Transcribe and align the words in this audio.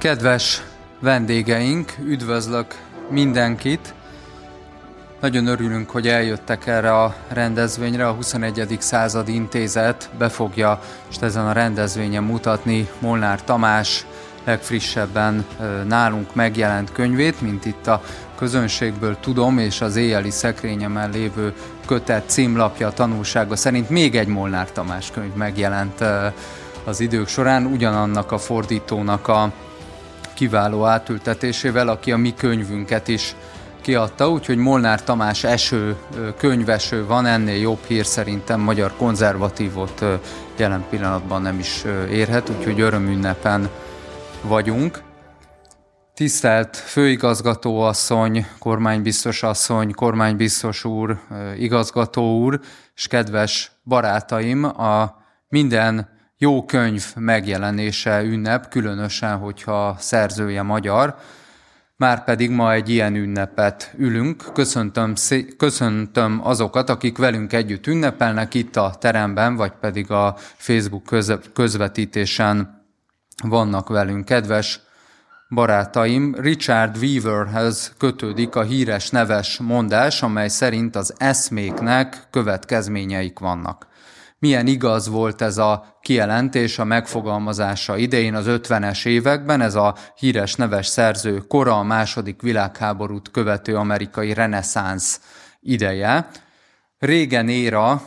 Kedves 0.00 0.62
vendégeink, 1.00 1.94
üdvözlök 2.04 2.74
mindenkit! 3.10 3.94
Nagyon 5.20 5.46
örülünk, 5.46 5.90
hogy 5.90 6.08
eljöttek 6.08 6.66
erre 6.66 6.92
a 6.92 7.14
rendezvényre. 7.28 8.08
A 8.08 8.12
21. 8.12 8.76
század 8.78 9.28
intézet 9.28 10.10
be 10.18 10.28
fogja 10.28 10.80
és 11.10 11.16
ezen 11.20 11.46
a 11.46 11.52
rendezvényen 11.52 12.22
mutatni 12.22 12.88
Molnár 12.98 13.44
Tamás 13.44 14.06
legfrissebben 14.44 15.44
nálunk 15.86 16.34
megjelent 16.34 16.92
könyvét, 16.92 17.40
mint 17.40 17.64
itt 17.64 17.86
a 17.86 18.02
közönségből 18.36 19.16
tudom, 19.20 19.58
és 19.58 19.80
az 19.80 19.96
éjjeli 19.96 20.30
szekrényemen 20.30 21.10
lévő 21.10 21.54
kötet 21.86 22.28
címlapja 22.28 22.90
tanulsága 22.90 23.56
szerint 23.56 23.90
még 23.90 24.16
egy 24.16 24.28
Molnár 24.28 24.72
Tamás 24.72 25.10
könyv 25.10 25.34
megjelent 25.34 26.04
az 26.84 27.00
idők 27.00 27.28
során, 27.28 27.66
ugyanannak 27.66 28.32
a 28.32 28.38
fordítónak 28.38 29.28
a 29.28 29.52
kiváló 30.40 30.84
átültetésével, 30.84 31.88
aki 31.88 32.12
a 32.12 32.16
mi 32.16 32.34
könyvünket 32.34 33.08
is 33.08 33.36
kiadta, 33.80 34.30
úgyhogy 34.30 34.56
Molnár 34.56 35.04
Tamás 35.04 35.44
eső, 35.44 35.96
könyveső 36.36 37.06
van, 37.06 37.26
ennél 37.26 37.60
jobb 37.60 37.84
hír 37.86 38.06
szerintem 38.06 38.60
magyar 38.60 38.92
konzervatívot 38.96 40.04
jelen 40.56 40.84
pillanatban 40.90 41.42
nem 41.42 41.58
is 41.58 41.84
érhet, 42.10 42.50
úgyhogy 42.50 42.80
örömünnepen 42.80 43.68
vagyunk. 44.42 45.02
Tisztelt 46.14 46.76
főigazgatóasszony, 46.76 48.46
kormánybiztos 48.58 49.42
asszony, 49.42 49.92
kormánybiztos 49.92 50.84
úr, 50.84 51.18
igazgató 51.56 52.38
úr, 52.38 52.60
és 52.94 53.06
kedves 53.06 53.72
barátaim, 53.84 54.64
a 54.64 55.16
minden 55.48 56.18
jó 56.42 56.64
könyv 56.64 57.04
megjelenése 57.14 58.22
ünnep, 58.22 58.68
különösen, 58.68 59.36
hogyha 59.36 59.96
szerzője 59.98 60.62
magyar, 60.62 61.16
már 61.96 62.24
pedig 62.24 62.50
ma 62.50 62.72
egy 62.72 62.88
ilyen 62.88 63.14
ünnepet 63.14 63.94
ülünk. 63.96 64.44
Köszöntöm, 64.52 65.14
köszöntöm 65.56 66.40
azokat, 66.42 66.90
akik 66.90 67.18
velünk 67.18 67.52
együtt 67.52 67.86
ünnepelnek 67.86 68.54
itt 68.54 68.76
a 68.76 68.94
teremben, 68.98 69.56
vagy 69.56 69.72
pedig 69.80 70.10
a 70.10 70.34
Facebook 70.56 71.04
közvetítésen 71.52 72.84
vannak 73.42 73.88
velünk. 73.88 74.24
Kedves 74.24 74.80
barátaim, 75.48 76.34
Richard 76.38 76.96
Weaverhez 76.96 77.94
kötődik 77.98 78.54
a 78.54 78.62
híres 78.62 79.10
neves 79.10 79.58
mondás, 79.58 80.22
amely 80.22 80.48
szerint 80.48 80.96
az 80.96 81.14
eszméknek 81.18 82.26
következményeik 82.30 83.38
vannak 83.38 83.88
milyen 84.40 84.66
igaz 84.66 85.08
volt 85.08 85.42
ez 85.42 85.58
a 85.58 85.98
kijelentés 86.00 86.78
a 86.78 86.84
megfogalmazása 86.84 87.96
idején 87.96 88.34
az 88.34 88.44
50-es 88.48 89.06
években, 89.06 89.60
ez 89.60 89.74
a 89.74 89.94
híres 90.14 90.54
neves 90.54 90.86
szerző 90.86 91.36
kora 91.36 91.78
a 91.78 91.82
második 91.82 92.42
világháborút 92.42 93.30
követő 93.30 93.76
amerikai 93.76 94.34
reneszánsz 94.34 95.20
ideje. 95.60 96.28
Régen 96.98 97.48
éra, 97.48 98.02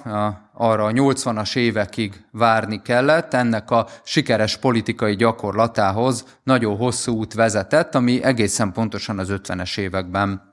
arra 0.54 0.86
a 0.86 0.92
80-as 0.92 1.56
évekig 1.56 2.26
várni 2.32 2.82
kellett, 2.82 3.34
ennek 3.34 3.72
a 3.72 3.88
sikeres 4.04 4.58
politikai 4.58 5.16
gyakorlatához 5.16 6.26
nagyon 6.44 6.78
hosszú 6.78 7.16
út 7.16 7.34
vezetett, 7.34 7.96
ami 7.96 8.24
egészen 8.24 8.72
pontosan 8.72 9.20
az 9.20 9.30
50-es 9.32 9.78
években 9.78 10.53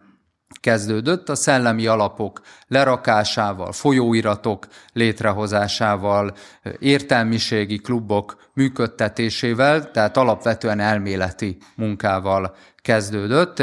kezdődött 0.61 1.29
a 1.29 1.35
szellemi 1.35 1.87
alapok 1.87 2.41
lerakásával, 2.67 3.73
folyóiratok 3.73 4.67
létrehozásával, 4.93 6.35
értelmiségi 6.79 7.79
klubok 7.79 8.49
működtetésével, 8.55 9.91
tehát 9.91 10.17
alapvetően 10.17 10.81
elméleti 10.81 11.57
munkával 11.75 12.55
kezdődött. 12.83 13.63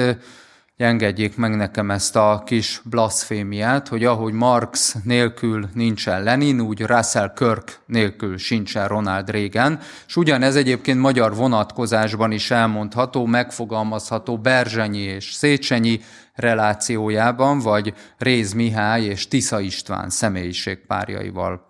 Engedjék 0.78 1.36
meg 1.36 1.56
nekem 1.56 1.92
ezt 1.92 2.16
a 2.16 2.42
kis 2.46 2.81
blasfémiát, 2.84 3.88
hogy 3.88 4.06
ahogy 4.06 4.34
Marx 4.34 4.96
nélkül 5.03 5.70
nincsen 5.74 6.24
Lenin, 6.24 6.62
úgy 6.62 6.81
Russell 6.81 7.34
Kirk 7.34 7.80
nélkül 7.86 8.38
sincsen 8.38 8.88
Ronald 8.88 9.30
Reagan, 9.30 9.80
és 10.08 10.16
ugyanez 10.16 10.56
egyébként 10.56 11.00
magyar 11.00 11.36
vonatkozásban 11.36 12.31
is 12.31 12.52
elmondható, 12.52 13.26
megfogalmazható 13.26 14.38
Berzsenyi 14.38 15.02
és 15.02 15.31
Széchenyi 15.34 16.00
relációjában, 16.38 17.59
vagy 17.59 17.94
Réz 18.18 18.53
Mihály 18.53 19.03
és 19.03 19.28
Tisza 19.28 19.59
István 19.59 20.09
személyiségpárjaival. 20.09 21.66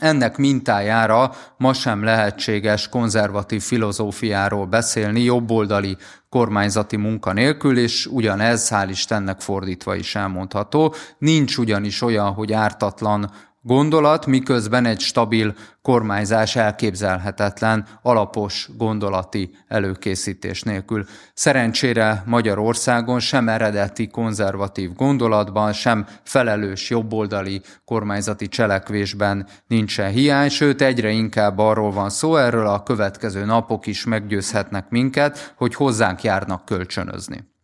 Ennek 0.00 0.36
mintájára 0.36 1.32
ma 1.56 1.72
sem 1.72 2.04
lehetséges 2.04 2.88
konzervatív 2.88 3.62
filozófiáról 3.62 4.66
beszélni 4.66 5.22
jobboldali 5.22 5.96
kormányzati 6.28 6.96
munka 6.96 7.32
nélkül, 7.32 7.78
és 7.78 8.06
ugyanez, 8.06 8.68
hál' 8.70 8.88
Istennek 8.90 9.40
fordítva 9.40 9.94
is 9.94 10.14
elmondható. 10.14 10.94
Nincs 11.18 11.56
ugyanis 11.56 12.02
olyan, 12.02 12.32
hogy 12.32 12.52
ártatlan 12.52 13.30
gondolat, 13.66 14.26
miközben 14.26 14.86
egy 14.86 15.00
stabil 15.00 15.54
kormányzás 15.82 16.56
elképzelhetetlen, 16.56 17.86
alapos 18.02 18.68
gondolati 18.76 19.50
előkészítés 19.68 20.62
nélkül. 20.62 21.04
Szerencsére 21.34 22.22
Magyarországon 22.26 23.20
sem 23.20 23.48
eredeti 23.48 24.06
konzervatív 24.06 24.92
gondolatban, 24.92 25.72
sem 25.72 26.06
felelős 26.22 26.90
jobboldali 26.90 27.60
kormányzati 27.84 28.48
cselekvésben 28.48 29.46
nincsen 29.66 30.10
hiány, 30.10 30.48
sőt 30.48 30.82
egyre 30.82 31.10
inkább 31.10 31.58
arról 31.58 31.92
van 31.92 32.10
szó, 32.10 32.36
erről 32.36 32.66
a 32.66 32.82
következő 32.82 33.44
napok 33.44 33.86
is 33.86 34.04
meggyőzhetnek 34.04 34.88
minket, 34.88 35.54
hogy 35.56 35.74
hozzánk 35.74 36.22
járnak 36.22 36.64
kölcsönözni. 36.64 37.54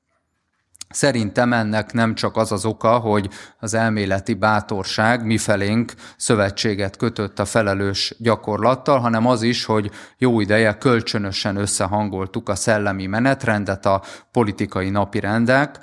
Szerintem 0.92 1.52
ennek 1.52 1.92
nem 1.92 2.14
csak 2.14 2.36
az 2.36 2.52
az 2.52 2.64
oka, 2.64 2.98
hogy 2.98 3.28
az 3.58 3.74
elméleti 3.74 4.34
bátorság 4.34 5.24
mifelénk 5.24 5.92
szövetséget 6.16 6.96
kötött 6.96 7.38
a 7.38 7.44
felelős 7.44 8.14
gyakorlattal, 8.18 8.98
hanem 8.98 9.26
az 9.26 9.42
is, 9.42 9.64
hogy 9.64 9.90
jó 10.18 10.40
ideje 10.40 10.78
kölcsönösen 10.78 11.56
összehangoltuk 11.56 12.48
a 12.48 12.54
szellemi 12.54 13.06
menetrendet, 13.06 13.86
a 13.86 14.02
politikai 14.32 14.90
napirendek, 14.90 15.78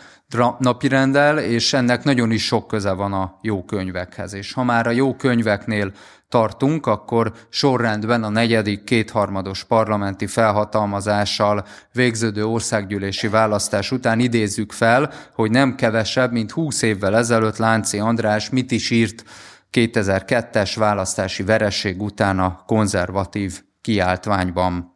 napirendel, 0.57 1.39
és 1.39 1.73
ennek 1.73 2.03
nagyon 2.03 2.31
is 2.31 2.45
sok 2.45 2.67
köze 2.67 2.91
van 2.91 3.13
a 3.13 3.37
jó 3.41 3.63
könyvekhez. 3.63 4.33
És 4.33 4.53
ha 4.53 4.63
már 4.63 4.87
a 4.87 4.91
jó 4.91 5.15
könyveknél 5.15 5.91
tartunk, 6.29 6.85
akkor 6.85 7.33
sorrendben 7.49 8.23
a 8.23 8.29
negyedik 8.29 8.83
kétharmados 8.83 9.63
parlamenti 9.63 10.27
felhatalmazással 10.27 11.65
végződő 11.93 12.45
országgyűlési 12.45 13.27
választás 13.27 13.91
után 13.91 14.19
idézzük 14.19 14.71
fel, 14.71 15.11
hogy 15.33 15.51
nem 15.51 15.75
kevesebb, 15.75 16.31
mint 16.31 16.51
20 16.51 16.81
évvel 16.81 17.17
ezelőtt 17.17 17.57
Lánci 17.57 17.99
András 17.99 18.49
mit 18.49 18.71
is 18.71 18.89
írt 18.89 19.23
2002-es 19.71 20.73
választási 20.75 21.43
vereség 21.43 22.01
után 22.01 22.39
a 22.39 22.63
konzervatív 22.65 23.61
kiáltványban. 23.81 24.95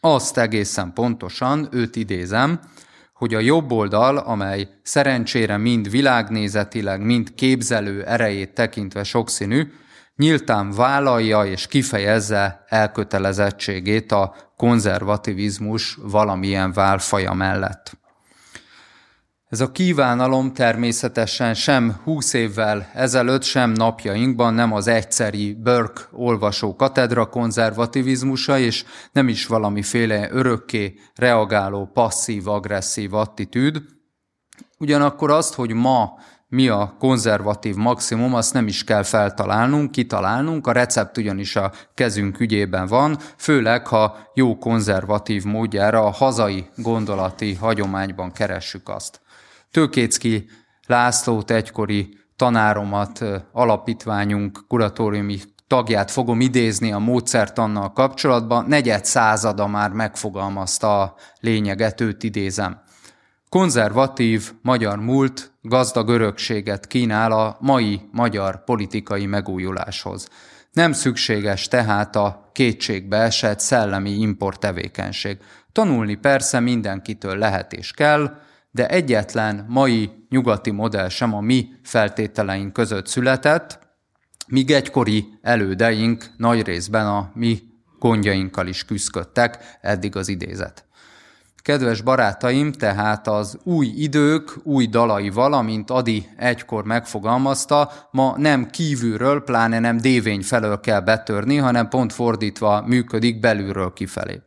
Azt 0.00 0.38
egészen 0.38 0.92
pontosan, 0.92 1.68
őt 1.70 1.96
idézem, 1.96 2.60
hogy 3.12 3.34
a 3.34 3.40
jobb 3.40 3.72
oldal, 3.72 4.16
amely 4.16 4.68
szerencsére 4.82 5.56
mind 5.56 5.90
világnézetileg, 5.90 7.00
mind 7.00 7.34
képzelő 7.34 8.04
erejét 8.04 8.54
tekintve 8.54 9.04
sokszínű, 9.04 9.72
nyíltán 10.16 10.70
vállalja 10.70 11.44
és 11.44 11.66
kifejezze 11.66 12.64
elkötelezettségét 12.68 14.12
a 14.12 14.34
konzervativizmus 14.56 15.98
valamilyen 16.02 16.72
válfaja 16.72 17.32
mellett. 17.32 17.96
Ez 19.48 19.60
a 19.60 19.72
kívánalom 19.72 20.52
természetesen 20.52 21.54
sem 21.54 22.00
húsz 22.04 22.32
évvel 22.32 22.90
ezelőtt, 22.94 23.42
sem 23.42 23.70
napjainkban 23.70 24.54
nem 24.54 24.72
az 24.72 24.86
egyszeri 24.86 25.54
Burke 25.54 26.00
olvasó 26.12 26.76
katedra 26.76 27.26
konzervativizmusa, 27.26 28.58
és 28.58 28.84
nem 29.12 29.28
is 29.28 29.46
valamiféle 29.46 30.28
örökké 30.30 30.94
reagáló, 31.14 31.90
passzív-agresszív 31.92 33.14
attitűd. 33.14 33.82
Ugyanakkor 34.78 35.30
azt, 35.30 35.54
hogy 35.54 35.72
ma 35.72 36.18
mi 36.48 36.68
a 36.68 36.96
konzervatív 36.98 37.74
maximum, 37.74 38.34
azt 38.34 38.52
nem 38.52 38.66
is 38.66 38.84
kell 38.84 39.02
feltalálnunk, 39.02 39.90
kitalálnunk, 39.90 40.66
a 40.66 40.72
recept 40.72 41.16
ugyanis 41.16 41.56
a 41.56 41.72
kezünk 41.94 42.40
ügyében 42.40 42.86
van, 42.86 43.18
főleg 43.36 43.86
ha 43.86 44.16
jó 44.34 44.58
konzervatív 44.58 45.44
módjára 45.44 46.04
a 46.04 46.10
hazai 46.10 46.68
gondolati 46.76 47.54
hagyományban 47.54 48.32
keressük 48.32 48.88
azt. 48.88 49.20
Tőkécki 49.70 50.48
Lászlót 50.86 51.50
egykori 51.50 52.18
tanáromat, 52.36 53.24
alapítványunk 53.52 54.64
kuratóriumi 54.68 55.38
tagját 55.66 56.10
fogom 56.10 56.40
idézni 56.40 56.92
a 56.92 56.98
módszertannal 56.98 57.92
kapcsolatban, 57.92 58.64
negyed 58.68 59.04
százada 59.04 59.66
már 59.66 59.90
megfogalmazta 59.90 61.00
a 61.00 61.14
lényeget, 61.40 62.00
őt 62.00 62.22
idézem. 62.22 62.80
Konzervatív 63.56 64.52
magyar 64.62 64.98
múlt 64.98 65.52
gazdag 65.62 66.08
örökséget 66.08 66.86
kínál 66.86 67.32
a 67.32 67.56
mai 67.60 68.00
magyar 68.12 68.64
politikai 68.64 69.26
megújuláshoz. 69.26 70.28
Nem 70.72 70.92
szükséges 70.92 71.68
tehát 71.68 72.16
a 72.16 72.50
kétségbe 72.52 73.16
esett 73.16 73.60
szellemi 73.60 74.10
import 74.10 74.60
tevékenység. 74.60 75.38
Tanulni 75.72 76.14
persze 76.14 76.60
mindenkitől 76.60 77.36
lehet 77.36 77.72
és 77.72 77.90
kell, 77.90 78.38
de 78.70 78.88
egyetlen 78.88 79.66
mai 79.68 80.10
nyugati 80.28 80.70
modell 80.70 81.08
sem 81.08 81.34
a 81.34 81.40
mi 81.40 81.68
feltételeink 81.82 82.72
között 82.72 83.06
született, 83.06 83.78
míg 84.46 84.70
egykori 84.70 85.26
elődeink 85.42 86.24
nagy 86.36 86.62
részben 86.62 87.06
a 87.06 87.30
mi 87.34 87.62
gondjainkkal 87.98 88.66
is 88.66 88.84
küzdöttek, 88.84 89.78
eddig 89.80 90.16
az 90.16 90.28
idézet. 90.28 90.85
Kedves 91.66 92.00
barátaim, 92.00 92.72
tehát 92.72 93.28
az 93.28 93.58
új 93.62 93.86
idők, 93.86 94.58
új 94.62 94.86
dalai, 94.86 95.30
valamint 95.30 95.90
Adi 95.90 96.28
egykor 96.36 96.84
megfogalmazta, 96.84 97.92
ma 98.10 98.34
nem 98.36 98.70
kívülről, 98.70 99.42
pláne 99.44 99.78
nem 99.78 99.96
dévény 99.96 100.42
felől 100.42 100.80
kell 100.80 101.00
betörni, 101.00 101.56
hanem 101.56 101.88
pont 101.88 102.12
fordítva 102.12 102.82
működik 102.86 103.40
belülről 103.40 103.92
kifelé. 103.92 104.40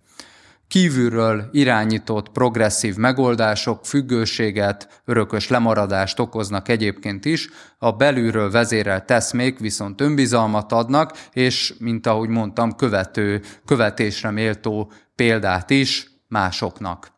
Kívülről 0.68 1.50
irányított 1.52 2.30
progresszív 2.30 2.96
megoldások 2.96 3.86
függőséget, 3.86 5.02
örökös 5.06 5.48
lemaradást 5.48 6.20
okoznak 6.20 6.70
egyébként 6.70 7.26
is, 7.26 7.50
a 7.78 7.92
belülről 7.92 8.52
vezérelt 8.52 9.06
teszmék 9.06 9.60
viszont 9.60 10.02
önbizalmat 10.02 10.72
adnak, 10.72 11.18
és, 11.34 11.74
mint 11.80 12.08
ahogy 12.08 12.30
mondtam, 12.30 12.76
követő, 12.76 13.42
követésre 13.66 14.32
méltó 14.32 14.92
példát 15.16 15.70
is 15.70 16.09
másoknak. 16.30 17.12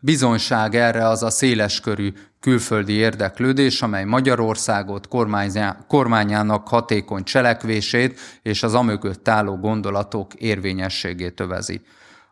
Bizonyság 0.00 0.74
erre 0.74 1.08
az 1.08 1.22
a 1.22 1.30
széleskörű 1.30 2.12
külföldi 2.40 2.92
érdeklődés, 2.92 3.82
amely 3.82 4.04
Magyarországot 4.04 5.08
kormányának 5.88 6.68
hatékony 6.68 7.22
cselekvését 7.22 8.20
és 8.42 8.62
az 8.62 8.74
amögött 8.74 9.28
álló 9.28 9.56
gondolatok 9.56 10.34
érvényességét 10.34 11.40
övezi. 11.40 11.80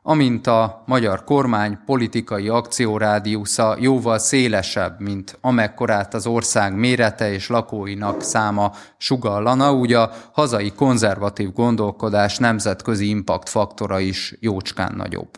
Amint 0.03 0.47
a 0.47 0.83
magyar 0.87 1.25
kormány 1.25 1.79
politikai 1.87 2.49
akciórádiusza 2.49 3.77
jóval 3.81 4.19
szélesebb, 4.19 5.01
mint 5.01 5.39
amekkorát 5.41 6.15
az 6.15 6.27
ország 6.27 6.75
mérete 6.75 7.33
és 7.33 7.49
lakóinak 7.49 8.23
száma 8.23 8.73
sugallana, 8.97 9.73
úgy 9.73 9.93
a 9.93 10.13
hazai 10.33 10.73
konzervatív 10.73 11.53
gondolkodás 11.53 12.39
nemzetközi 12.39 13.09
impact 13.09 13.49
faktora 13.49 13.99
is 13.99 14.35
jócskán 14.41 14.95
nagyobb. 14.97 15.31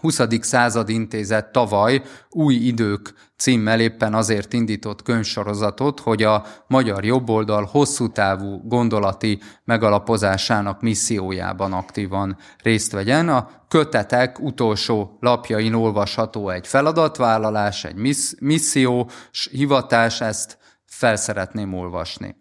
20. 0.00 0.20
század 0.40 0.88
intézet 0.88 1.52
tavaly 1.52 2.02
új 2.30 2.54
idők 2.54 3.14
címmel 3.36 3.80
éppen 3.80 4.14
azért 4.14 4.52
indított 4.52 5.02
könyvsorozatot, 5.02 6.00
hogy 6.00 6.22
a 6.22 6.44
magyar 6.66 7.04
jobboldal 7.04 7.64
hosszú 7.64 8.08
távú 8.08 8.68
gondolati 8.68 9.40
megalapozásának 9.64 10.80
missziójában 10.80 11.72
aktívan 11.72 12.36
részt 12.62 12.92
vegyen. 12.92 13.28
A 13.28 13.50
kötetek 13.68 14.40
utolsó 14.40 15.16
lapjain 15.20 15.74
olvasható 15.74 16.50
egy 16.50 16.66
feladatvállalás, 16.66 17.84
egy 17.84 18.16
misszió, 18.40 19.10
hivatás, 19.50 20.20
ezt 20.20 20.58
felszeretném 20.84 21.74
olvasni. 21.74 22.36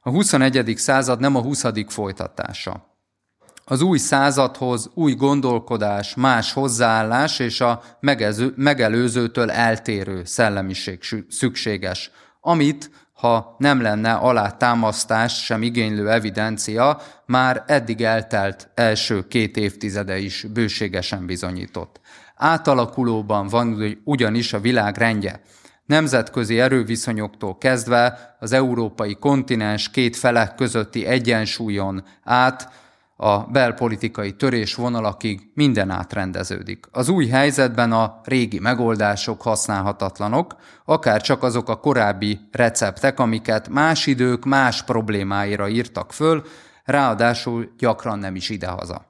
A 0.00 0.10
21. 0.10 0.72
század 0.76 1.20
nem 1.20 1.36
a 1.36 1.42
20. 1.42 1.64
folytatása 1.86 2.87
az 3.70 3.80
új 3.80 3.98
századhoz 3.98 4.90
új 4.94 5.14
gondolkodás, 5.14 6.14
más 6.14 6.52
hozzáállás 6.52 7.38
és 7.38 7.60
a 7.60 7.82
megelőzőtől 8.56 9.50
eltérő 9.50 10.24
szellemiség 10.24 11.00
szükséges, 11.28 12.10
amit, 12.40 12.90
ha 13.12 13.54
nem 13.58 13.80
lenne 13.80 14.12
alátámasztás 14.12 15.44
sem 15.44 15.62
igénylő 15.62 16.10
evidencia, 16.10 17.00
már 17.26 17.64
eddig 17.66 18.02
eltelt 18.02 18.70
első 18.74 19.26
két 19.26 19.56
évtizede 19.56 20.18
is 20.18 20.46
bőségesen 20.52 21.26
bizonyított. 21.26 22.00
Átalakulóban 22.36 23.48
van 23.48 23.98
ugyanis 24.04 24.52
a 24.52 24.60
világ 24.60 24.96
rendje. 24.96 25.40
Nemzetközi 25.86 26.60
erőviszonyoktól 26.60 27.58
kezdve 27.58 28.36
az 28.40 28.52
európai 28.52 29.14
kontinens 29.14 29.90
két 29.90 30.16
felek 30.16 30.54
közötti 30.54 31.06
egyensúlyon 31.06 32.04
át 32.24 32.86
a 33.20 33.38
belpolitikai 33.38 34.32
törésvonalakig 34.32 35.50
minden 35.54 35.90
átrendeződik. 35.90 36.86
Az 36.92 37.08
új 37.08 37.26
helyzetben 37.26 37.92
a 37.92 38.20
régi 38.24 38.58
megoldások 38.58 39.42
használhatatlanok, 39.42 40.56
akár 40.84 41.20
csak 41.20 41.42
azok 41.42 41.68
a 41.68 41.80
korábbi 41.80 42.40
receptek, 42.52 43.18
amiket 43.18 43.68
más 43.68 44.06
idők 44.06 44.44
más 44.44 44.82
problémáira 44.82 45.68
írtak 45.68 46.12
föl, 46.12 46.42
ráadásul 46.84 47.72
gyakran 47.78 48.18
nem 48.18 48.34
is 48.34 48.48
idehaza. 48.48 49.04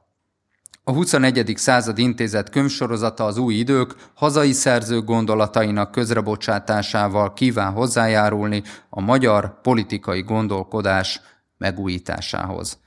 A 0.84 0.92
21. 0.92 1.52
század 1.56 1.98
intézet 1.98 2.50
könyvsorozata 2.50 3.24
az 3.24 3.38
új 3.38 3.54
idők 3.54 3.94
hazai 4.14 4.52
szerzők 4.52 5.04
gondolatainak 5.04 5.90
közrebocsátásával 5.90 7.32
kíván 7.32 7.72
hozzájárulni 7.72 8.62
a 8.90 9.00
magyar 9.00 9.60
politikai 9.60 10.22
gondolkodás 10.22 11.20
megújításához. 11.58 12.78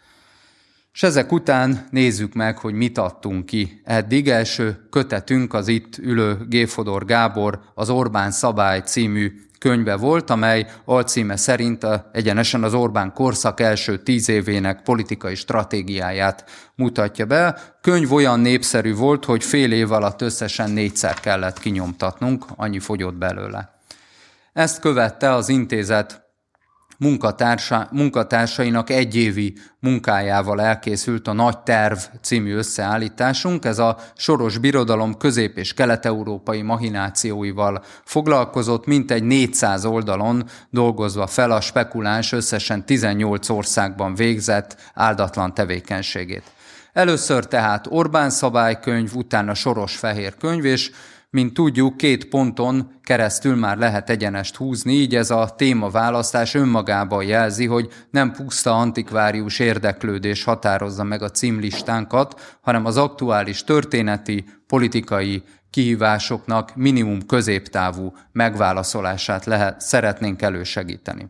És 0.93 1.03
ezek 1.03 1.31
után 1.31 1.87
nézzük 1.91 2.33
meg, 2.33 2.57
hogy 2.57 2.73
mit 2.73 2.97
adtunk 2.97 3.45
ki. 3.45 3.81
Eddig 3.83 4.29
első 4.29 4.87
kötetünk 4.89 5.53
az 5.53 5.67
itt 5.67 5.97
ülő 5.97 6.37
Géfodor 6.49 7.05
Gábor 7.05 7.59
az 7.75 7.89
Orbán 7.89 8.31
Szabály 8.31 8.81
című 8.81 9.31
könyve 9.59 9.95
volt, 9.95 10.29
amely 10.29 10.67
alcíme 10.85 11.35
szerint 11.35 11.87
egyenesen 12.11 12.63
az 12.63 12.73
Orbán 12.73 13.13
korszak 13.13 13.59
első 13.59 13.97
tíz 13.97 14.29
évének 14.29 14.81
politikai 14.81 15.35
stratégiáját 15.35 16.49
mutatja 16.75 17.25
be. 17.25 17.57
Könyv 17.81 18.13
olyan 18.13 18.39
népszerű 18.39 18.95
volt, 18.95 19.25
hogy 19.25 19.43
fél 19.43 19.71
év 19.71 19.91
alatt 19.91 20.21
összesen 20.21 20.71
négyszer 20.71 21.13
kellett 21.19 21.59
kinyomtatnunk, 21.59 22.45
annyi 22.55 22.79
fogyott 22.79 23.15
belőle. 23.15 23.71
Ezt 24.53 24.79
követte 24.79 25.33
az 25.33 25.49
intézet 25.49 26.20
munkatársa, 27.01 27.87
munkatársainak 27.91 28.89
egyévi 28.89 29.53
munkájával 29.79 30.61
elkészült 30.61 31.27
a 31.27 31.33
Nagy 31.33 31.59
Terv 31.59 31.97
című 32.21 32.53
összeállításunk. 32.53 33.65
Ez 33.65 33.79
a 33.79 33.97
soros 34.15 34.57
birodalom 34.57 35.17
közép- 35.17 35.57
és 35.57 35.73
kelet-európai 35.73 36.61
mahinációival 36.61 37.83
foglalkozott, 38.03 38.85
mintegy 38.85 39.23
400 39.23 39.85
oldalon 39.85 40.43
dolgozva 40.69 41.27
fel 41.27 41.51
a 41.51 41.61
spekuláns 41.61 42.31
összesen 42.31 42.85
18 42.85 43.49
országban 43.49 44.15
végzett 44.15 44.75
áldatlan 44.93 45.53
tevékenységét. 45.53 46.43
Először 46.93 47.45
tehát 47.45 47.87
Orbán 47.89 48.29
szabálykönyv, 48.29 49.15
utána 49.15 49.53
Soros 49.53 49.95
Fehér 49.95 50.37
könyv, 50.37 50.65
és 50.65 50.91
mint 51.31 51.53
tudjuk, 51.53 51.97
két 51.97 52.25
ponton 52.25 52.91
keresztül 53.03 53.55
már 53.55 53.77
lehet 53.77 54.09
egyenest 54.09 54.55
húzni, 54.55 54.93
így 54.93 55.15
ez 55.15 55.29
a 55.29 55.53
témaválasztás 55.55 56.53
önmagában 56.53 57.23
jelzi, 57.23 57.65
hogy 57.65 57.89
nem 58.09 58.31
puszta 58.31 58.77
antikvárius 58.77 59.59
érdeklődés 59.59 60.43
határozza 60.43 61.03
meg 61.03 61.21
a 61.21 61.29
címlistánkat, 61.29 62.57
hanem 62.61 62.85
az 62.85 62.97
aktuális 62.97 63.63
történeti, 63.63 64.45
politikai 64.67 65.43
kihívásoknak 65.69 66.75
minimum 66.75 67.25
középtávú 67.25 68.13
megválaszolását 68.31 69.45
lehet, 69.45 69.81
szeretnénk 69.81 70.41
elősegíteni. 70.41 71.29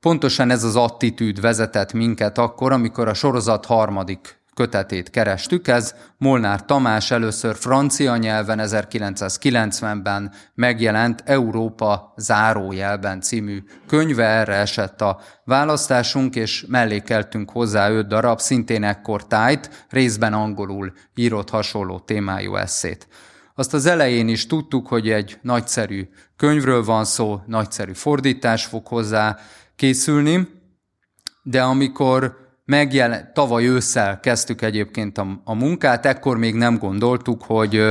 Pontosan 0.00 0.50
ez 0.50 0.64
az 0.64 0.76
attitűd 0.76 1.40
vezetett 1.40 1.92
minket 1.92 2.38
akkor, 2.38 2.72
amikor 2.72 3.08
a 3.08 3.14
sorozat 3.14 3.66
harmadik 3.66 4.42
kötetét 4.54 5.10
kerestük. 5.10 5.68
Ez 5.68 5.94
Molnár 6.18 6.64
Tamás 6.64 7.10
először 7.10 7.56
francia 7.56 8.16
nyelven 8.16 8.60
1990-ben 8.62 10.32
megjelent 10.54 11.22
Európa 11.26 12.12
zárójelben 12.16 13.20
című 13.20 13.62
könyve, 13.86 14.24
erre 14.24 14.54
esett 14.54 15.00
a 15.00 15.20
választásunk, 15.44 16.36
és 16.36 16.64
mellékeltünk 16.68 17.50
hozzá 17.50 17.90
öt 17.90 18.06
darab, 18.06 18.40
szintén 18.40 18.84
ekkor 18.84 19.26
tájt, 19.26 19.86
részben 19.88 20.32
angolul 20.32 20.92
írott 21.14 21.50
hasonló 21.50 21.98
témájú 21.98 22.56
eszét. 22.56 23.08
Azt 23.54 23.74
az 23.74 23.86
elején 23.86 24.28
is 24.28 24.46
tudtuk, 24.46 24.86
hogy 24.86 25.10
egy 25.10 25.38
nagyszerű 25.42 26.08
könyvről 26.36 26.84
van 26.84 27.04
szó, 27.04 27.40
nagyszerű 27.46 27.92
fordítás 27.92 28.64
fog 28.64 28.86
hozzá 28.86 29.38
készülni, 29.76 30.48
de 31.42 31.62
amikor 31.62 32.43
megjelent, 32.64 33.32
tavaly 33.32 33.66
ősszel 33.66 34.20
kezdtük 34.20 34.62
egyébként 34.62 35.18
a, 35.18 35.40
a 35.44 35.54
munkát, 35.54 36.06
ekkor 36.06 36.38
még 36.38 36.54
nem 36.54 36.78
gondoltuk, 36.78 37.42
hogy 37.42 37.82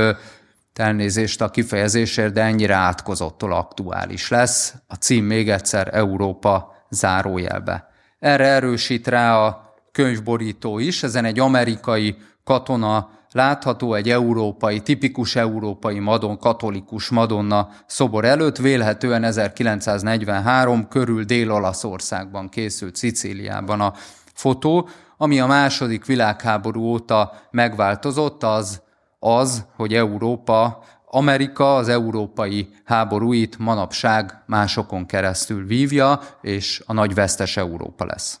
elnézést 0.74 1.40
a 1.40 1.50
kifejezésért, 1.50 2.32
de 2.32 2.42
ennyire 2.42 2.74
átkozottól 2.74 3.52
aktuális 3.52 4.28
lesz. 4.28 4.74
A 4.86 4.94
cím 4.94 5.24
még 5.24 5.50
egyszer 5.50 5.88
Európa 5.92 6.74
zárójelbe. 6.90 7.88
Erre 8.18 8.46
erősít 8.46 9.06
rá 9.06 9.38
a 9.38 9.74
könyvborító 9.92 10.78
is, 10.78 11.02
ezen 11.02 11.24
egy 11.24 11.38
amerikai 11.38 12.16
katona 12.44 13.10
látható 13.32 13.94
egy 13.94 14.10
európai, 14.10 14.80
tipikus 14.80 15.36
európai 15.36 15.98
madon, 15.98 16.38
katolikus 16.38 17.08
madonna 17.08 17.68
szobor 17.86 18.24
előtt, 18.24 18.56
vélhetően 18.56 19.24
1943 19.24 20.88
körül 20.88 21.24
Dél-Olaszországban 21.24 22.48
készült 22.48 22.96
Szicíliában 22.96 23.80
a 23.80 23.92
fotó, 24.34 24.88
ami 25.16 25.40
a 25.40 25.46
második 25.46 26.04
világháború 26.04 26.82
óta 26.82 27.32
megváltozott, 27.50 28.42
az 28.42 28.82
az, 29.18 29.64
hogy 29.76 29.94
Európa, 29.94 30.82
Amerika 31.06 31.76
az 31.76 31.88
európai 31.88 32.68
háborúit 32.84 33.58
manapság 33.58 34.42
másokon 34.46 35.06
keresztül 35.06 35.66
vívja, 35.66 36.20
és 36.40 36.82
a 36.86 36.92
nagy 36.92 37.14
vesztes 37.14 37.56
Európa 37.56 38.04
lesz. 38.04 38.40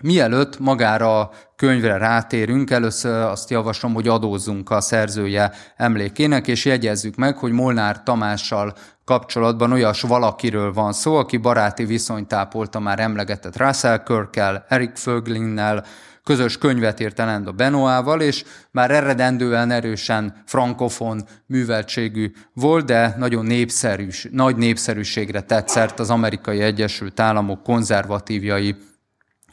Mielőtt 0.00 0.58
magára 0.58 1.20
a 1.20 1.30
könyvre 1.56 1.96
rátérünk, 1.96 2.70
először 2.70 3.22
azt 3.22 3.50
javaslom, 3.50 3.94
hogy 3.94 4.08
adózzunk 4.08 4.70
a 4.70 4.80
szerzője 4.80 5.52
emlékének, 5.76 6.48
és 6.48 6.64
jegyezzük 6.64 7.16
meg, 7.16 7.36
hogy 7.36 7.52
Molnár 7.52 8.02
Tamással 8.02 8.74
kapcsolatban 9.04 9.72
olyas 9.72 10.00
valakiről 10.00 10.72
van 10.72 10.92
szó, 10.92 11.16
aki 11.16 11.36
baráti 11.36 11.84
viszonyt 11.84 12.32
ápolta 12.32 12.80
már 12.80 12.98
emlegetett 12.98 13.56
Russell 13.56 14.02
Kirkkel, 14.02 14.64
Eric 14.68 15.00
Föglinnel, 15.00 15.84
közös 16.24 16.58
könyvet 16.58 17.00
írt 17.00 17.18
a 17.18 17.52
Benoával, 17.56 18.20
és 18.20 18.44
már 18.70 18.90
eredendően 18.90 19.70
erősen 19.70 20.42
frankofon 20.46 21.24
műveltségű 21.46 22.32
volt, 22.54 22.84
de 22.84 23.14
nagyon 23.18 23.44
népszerű, 23.44 24.08
nagy 24.30 24.56
népszerűségre 24.56 25.40
tetszett 25.40 26.00
az 26.00 26.10
amerikai 26.10 26.60
Egyesült 26.60 27.20
Államok 27.20 27.62
konzervatívjai 27.62 28.76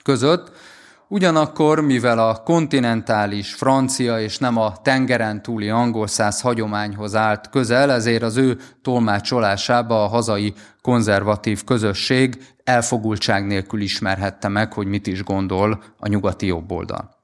között. 0.10 0.52
Ugyanakkor, 1.08 1.82
mivel 1.82 2.20
a 2.20 2.44
kontinentális 2.44 3.54
francia 3.54 4.20
és 4.20 4.38
nem 4.38 4.58
a 4.58 4.78
tengeren 4.82 5.42
túli 5.42 5.70
angol 5.70 6.08
száz 6.08 6.42
hagyományhoz 6.42 7.16
állt 7.16 7.50
közel, 7.50 7.92
ezért 7.92 8.24
az 8.24 8.38
ő 8.38 8.58
tolmácsolásába 8.82 10.04
a 10.04 10.08
hazai 10.08 10.54
konzervatív 10.82 11.64
közösség 11.64 12.38
elfogultság 12.64 13.46
nélkül 13.46 13.82
ismerhette 13.82 14.48
meg, 14.48 14.74
hogy 14.74 14.88
mit 14.88 15.08
is 15.08 15.24
gondol 15.24 15.84
a 16.00 16.08
nyugati 16.08 16.46
jobboldal. 16.46 17.19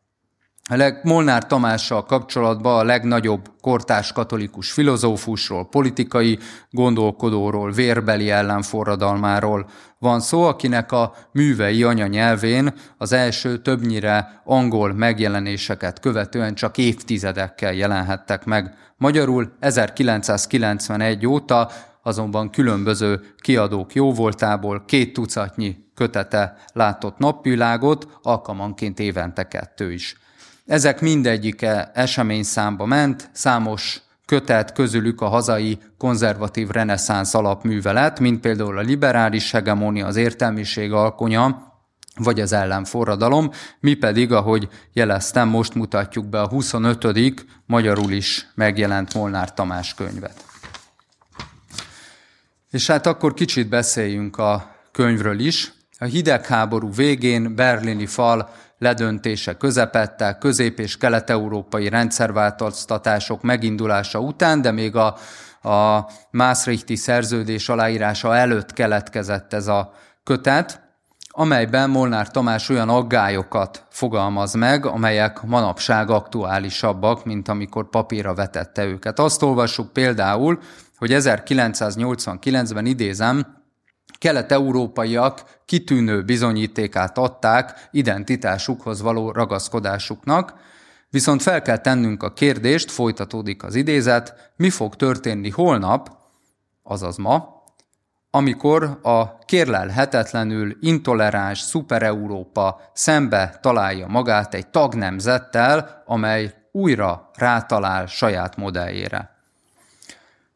A 0.70 0.76
leg, 0.76 1.00
Molnár 1.04 1.48
Tamással 1.48 2.06
kapcsolatban 2.06 2.80
a 2.80 2.84
legnagyobb 2.84 3.52
kortás 3.62 4.12
katolikus 4.12 4.72
filozófusról, 4.72 5.70
politikai 5.70 6.40
gondolkodóról, 6.70 7.72
vérbeli 7.72 8.30
ellenforradalmáról 8.30 9.70
van 10.00 10.20
szó, 10.20 10.44
akinek 10.44 10.92
a 10.92 11.14
művei 11.32 11.84
anyanyelvén 11.84 12.74
az 12.98 13.12
első 13.12 13.58
többnyire 13.62 14.42
angol 14.46 14.94
megjelenéseket 14.94 16.00
követően 16.00 16.56
csak 16.56 16.78
évtizedekkel 16.78 17.74
jelenhettek 17.74 18.46
meg. 18.46 18.78
Magyarul 18.98 19.52
1991 19.60 21.28
óta 21.28 21.70
azonban 22.04 22.50
különböző 22.50 23.22
kiadók 23.38 23.94
jóvoltából 23.94 24.84
két 24.86 25.14
tucatnyi 25.14 25.78
kötete 25.96 26.56
látott 26.74 27.18
napvilágot, 27.18 28.08
alkalmanként 28.22 29.00
évente 29.00 29.48
kettő 29.48 29.92
is. 29.92 30.24
Ezek 30.66 31.02
mindegyike 31.02 31.92
eseményszámba 31.94 32.86
ment, 32.86 33.30
számos 33.34 34.02
kötet 34.26 34.74
közülük 34.74 35.22
a 35.22 35.28
hazai 35.28 35.80
konzervatív 35.98 36.70
reneszánsz 36.70 37.34
alapművelet, 37.34 38.20
mint 38.20 38.40
például 38.40 38.78
a 38.78 38.82
liberális 38.82 39.52
hegemónia, 39.52 40.06
az 40.06 40.16
értelmiség 40.16 40.92
alkonya, 40.92 41.74
vagy 42.16 42.40
az 42.40 42.52
ellenforradalom, 42.52 43.52
mi 43.80 43.94
pedig, 43.94 44.32
ahogy 44.32 44.70
jeleztem, 44.94 45.48
most 45.48 45.74
mutatjuk 45.74 46.26
be 46.26 46.42
a 46.42 46.48
25. 46.48 47.46
magyarul 47.66 48.12
is 48.12 48.48
megjelent 48.56 49.14
Molnár 49.14 49.54
Tamás 49.54 49.94
könyvet. 49.94 50.44
És 52.72 52.88
hát 52.88 53.06
akkor 53.06 53.34
kicsit 53.34 53.70
beszéljünk 53.70 54.38
a 54.38 54.76
könyvről 54.92 55.40
is. 55.40 55.74
A 55.98 56.06
hidegháború 56.06 56.94
végén 56.94 57.56
berlini 57.56 58.06
fal 58.06 58.50
ledöntése 58.86 59.58
közepette, 59.58 60.38
közép- 60.40 60.80
és 60.80 60.98
kelet-európai 60.98 61.90
rendszerváltoztatások 61.90 63.42
megindulása 63.42 64.20
után, 64.20 64.62
de 64.62 64.72
még 64.72 64.96
a, 64.96 65.16
a 65.70 66.10
Maastrichti 66.32 66.96
szerződés 66.96 67.70
aláírása 67.70 68.36
előtt 68.36 68.74
keletkezett 68.74 69.54
ez 69.54 69.68
a 69.68 69.92
kötet, 70.24 70.82
amelyben 71.30 71.90
Molnár 71.90 72.32
Tamás 72.32 72.70
olyan 72.70 72.90
aggályokat 72.90 73.84
fogalmaz 73.90 74.54
meg, 74.54 74.86
amelyek 74.86 75.42
manapság 75.42 76.10
aktuálisabbak, 76.10 77.26
mint 77.26 77.48
amikor 77.48 77.90
papírra 77.90 78.34
vetette 78.34 78.86
őket. 78.86 79.20
Azt 79.20 79.42
olvassuk 79.42 79.94
például, 79.94 80.60
hogy 80.98 81.12
1989-ben 81.14 82.86
idézem, 82.86 83.64
kelet-európaiak 84.26 85.44
kitűnő 85.66 86.24
bizonyítékát 86.24 87.18
adták 87.18 87.88
identitásukhoz 87.92 89.02
való 89.02 89.32
ragaszkodásuknak, 89.32 90.54
viszont 91.10 91.42
fel 91.42 91.62
kell 91.62 91.78
tennünk 91.78 92.24
a 92.24 92.34
kérdést, 92.34 92.92
folytatódik 92.92 93.64
az 93.64 93.76
idézet, 93.76 94.54
mi 94.56 94.70
fog 94.70 94.96
történni 94.96 95.50
holnap, 95.50 96.10
azaz 96.84 97.18
ma, 97.18 97.64
amikor 98.30 99.00
a 99.02 99.38
kérlelhetetlenül 99.38 100.78
intoleráns 100.80 101.60
szuper-európa 101.60 102.82
szembe 102.94 103.58
találja 103.62 104.08
magát 104.08 104.54
egy 104.54 104.68
tagnemzettel, 104.68 106.04
amely 106.06 106.54
újra 106.72 107.30
rátalál 107.34 108.06
saját 108.06 108.58
modelljére. 108.58 109.35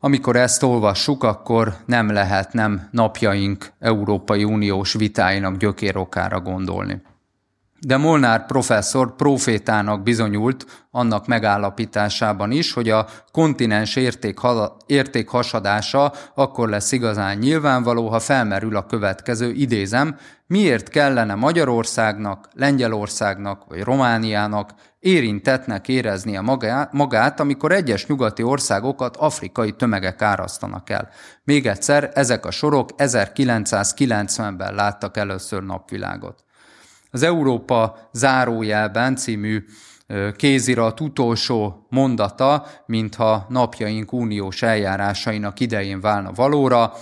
Amikor 0.01 0.36
ezt 0.36 0.63
olvassuk, 0.63 1.24
akkor 1.24 1.75
nem 1.86 2.12
lehet 2.12 2.53
nem 2.53 2.88
napjaink 2.91 3.72
Európai 3.79 4.44
Uniós 4.44 4.94
vitáinak 4.94 5.58
gyökérokára 5.58 6.39
gondolni. 6.39 7.01
De 7.81 7.98
Molnár 7.98 8.45
professzor 8.45 9.15
profétának 9.15 10.03
bizonyult 10.03 10.88
annak 10.91 11.27
megállapításában 11.27 12.51
is, 12.51 12.74
hogy 12.74 12.89
a 12.89 13.07
kontinens 13.31 13.95
érték, 13.95 14.39
értékhasadása 14.86 16.13
akkor 16.36 16.69
lesz 16.69 16.91
igazán 16.91 17.38
nyilvánvaló, 17.38 18.07
ha 18.07 18.19
felmerül 18.19 18.75
a 18.75 18.86
következő 18.86 19.51
idézem, 19.51 20.17
miért 20.48 20.89
kellene 20.89 21.36
Magyarországnak, 21.36 22.50
Lengyelországnak 22.53 23.63
vagy 23.67 23.81
Romániának 23.81 24.69
érintetnek 25.00 25.88
éreznie 25.88 26.41
magát, 26.91 27.39
amikor 27.39 27.71
egyes 27.71 28.05
nyugati 28.05 28.43
országokat 28.43 29.17
afrikai 29.17 29.71
tömegek 29.71 30.21
árasztanak 30.21 30.89
el. 30.89 31.09
Még 31.43 31.67
egyszer, 31.67 32.12
ezek 32.13 32.45
a 32.45 32.51
sorok 32.51 32.89
1990-ben 32.98 34.74
láttak 34.74 35.17
először 35.17 35.63
napvilágot. 35.63 36.43
Az 37.12 37.24
Európa 37.24 38.10
zárójelben 38.12 39.16
című 39.16 39.66
kézirat 40.36 41.00
utolsó 41.00 41.86
mondata, 41.89 42.66
mintha 42.86 43.46
napjaink 43.50 44.13
uniós 44.13 44.62
eljárásainak 44.62 45.60
idején 45.60 46.00
válna 46.00 46.32
valóra, 46.32 46.94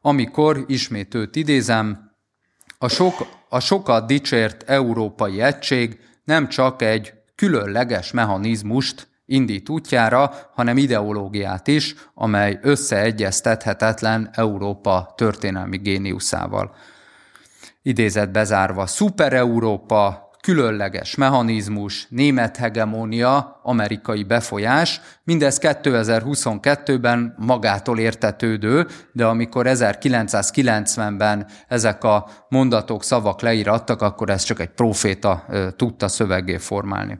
amikor, 0.00 0.64
ismét 0.66 1.14
őt 1.14 1.36
idézem, 1.36 2.14
a, 2.78 2.88
sok, 2.88 3.26
a 3.48 3.60
sokat 3.60 4.06
dicsért 4.06 4.70
európai 4.70 5.40
egység 5.40 5.98
nem 6.24 6.48
csak 6.48 6.82
egy 6.82 7.12
különleges 7.34 8.12
mechanizmust 8.12 9.08
indít 9.26 9.68
útjára, 9.68 10.34
hanem 10.54 10.76
ideológiát 10.76 11.68
is, 11.68 11.94
amely 12.14 12.58
összeegyeztethetetlen 12.62 14.30
Európa 14.32 15.12
történelmi 15.16 15.76
géniuszával. 15.76 16.74
Idézet 17.86 18.32
bezárva, 18.32 18.86
Szuper 18.86 19.32
Európa, 19.32 20.30
különleges 20.42 21.14
mechanizmus, 21.14 22.06
német 22.08 22.56
hegemónia, 22.56 23.60
amerikai 23.62 24.24
befolyás, 24.24 25.00
mindez 25.24 25.58
2022-ben 25.62 27.34
magától 27.38 27.98
értetődő, 27.98 28.86
de 29.12 29.26
amikor 29.26 29.66
1990-ben 29.68 31.46
ezek 31.68 32.04
a 32.04 32.28
mondatok, 32.48 33.04
szavak 33.04 33.40
leírattak, 33.40 34.02
akkor 34.02 34.30
ez 34.30 34.42
csak 34.42 34.60
egy 34.60 34.70
proféta 34.70 35.46
tudta 35.76 36.08
szövegé 36.08 36.56
formálni. 36.56 37.18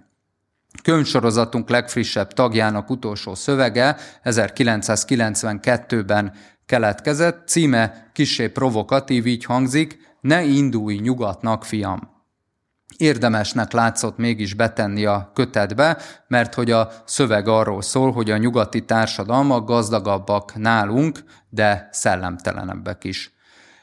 Könyvsorozatunk 0.83 1.69
legfrissebb 1.69 2.33
tagjának 2.33 2.91
utolsó 2.91 3.35
szövege 3.35 3.97
1992-ben 4.25 6.33
keletkezett, 6.67 7.49
címe 7.49 8.11
kisé 8.13 8.49
provokatív, 8.49 9.27
így 9.27 9.45
hangzik, 9.45 10.06
ne 10.21 10.43
indulj 10.43 10.97
nyugatnak, 10.97 11.65
fiam! 11.65 12.15
Érdemesnek 12.97 13.73
látszott 13.73 14.17
mégis 14.17 14.55
betenni 14.55 15.05
a 15.05 15.31
kötetbe, 15.35 15.99
mert 16.29 16.55
hogy 16.55 16.71
a 16.71 16.89
szöveg 17.05 17.49
arról 17.49 17.83
szól, 17.83 18.13
hogy 18.13 18.31
a 18.31 18.37
nyugati 18.37 18.85
társadalmak 18.85 19.67
gazdagabbak 19.67 20.55
nálunk, 20.55 21.25
de 21.49 21.89
szellemtelenebbek 21.93 23.05
is. 23.05 23.35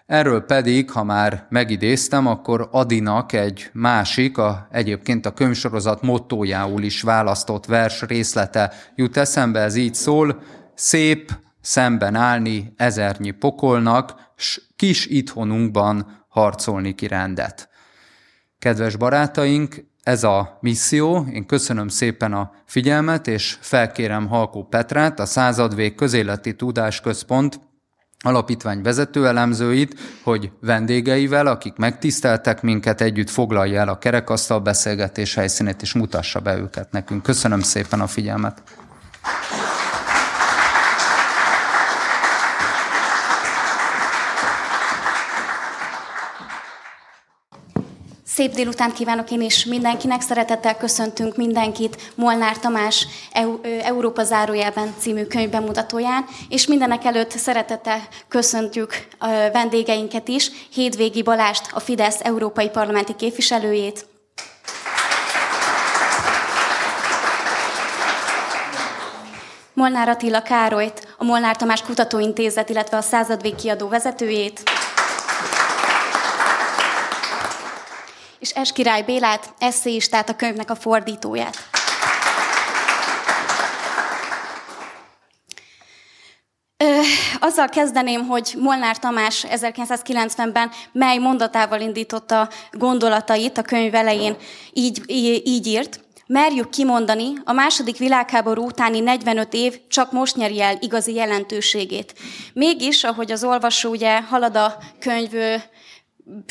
Erről 0.05 0.41
pedig, 0.41 0.91
ha 0.91 1.03
már 1.03 1.45
megidéztem, 1.49 2.27
akkor 2.27 2.69
Adinak 2.71 3.33
egy 3.33 3.69
másik, 3.73 4.37
a, 4.37 4.67
egyébként 4.71 5.25
a 5.25 5.33
könyvsorozat 5.33 6.01
mottójául 6.01 6.83
is 6.83 7.01
választott 7.01 7.65
vers 7.65 8.01
részlete 8.01 8.73
jut 8.95 9.17
eszembe, 9.17 9.59
ez 9.59 9.75
így 9.75 9.95
szól, 9.95 10.41
szép 10.75 11.31
szemben 11.61 12.15
állni 12.15 12.73
ezernyi 12.77 13.31
pokolnak, 13.31 14.13
s 14.35 14.61
kis 14.75 15.05
itthonunkban 15.05 16.22
harcolni 16.33 16.95
ki 16.95 17.07
rendet. 17.07 17.69
Kedves 18.59 18.95
barátaink, 18.95 19.85
ez 20.03 20.23
a 20.23 20.57
misszió. 20.61 21.25
Én 21.31 21.45
köszönöm 21.45 21.87
szépen 21.87 22.33
a 22.33 22.51
figyelmet, 22.65 23.27
és 23.27 23.57
felkérem 23.59 24.27
Halkó 24.27 24.63
Petrát, 24.63 25.19
a 25.19 25.25
Századvég 25.25 25.95
Közéleti 25.95 26.55
Tudásközpont 26.55 27.59
alapítvány 28.19 28.81
vezetőelemzőit, 28.81 29.99
hogy 30.23 30.51
vendégeivel, 30.61 31.47
akik 31.47 31.75
megtiszteltek 31.75 32.61
minket, 32.61 33.01
együtt 33.01 33.29
foglalja 33.29 33.79
el 33.79 33.87
a 33.87 33.97
kerekasztal 33.97 34.59
beszélgetés 34.59 35.35
helyszínét, 35.35 35.81
és 35.81 35.93
mutassa 35.93 36.39
be 36.39 36.57
őket 36.57 36.91
nekünk. 36.91 37.23
Köszönöm 37.23 37.59
szépen 37.59 38.01
a 38.01 38.07
figyelmet! 38.07 38.63
Szép 48.35 48.53
délután 48.53 48.93
kívánok 48.93 49.31
én 49.31 49.41
is 49.41 49.65
mindenkinek, 49.65 50.21
szeretettel 50.21 50.77
köszöntünk 50.77 51.35
mindenkit 51.35 52.11
Molnár 52.15 52.57
Tamás 52.59 53.07
Európa 53.83 54.23
zárójelben 54.23 54.93
című 54.99 55.23
könyv 55.23 55.49
bemutatóján, 55.49 56.25
és 56.49 56.67
mindenek 56.67 57.05
előtt 57.05 57.31
szeretettel 57.31 58.01
köszöntjük 58.27 59.07
a 59.17 59.27
vendégeinket 59.27 60.27
is, 60.27 60.51
Hédvégi 60.73 61.23
Balást, 61.23 61.69
a 61.73 61.79
Fidesz 61.79 62.19
Európai 62.21 62.69
Parlamenti 62.69 63.15
képviselőjét, 63.15 64.05
Molnár 69.73 70.09
Attila 70.09 70.41
Károlyt, 70.41 71.15
a 71.17 71.23
Molnár 71.23 71.55
Tamás 71.55 71.81
Kutatóintézet, 71.81 72.69
illetve 72.69 72.97
a 72.97 73.01
Századvég 73.01 73.55
kiadó 73.55 73.87
vezetőjét, 73.87 74.63
és 78.43 78.49
Eskirály 78.49 79.01
Bélát, 79.01 79.53
eszéistát, 79.59 80.29
a 80.29 80.35
könyvnek 80.35 80.69
a 80.69 80.75
fordítóját. 80.75 81.57
Azzal 87.39 87.67
kezdeném, 87.67 88.27
hogy 88.27 88.53
Molnár 88.57 88.97
Tamás 88.99 89.45
1990-ben 89.49 90.71
mely 90.91 91.17
mondatával 91.17 91.81
indította 91.81 92.49
gondolatait 92.71 93.57
a 93.57 93.61
könyv 93.61 93.95
elején, 93.95 94.35
így, 94.73 95.01
így 95.45 95.67
írt. 95.67 95.99
Merjük 96.27 96.69
kimondani, 96.69 97.33
a 97.43 97.51
második 97.51 97.97
világháború 97.97 98.65
utáni 98.65 98.99
45 98.99 99.53
év 99.53 99.87
csak 99.87 100.11
most 100.11 100.35
nyeri 100.35 100.61
el 100.61 100.77
igazi 100.79 101.13
jelentőségét. 101.13 102.13
Mégis, 102.53 103.03
ahogy 103.03 103.31
az 103.31 103.43
olvasó 103.43 103.89
ugye 103.89 104.21
halad 104.21 104.55
a 104.55 104.77
könyv 104.99 105.31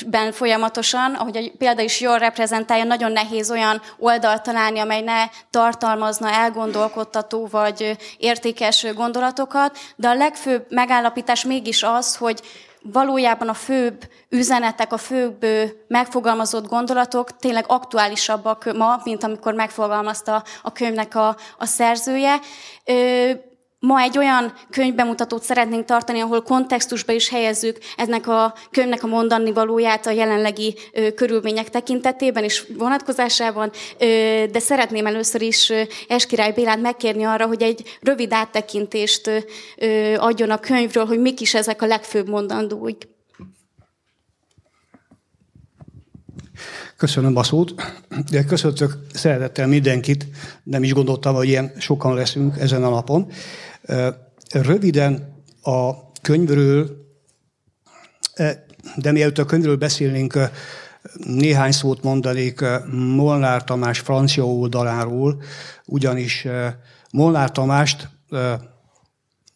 ben 0.06 0.32
folyamatosan, 0.32 1.14
ahogy 1.14 1.36
a 1.36 1.56
példa 1.58 1.82
is 1.82 2.00
jól 2.00 2.18
reprezentálja, 2.18 2.84
nagyon 2.84 3.12
nehéz 3.12 3.50
olyan 3.50 3.80
oldalt 3.98 4.42
találni, 4.42 4.78
amely 4.78 5.00
ne 5.00 5.24
tartalmazna 5.50 6.30
elgondolkodtató 6.30 7.46
vagy 7.50 7.96
értékes 8.18 8.86
gondolatokat, 8.94 9.78
de 9.96 10.08
a 10.08 10.14
legfőbb 10.14 10.66
megállapítás 10.68 11.44
mégis 11.44 11.82
az, 11.82 12.16
hogy 12.16 12.40
valójában 12.82 13.48
a 13.48 13.54
főbb 13.54 14.04
üzenetek, 14.28 14.92
a 14.92 14.96
főbb 14.96 15.46
megfogalmazott 15.88 16.66
gondolatok 16.66 17.36
tényleg 17.36 17.64
aktuálisabbak 17.68 18.76
ma, 18.76 19.00
mint 19.04 19.24
amikor 19.24 19.54
megfogalmazta 19.54 20.44
a 20.62 20.72
könyvnek 20.72 21.14
a, 21.14 21.36
a 21.58 21.66
szerzője. 21.66 22.40
Ma 23.86 24.00
egy 24.00 24.18
olyan 24.18 24.52
könyvbemutatót 24.70 25.42
szeretnénk 25.42 25.84
tartani, 25.84 26.20
ahol 26.20 26.42
kontextusba 26.42 27.12
is 27.12 27.28
helyezzük 27.28 27.78
ennek 27.96 28.28
a 28.28 28.54
könyvnek 28.70 29.02
a 29.02 29.06
mondani 29.06 29.52
valóját 29.52 30.06
a 30.06 30.10
jelenlegi 30.10 30.74
ö, 30.92 31.12
körülmények 31.14 31.70
tekintetében 31.70 32.44
és 32.44 32.66
vonatkozásában, 32.78 33.70
ö, 33.98 34.04
de 34.52 34.58
szeretném 34.58 35.06
először 35.06 35.42
is 35.42 35.70
ö, 35.70 35.82
Eskirály 36.08 36.52
Bélát 36.52 36.80
megkérni 36.80 37.24
arra, 37.24 37.46
hogy 37.46 37.62
egy 37.62 37.98
rövid 38.00 38.32
áttekintést 38.32 39.30
ö, 39.76 40.14
adjon 40.16 40.50
a 40.50 40.58
könyvről, 40.58 41.06
hogy 41.06 41.20
mik 41.20 41.40
is 41.40 41.54
ezek 41.54 41.82
a 41.82 41.86
legfőbb 41.86 42.28
mondandóik. 42.28 43.08
Köszönöm 46.96 47.36
a 47.36 47.42
szót. 47.42 47.74
De 48.30 48.44
köszöntök 48.44 48.98
szeretettel 49.12 49.66
mindenkit. 49.66 50.26
Nem 50.62 50.82
is 50.82 50.92
gondoltam, 50.92 51.34
hogy 51.34 51.48
ilyen 51.48 51.72
sokan 51.78 52.14
leszünk 52.14 52.58
ezen 52.58 52.84
a 52.84 52.88
napon. 52.88 53.30
Röviden 54.52 55.42
a 55.62 56.12
könyvről, 56.20 56.90
de 58.96 59.12
mielőtt 59.12 59.38
a 59.38 59.44
könyvről 59.44 59.76
beszélnénk, 59.76 60.38
néhány 61.14 61.72
szót 61.72 62.02
mondanék 62.02 62.64
Molnár 62.92 63.64
Tamás 63.64 63.98
francia 63.98 64.46
oldaláról, 64.46 65.42
ugyanis 65.86 66.46
Molnár 67.10 67.52
Tamást 67.52 68.08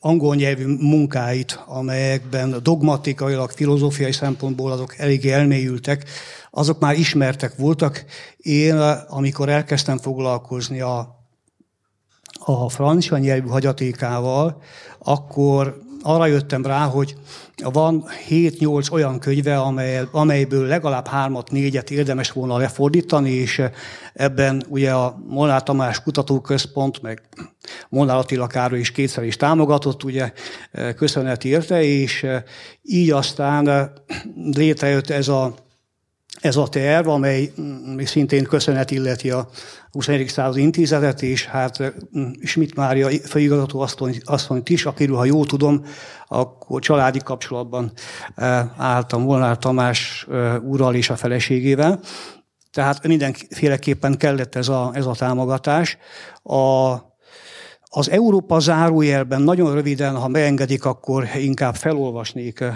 angol 0.01 0.35
nyelvű 0.35 0.67
munkáit, 0.67 1.61
amelyekben 1.67 2.57
dogmatikailag, 2.63 3.51
filozófiai 3.51 4.13
szempontból 4.13 4.73
azok 4.73 4.99
elég 4.99 5.27
elmélyültek, 5.27 6.05
azok 6.51 6.81
már 6.81 6.95
ismertek 6.95 7.57
voltak. 7.57 8.05
Én, 8.37 8.77
amikor 9.09 9.49
elkezdtem 9.49 9.99
foglalkozni 9.99 10.81
a 10.81 11.16
a 12.49 12.69
francia 12.69 13.19
nyelvű 13.19 13.49
hagyatékával, 13.49 14.63
akkor 14.99 15.85
arra 16.03 16.27
jöttem 16.27 16.67
rá, 16.67 16.85
hogy 16.85 17.17
van 17.63 18.05
7-8 18.29 18.93
olyan 18.93 19.19
könyve, 19.19 19.59
amely, 19.59 20.03
amelyből 20.11 20.67
legalább 20.67 21.07
hármat, 21.07 21.51
négyet 21.51 21.91
érdemes 21.91 22.31
volna 22.31 22.57
lefordítani, 22.57 23.31
és 23.31 23.63
ebben 24.13 24.63
ugye 24.69 24.93
a 24.93 25.19
Molnár 25.29 25.63
Tamás 25.63 26.03
Kutatóközpont, 26.03 27.03
meg 27.03 27.23
Molnár 27.89 28.17
Attila 28.17 28.47
Károly 28.47 28.79
is 28.79 28.91
kétszer 28.91 29.25
is 29.25 29.37
támogatott, 29.37 30.05
ugye 30.05 30.33
köszönet 30.97 31.45
érte, 31.45 31.83
és 31.83 32.27
így 32.83 33.11
aztán 33.11 33.93
létrejött 34.53 35.11
ez 35.11 35.29
a 35.29 35.55
ez 36.41 36.57
a 36.57 36.69
terv, 36.69 37.09
amely 37.09 37.53
mm, 37.61 37.99
szintén 37.99 38.45
köszönet 38.45 38.91
illeti 38.91 39.31
a 39.31 39.49
21. 39.91 40.29
század 40.29 40.57
intézetet, 40.57 41.23
és 41.23 41.47
hát 41.47 41.79
mm, 42.19 42.31
Schmidt 42.43 42.75
Mária 42.75 43.09
főigazgató 43.09 43.87
asszonyt 44.25 44.69
is, 44.69 44.85
akiről, 44.87 45.17
ha 45.17 45.25
jól 45.25 45.47
tudom, 45.47 45.85
akkor 46.29 46.81
családi 46.81 47.19
kapcsolatban 47.19 47.93
eh, 48.35 48.65
álltam 48.77 49.23
Molnár 49.23 49.59
Tamás 49.59 50.27
eh, 50.31 50.63
úrral 50.63 50.95
és 50.95 51.11
a 51.11 51.17
feleségével. 51.17 52.01
Tehát 52.73 53.07
mindenféleképpen 53.07 54.17
kellett 54.17 54.55
ez 54.55 54.69
a, 54.69 54.91
ez 54.95 55.07
a 55.07 55.15
támogatás. 55.15 55.97
A, 56.43 56.95
az 57.89 58.11
Európa 58.11 58.59
zárójelben 58.59 59.43
nagyon 59.43 59.75
röviden, 59.75 60.17
ha 60.17 60.29
megengedik, 60.29 60.85
akkor 60.85 61.29
inkább 61.37 61.75
felolvasnék 61.75 62.61
eh, 62.61 62.75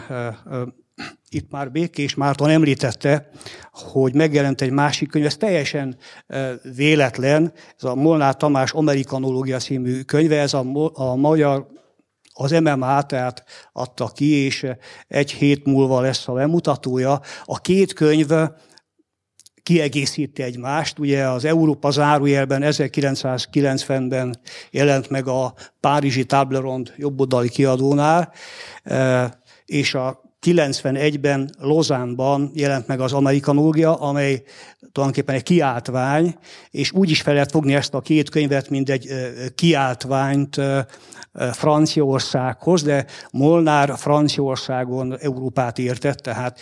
itt 1.29 1.51
már 1.51 1.71
Békés 1.71 2.15
Márton 2.15 2.51
említette, 2.51 3.31
hogy 3.73 4.15
megjelent 4.15 4.61
egy 4.61 4.71
másik 4.71 5.11
könyv, 5.11 5.27
ez 5.27 5.37
teljesen 5.37 5.97
véletlen, 6.77 7.53
ez 7.77 7.85
a 7.85 7.95
Molnár 7.95 8.37
Tamás 8.37 8.73
Amerikanológia 8.73 9.59
című 9.59 10.01
könyve, 10.01 10.41
ez 10.41 10.55
a, 10.55 10.65
a 10.93 11.15
magyar 11.15 11.67
az 12.33 12.51
MMA, 12.51 13.03
tehát 13.03 13.45
adta 13.73 14.07
ki, 14.15 14.31
és 14.31 14.67
egy 15.09 15.33
hét 15.33 15.65
múlva 15.65 16.01
lesz 16.01 16.29
a 16.29 16.33
bemutatója. 16.33 17.21
A 17.45 17.61
két 17.61 17.93
könyv 17.93 18.29
kiegészíti 19.63 20.43
egymást. 20.43 20.99
Ugye 20.99 21.29
az 21.29 21.45
Európa 21.45 21.91
zárójelben 21.91 22.63
1990-ben 22.65 24.41
jelent 24.71 25.11
meg 25.11 25.27
a 25.27 25.55
Párizsi 25.81 26.25
Tablerond 26.25 26.93
jobboldali 26.97 27.49
kiadónál, 27.49 28.33
és 29.65 29.95
a 29.95 30.30
91-ben 30.46 31.50
Lozánban 31.59 32.50
jelent 32.55 32.87
meg 32.87 33.00
az 33.00 33.12
amerikanológia, 33.12 33.94
amely 33.94 34.42
tulajdonképpen 34.92 35.35
egy 35.35 35.42
kiáltvány, 35.42 36.35
és 36.70 36.92
úgy 36.92 37.11
is 37.11 37.20
fel 37.20 37.35
lehet 37.35 37.50
fogni 37.50 37.74
ezt 37.74 37.94
a 37.94 38.00
két 38.00 38.31
könyvet, 38.31 38.70
mint 38.70 38.90
egy 38.90 39.09
kiáltványt 39.55 40.61
Franciaországhoz, 41.53 42.83
de 42.83 43.07
Molnár 43.31 43.92
Franciaországon 43.96 45.18
Európát 45.18 45.79
értett, 45.79 46.18
tehát 46.18 46.61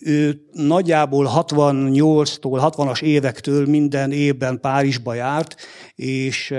ő 0.00 0.40
nagyjából 0.52 1.30
68-tól, 1.34 2.72
60-as 2.76 3.02
évektől 3.02 3.66
minden 3.66 4.12
évben 4.12 4.60
Párizsba 4.60 5.14
járt, 5.14 5.54
és 5.94 6.54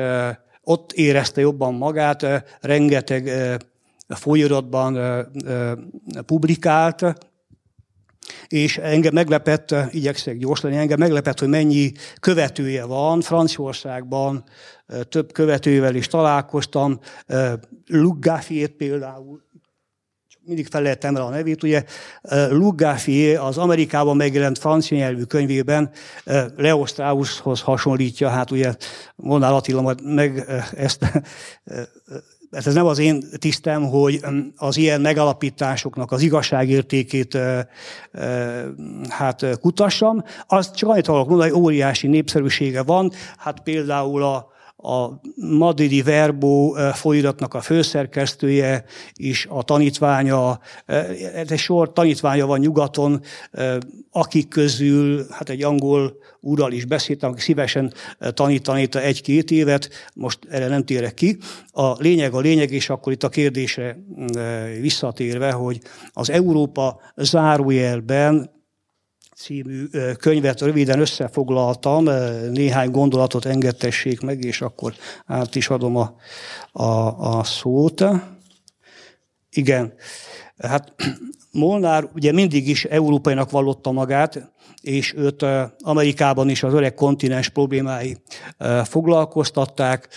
ott 0.64 0.92
érezte 0.92 1.42
jobban 1.42 1.74
magát, 1.74 2.26
rengeteg 2.62 3.32
folyiratban 4.08 5.26
publikált, 6.26 7.06
és 8.48 8.78
engem 8.78 9.14
meglepett, 9.14 9.76
igyekszek 9.92 10.38
gyors 10.38 10.62
lenni, 10.62 10.76
engem 10.76 11.00
meglepett, 11.00 11.40
hogy 11.40 11.48
mennyi 11.48 11.92
követője 12.20 12.86
van. 12.86 13.22
Franciaországban 13.22 14.44
több 15.10 15.32
követővel 15.32 15.96
is 15.96 16.08
találkoztam. 16.08 17.00
Luc 17.88 18.48
például, 18.78 19.46
mindig 20.42 20.68
felejtem 20.68 21.16
el 21.16 21.22
a 21.22 21.30
nevét, 21.30 21.64
ugye 21.64 21.84
Luc 22.50 23.08
az 23.40 23.58
Amerikában 23.58 24.16
megjelent 24.16 24.58
francia 24.58 24.98
nyelvű 24.98 25.24
könyvében 25.24 25.92
Leo 26.56 26.86
Strausshoz 26.86 27.62
hasonlítja, 27.62 28.30
hát 28.30 28.52
ugye 28.52 28.76
Molnár 29.16 29.54
Attila 29.54 29.82
majd 29.82 30.14
meg 30.14 30.46
ezt 30.76 31.06
ez 32.52 32.74
nem 32.74 32.86
az 32.86 33.00
én 33.00 33.24
tisztem, 33.38 33.84
hogy 33.84 34.20
az 34.56 34.78
ilyen 34.78 35.02
megalapításoknak 35.02 36.12
az 36.12 36.22
igazságértékét 36.22 37.38
hát 39.10 39.60
kutassam. 39.60 40.24
Azt 40.48 40.76
csak 40.76 40.90
annyit 40.90 41.08
akarok 41.08 41.28
mondani, 41.28 41.50
hogy 41.50 41.60
óriási 41.60 42.08
népszerűsége 42.08 42.84
van. 42.84 43.12
Hát 43.38 43.60
például 43.60 44.24
a, 44.24 44.48
a 44.78 45.22
madridi 45.36 46.02
Verbó 46.02 46.78
folyiratnak 46.94 47.54
a 47.54 47.62
főszerkesztője 47.62 48.84
is, 49.14 49.48
a 49.50 49.64
tanítványa, 49.64 50.60
egy 51.34 51.58
sor 51.58 51.94
tanítványa 51.94 52.46
van 52.46 52.60
nyugaton, 52.60 53.22
akik 54.12 54.48
közül, 54.48 55.26
hát 55.30 55.50
egy 55.50 55.64
angol 55.64 56.18
úrral 56.40 56.72
is 56.72 56.86
beszéltem, 56.86 57.30
aki 57.30 57.42
szívesen 57.42 57.94
tanítani 58.34 58.88
egy-két 58.92 59.52
évet, 59.52 59.90
most 60.14 60.40
erre 60.50 60.68
nem 60.68 60.84
térek 60.86 61.14
ki. 61.14 61.38
A 61.72 62.02
lényeg 62.02 62.34
a 62.34 62.40
lényeg, 62.40 62.72
és 62.72 62.90
akkor 62.90 63.14
itt 63.14 63.24
a 63.24 63.30
kérdésre 63.30 63.98
visszatérve, 64.82 65.52
hogy 65.52 65.82
az 66.14 66.30
Európa 66.30 67.00
zárójelben 67.16 68.56
című 69.38 69.86
könyvet 70.20 70.62
röviden 70.62 71.00
összefoglaltam, 71.00 72.04
néhány 72.52 72.92
gondolatot 72.92 73.46
engedtessék 73.46 74.22
meg, 74.22 74.44
és 74.44 74.62
akkor 74.62 74.94
át 75.26 75.56
is 75.56 75.70
adom 75.70 75.96
a, 75.96 76.16
a, 76.72 77.38
a 77.38 77.44
szót. 77.44 78.04
Igen, 79.50 79.94
hát 80.58 80.94
Molnár 81.52 82.10
ugye 82.14 82.32
mindig 82.32 82.68
is 82.68 82.86
európainak 82.86 83.52
vallotta 83.52 83.92
magát, 83.92 84.52
és 84.82 85.14
őt 85.14 85.46
Amerikában 85.80 86.50
is 86.50 86.64
az 86.64 86.74
öreg 86.74 86.94
kontinens 86.94 87.50
problémái 87.50 88.18
foglalkoztatták. 88.84 90.08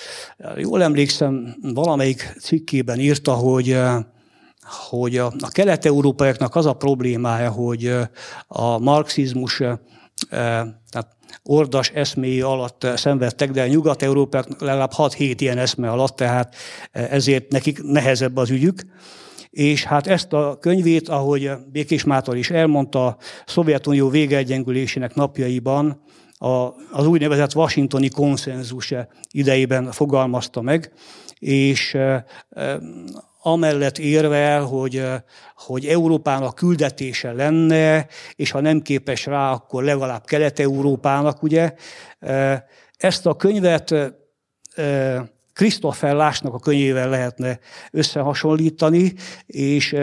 Jól 0.56 0.82
emlékszem, 0.82 1.56
valamelyik 1.62 2.32
cikkében 2.40 2.98
írta, 2.98 3.32
hogy 3.32 3.76
hogy 4.70 5.16
a, 5.16 5.26
a 5.26 5.48
kelet-európaiaknak 5.48 6.54
az 6.54 6.66
a 6.66 6.72
problémája, 6.72 7.50
hogy 7.50 7.92
a 8.46 8.78
marxizmus 8.78 9.62
tehát 10.28 11.16
ordas 11.42 11.90
eszméi 11.90 12.40
alatt 12.40 12.86
szenvedtek, 12.94 13.50
de 13.50 13.62
a 13.62 13.66
nyugat-európák 13.66 14.60
legalább 14.60 14.92
6-7 14.96 15.34
ilyen 15.38 15.58
eszme 15.58 15.90
alatt, 15.90 16.16
tehát 16.16 16.54
ezért 16.90 17.50
nekik 17.52 17.82
nehezebb 17.82 18.36
az 18.36 18.50
ügyük. 18.50 18.82
És 19.50 19.84
hát 19.84 20.06
ezt 20.06 20.32
a 20.32 20.56
könyvét, 20.60 21.08
ahogy 21.08 21.50
Békés 21.72 22.04
Mátor 22.04 22.36
is 22.36 22.50
elmondta, 22.50 23.06
a 23.06 23.16
Szovjetunió 23.46 24.08
végeegyengülésének 24.08 25.14
napjaiban 25.14 26.02
a, 26.38 26.48
az 26.92 27.06
úgynevezett 27.06 27.54
washingtoni 27.54 28.08
konszenzus 28.08 28.94
idejében 29.30 29.92
fogalmazta 29.92 30.60
meg, 30.60 30.92
és 31.38 31.96
amellett 33.42 33.98
érvel, 33.98 34.62
hogy, 34.62 35.02
hogy 35.54 35.86
Európának 35.86 36.54
küldetése 36.54 37.32
lenne, 37.32 38.06
és 38.34 38.50
ha 38.50 38.60
nem 38.60 38.80
képes 38.80 39.26
rá, 39.26 39.52
akkor 39.52 39.84
legalább 39.84 40.24
Kelet-Európának, 40.24 41.42
ugye. 41.42 41.74
Ezt 42.96 43.26
a 43.26 43.36
könyvet 43.36 43.94
Christopher 45.52 46.14
Lásnak 46.14 46.54
a 46.54 46.58
könyvével 46.58 47.08
lehetne 47.08 47.58
összehasonlítani, 47.90 49.14
és 49.46 49.96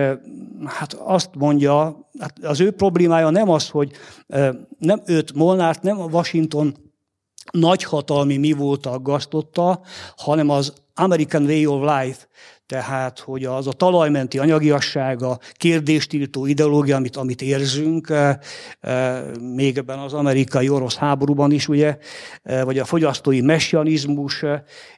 hát 0.66 0.94
azt 0.94 1.30
mondja, 1.34 2.00
hát 2.20 2.34
az 2.42 2.60
ő 2.60 2.72
problémája 2.72 3.30
nem 3.30 3.50
az, 3.50 3.70
hogy 3.70 3.92
nem 4.78 5.02
őt, 5.06 5.34
Molnárt 5.34 5.82
nem 5.82 6.00
a 6.00 6.06
Washington 6.06 6.76
nagyhatalmi 7.52 8.38
mi 8.38 8.52
volt 8.52 8.86
aggasztotta, 8.86 9.82
hanem 10.16 10.50
az 10.50 10.74
American 10.94 11.44
Way 11.46 11.74
of 11.74 11.82
Life, 11.82 12.28
tehát, 12.68 13.20
hogy 13.20 13.44
az 13.44 13.68
a 13.68 13.72
talajmenti 13.72 14.40
anyagiasság, 14.40 15.22
a 15.22 15.40
kérdéstiltó 15.54 16.46
ideológia, 16.46 16.96
amit, 16.96 17.16
amit 17.16 17.42
érzünk, 17.42 18.10
e, 18.10 18.40
e, 18.80 19.24
még 19.42 19.78
ebben 19.78 20.00
az 20.00 20.14
amerikai-orosz 20.14 20.96
háborúban 20.96 21.52
is, 21.52 21.68
ugye, 21.68 21.98
e, 22.44 22.64
vagy 22.64 22.80
a 22.80 22.86
fogyasztói 22.86 23.42
messianizmus, 23.42 24.44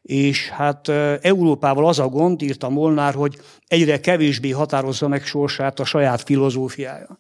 és 0.02 0.50
hát 0.50 0.88
Európával 1.22 1.88
az 1.88 2.00
a 2.00 2.08
gond, 2.08 2.42
írta 2.42 2.70
Molnár, 2.70 3.14
hogy 3.14 3.40
egyre 3.68 4.00
kevésbé 4.00 4.50
határozza 4.50 5.08
meg 5.08 5.26
sorsát 5.26 5.80
a 5.80 5.86
saját 5.86 6.22
filozófiája. 6.22 7.20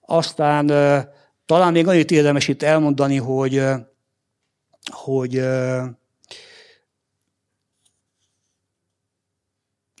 Aztán 0.00 0.66
talán 1.46 1.72
még 1.72 1.86
annyit 1.86 2.10
érdemes 2.10 2.48
itt 2.48 2.62
elmondani, 2.62 3.16
hogy, 3.16 3.62
hogy 4.90 5.42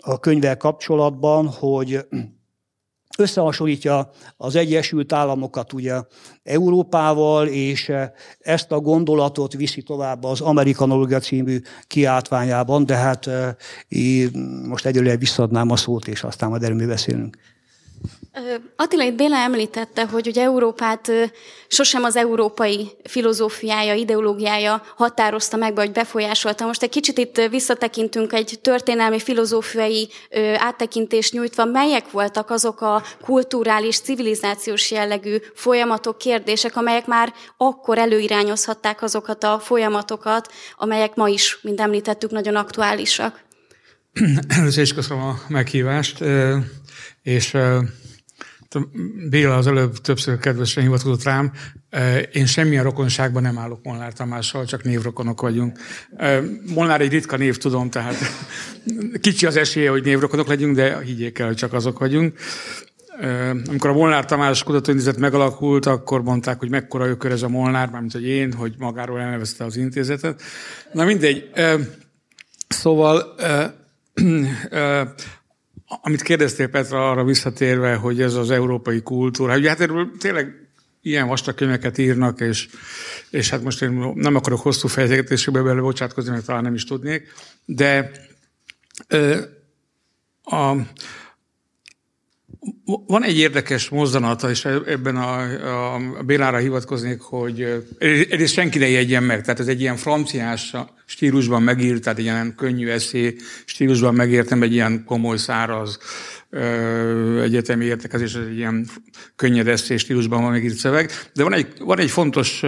a 0.04 0.18
könyvvel 0.18 0.56
kapcsolatban, 0.56 1.46
hogy 1.46 2.06
összehasonlítja 3.18 4.10
az 4.36 4.56
Egyesült 4.56 5.12
Államokat 5.12 5.72
ugye 5.72 6.00
Európával, 6.42 7.46
és 7.46 7.92
ezt 8.38 8.72
a 8.72 8.80
gondolatot 8.80 9.52
viszi 9.52 9.82
tovább 9.82 10.24
az 10.24 10.40
Amerikanológia 10.40 11.18
című 11.18 11.60
kiáltványában, 11.86 12.86
de 12.86 12.96
hát 12.96 13.30
most 14.68 14.86
egyelőre 14.86 15.16
visszadnám 15.16 15.70
a 15.70 15.76
szót, 15.76 16.06
és 16.06 16.22
aztán 16.22 16.48
majd 16.48 16.62
erről 16.62 16.86
beszélünk. 16.86 17.36
Attila 18.76 19.02
itt 19.02 19.14
Béla 19.14 19.36
említette, 19.36 20.06
hogy 20.06 20.26
ugye 20.26 20.42
Európát 20.42 21.10
sosem 21.68 22.04
az 22.04 22.16
európai 22.16 22.90
filozófiája, 23.04 23.94
ideológiája 23.94 24.82
határozta 24.96 25.56
meg, 25.56 25.74
vagy 25.74 25.92
befolyásolta. 25.92 26.66
Most 26.66 26.82
egy 26.82 26.90
kicsit 26.90 27.18
itt 27.18 27.40
visszatekintünk 27.50 28.32
egy 28.32 28.58
történelmi 28.62 29.20
filozófiai 29.20 30.08
áttekintést 30.56 31.32
nyújtva, 31.32 31.64
melyek 31.64 32.10
voltak 32.10 32.50
azok 32.50 32.80
a 32.80 33.02
kulturális, 33.22 33.98
civilizációs 33.98 34.90
jellegű 34.90 35.36
folyamatok, 35.54 36.18
kérdések, 36.18 36.76
amelyek 36.76 37.06
már 37.06 37.32
akkor 37.56 37.98
előirányozhatták 37.98 39.02
azokat 39.02 39.44
a 39.44 39.58
folyamatokat, 39.58 40.52
amelyek 40.76 41.14
ma 41.14 41.28
is, 41.28 41.58
mint 41.62 41.80
említettük, 41.80 42.30
nagyon 42.30 42.56
aktuálisak. 42.56 43.42
Először 44.48 44.82
is 44.82 44.94
köszönöm 44.94 45.22
a 45.22 45.34
meghívást, 45.48 46.24
és 47.22 47.56
Béla 49.30 49.56
az 49.56 49.66
előbb 49.66 49.96
többször 49.96 50.38
kedvesen 50.38 50.82
hivatkozott 50.82 51.22
rám, 51.22 51.52
én 52.32 52.46
semmilyen 52.46 52.84
rokonságban 52.84 53.42
nem 53.42 53.58
állok 53.58 53.82
Molnár 53.82 54.12
Tamással, 54.12 54.64
csak 54.64 54.82
névrokonok 54.82 55.40
vagyunk. 55.40 55.78
Molnár 56.74 57.00
egy 57.00 57.10
ritka 57.10 57.36
név, 57.36 57.56
tudom, 57.56 57.90
tehát 57.90 58.16
kicsi 59.20 59.46
az 59.46 59.56
esélye, 59.56 59.90
hogy 59.90 60.04
névrokonok 60.04 60.46
legyünk, 60.46 60.76
de 60.76 61.00
higgyék 61.02 61.38
el, 61.38 61.46
hogy 61.46 61.56
csak 61.56 61.72
azok 61.72 61.98
vagyunk. 61.98 62.38
Amikor 63.68 63.90
a 63.90 63.92
Molnár 63.92 64.24
Tamás 64.24 64.62
Kutatóintézet 64.62 65.18
megalakult, 65.18 65.86
akkor 65.86 66.22
mondták, 66.22 66.58
hogy 66.58 66.70
mekkora 66.70 67.06
ökör 67.06 67.30
ez 67.30 67.42
a 67.42 67.48
Molnár, 67.48 67.90
mármint 67.90 68.12
hogy 68.12 68.26
én, 68.26 68.52
hogy 68.52 68.74
magáról 68.78 69.20
elnevezte 69.20 69.64
az 69.64 69.76
intézetet. 69.76 70.42
Na 70.92 71.04
mindegy. 71.04 71.50
Szóval 72.68 73.34
amit 76.02 76.22
kérdeztél 76.22 76.68
Petra 76.68 77.10
arra 77.10 77.24
visszatérve, 77.24 77.94
hogy 77.94 78.20
ez 78.20 78.34
az 78.34 78.50
európai 78.50 79.02
kultúra, 79.02 79.56
ugye 79.56 79.68
hát 79.68 79.80
erről 79.80 80.10
tényleg 80.18 80.68
ilyen 81.02 81.28
vastag 81.28 81.54
könyveket 81.54 81.98
írnak, 81.98 82.40
és, 82.40 82.68
és 83.30 83.50
hát 83.50 83.62
most 83.62 83.82
én 83.82 84.12
nem 84.14 84.34
akarok 84.34 84.60
hosszú 84.60 84.88
fejtegetésekbe 84.88 85.62
bele 85.62 85.80
bocsátkozni, 85.80 86.30
mert 86.30 86.44
talán 86.44 86.62
nem 86.62 86.74
is 86.74 86.84
tudnék, 86.84 87.32
de 87.64 88.10
ö, 89.08 89.40
a, 90.42 90.72
van 93.06 93.24
egy 93.24 93.38
érdekes 93.38 93.88
mozzanata, 93.88 94.50
és 94.50 94.64
ebben 94.64 95.16
a, 95.16 95.94
a 95.94 96.22
Bélára 96.26 96.56
hivatkoznék, 96.58 97.20
hogy 97.20 97.84
egyrészt 97.98 98.52
senki 98.52 98.78
ne 98.78 98.88
jegyen 98.88 99.22
meg, 99.22 99.42
tehát 99.42 99.60
ez 99.60 99.66
egy 99.66 99.80
ilyen 99.80 99.96
franciás 99.96 100.74
stílusban 101.06 101.62
megírt, 101.62 102.02
tehát 102.02 102.18
egy 102.18 102.24
ilyen 102.24 102.54
könnyű 102.56 102.88
eszé 102.88 103.36
stílusban 103.64 104.14
megértem, 104.14 104.62
egy 104.62 104.72
ilyen 104.72 105.04
komoly, 105.04 105.36
száraz 105.36 105.98
egyetemi 107.42 107.84
értekezés, 107.84 108.34
egy 108.34 108.56
ilyen 108.56 108.86
könnyed 109.36 109.68
eszé 109.68 109.96
stílusban 109.96 110.42
van 110.42 110.50
megírt 110.50 110.76
szöveg. 110.76 111.10
De 111.34 111.42
van 111.42 111.52
egy, 111.52 111.66
van 111.78 111.98
egy 111.98 112.10
fontos, 112.10 112.60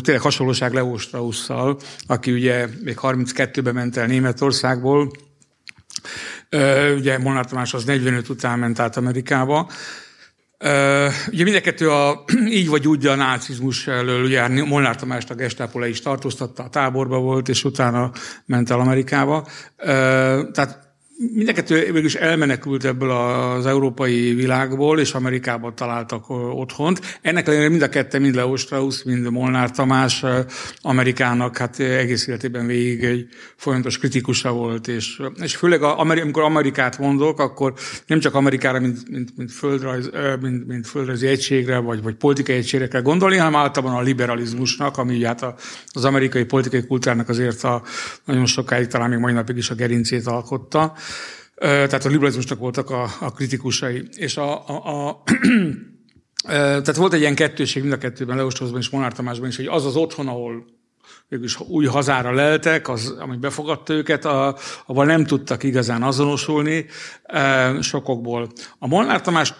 tényleg 0.00 0.20
hasonlóság 0.20 0.72
Leo 0.72 0.96
Strauss-szal, 0.96 1.78
aki 2.06 2.32
ugye 2.32 2.66
még 2.82 2.98
32-ben 3.02 3.74
ment 3.74 3.96
el 3.96 4.06
Németországból, 4.06 5.10
Ugye 6.96 7.18
Molnár 7.18 7.46
Tamás 7.46 7.74
az 7.74 7.84
45 7.84 8.28
után 8.28 8.58
ment 8.58 8.78
át 8.78 8.96
Amerikába. 8.96 9.70
Ugye 11.28 11.44
mindenkettő 11.44 11.90
a, 11.90 12.24
így 12.58 12.68
vagy 12.68 12.88
úgy 12.88 13.06
a 13.06 13.14
nácizmus 13.14 13.86
elől, 13.86 14.24
ugye 14.24 14.48
Molnár 14.64 14.96
Tamást 14.96 15.30
a 15.30 15.34
Gestapo 15.34 15.78
le 15.78 15.88
is 15.88 16.00
tartóztatta, 16.00 16.62
a 16.62 16.68
táborba 16.68 17.18
volt, 17.18 17.48
és 17.48 17.64
utána 17.64 18.10
ment 18.44 18.70
el 18.70 18.80
Amerikába. 18.80 19.46
Tehát 20.52 20.85
Mindenkettő 21.18 21.74
végül 21.74 22.04
is 22.04 22.14
elmenekült 22.14 22.84
ebből 22.84 23.10
az 23.10 23.66
európai 23.66 24.34
világból, 24.34 25.00
és 25.00 25.12
Amerikában 25.12 25.74
találtak 25.74 26.30
otthont. 26.30 27.18
Ennek 27.22 27.46
ellenére 27.46 27.68
mind 27.68 27.82
a 27.82 27.88
ketten, 27.88 28.20
mind 28.20 28.34
Leo 28.34 28.56
Strauss, 28.56 29.02
mind 29.02 29.30
Molnár 29.30 29.70
Tamás 29.70 30.24
Amerikának 30.80 31.56
hát 31.56 31.80
egész 31.80 32.26
életében 32.26 32.66
végig 32.66 33.04
egy 33.04 33.26
folyamatos 33.56 33.98
kritikusa 33.98 34.52
volt, 34.52 34.88
és, 34.88 35.22
és 35.42 35.56
főleg 35.56 35.82
a, 35.82 36.00
amikor 36.00 36.42
Amerikát 36.42 36.98
mondok, 36.98 37.40
akkor 37.40 37.72
nem 38.06 38.20
csak 38.20 38.34
Amerikára, 38.34 38.80
mint, 38.80 39.08
mint, 39.08 39.36
mint, 39.36 39.52
földrajz, 39.52 40.10
mint, 40.40 40.66
mint 40.66 40.86
földrajzi 40.86 41.26
egységre, 41.26 41.78
vagy, 41.78 42.02
vagy 42.02 42.14
politikai 42.14 42.56
egységre 42.56 42.88
kell 42.88 43.02
gondolni, 43.02 43.36
hanem 43.36 43.56
általában 43.56 43.96
a 43.96 44.02
liberalizmusnak, 44.02 44.96
ami 44.98 45.24
hát 45.24 45.54
az 45.86 46.04
amerikai 46.04 46.44
politikai 46.44 46.86
kultúrának 46.86 47.28
azért 47.28 47.62
a, 47.64 47.82
nagyon 48.24 48.46
sokáig, 48.46 48.86
talán 48.86 49.08
még 49.10 49.18
mai 49.18 49.32
napig 49.32 49.56
is 49.56 49.70
a 49.70 49.74
gerincét 49.74 50.26
alkotta. 50.26 50.94
Tehát 51.56 52.04
a 52.04 52.08
liberalizmusnak 52.08 52.58
voltak 52.58 52.90
a, 52.90 53.10
a 53.20 53.32
kritikusai. 53.32 54.08
És 54.14 54.36
a, 54.36 54.68
a, 54.68 55.08
a 55.08 55.22
tehát 56.46 56.96
volt 56.96 57.12
egy 57.12 57.20
ilyen 57.20 57.34
kettőség 57.34 57.82
mind 57.82 57.94
a 57.94 57.98
kettőben, 57.98 58.36
Leostózban 58.36 58.80
és 58.80 58.90
Monár 58.90 59.12
Tamásban 59.12 59.48
is, 59.48 59.56
hogy 59.56 59.66
az 59.66 59.84
az 59.84 59.96
otthon, 59.96 60.28
ahol 60.28 60.64
végülis 61.28 61.60
új 61.60 61.86
hazára 61.86 62.32
leltek, 62.32 62.88
az, 62.88 63.16
ami 63.18 63.36
befogadta 63.36 63.92
őket, 63.92 64.24
a, 64.24 64.56
ahol 64.86 65.04
nem 65.04 65.24
tudtak 65.24 65.62
igazán 65.62 66.02
azonosulni 66.02 66.86
sokokból. 67.80 68.48
A 68.78 68.86
Molnár 68.86 69.20
Tamás 69.20 69.54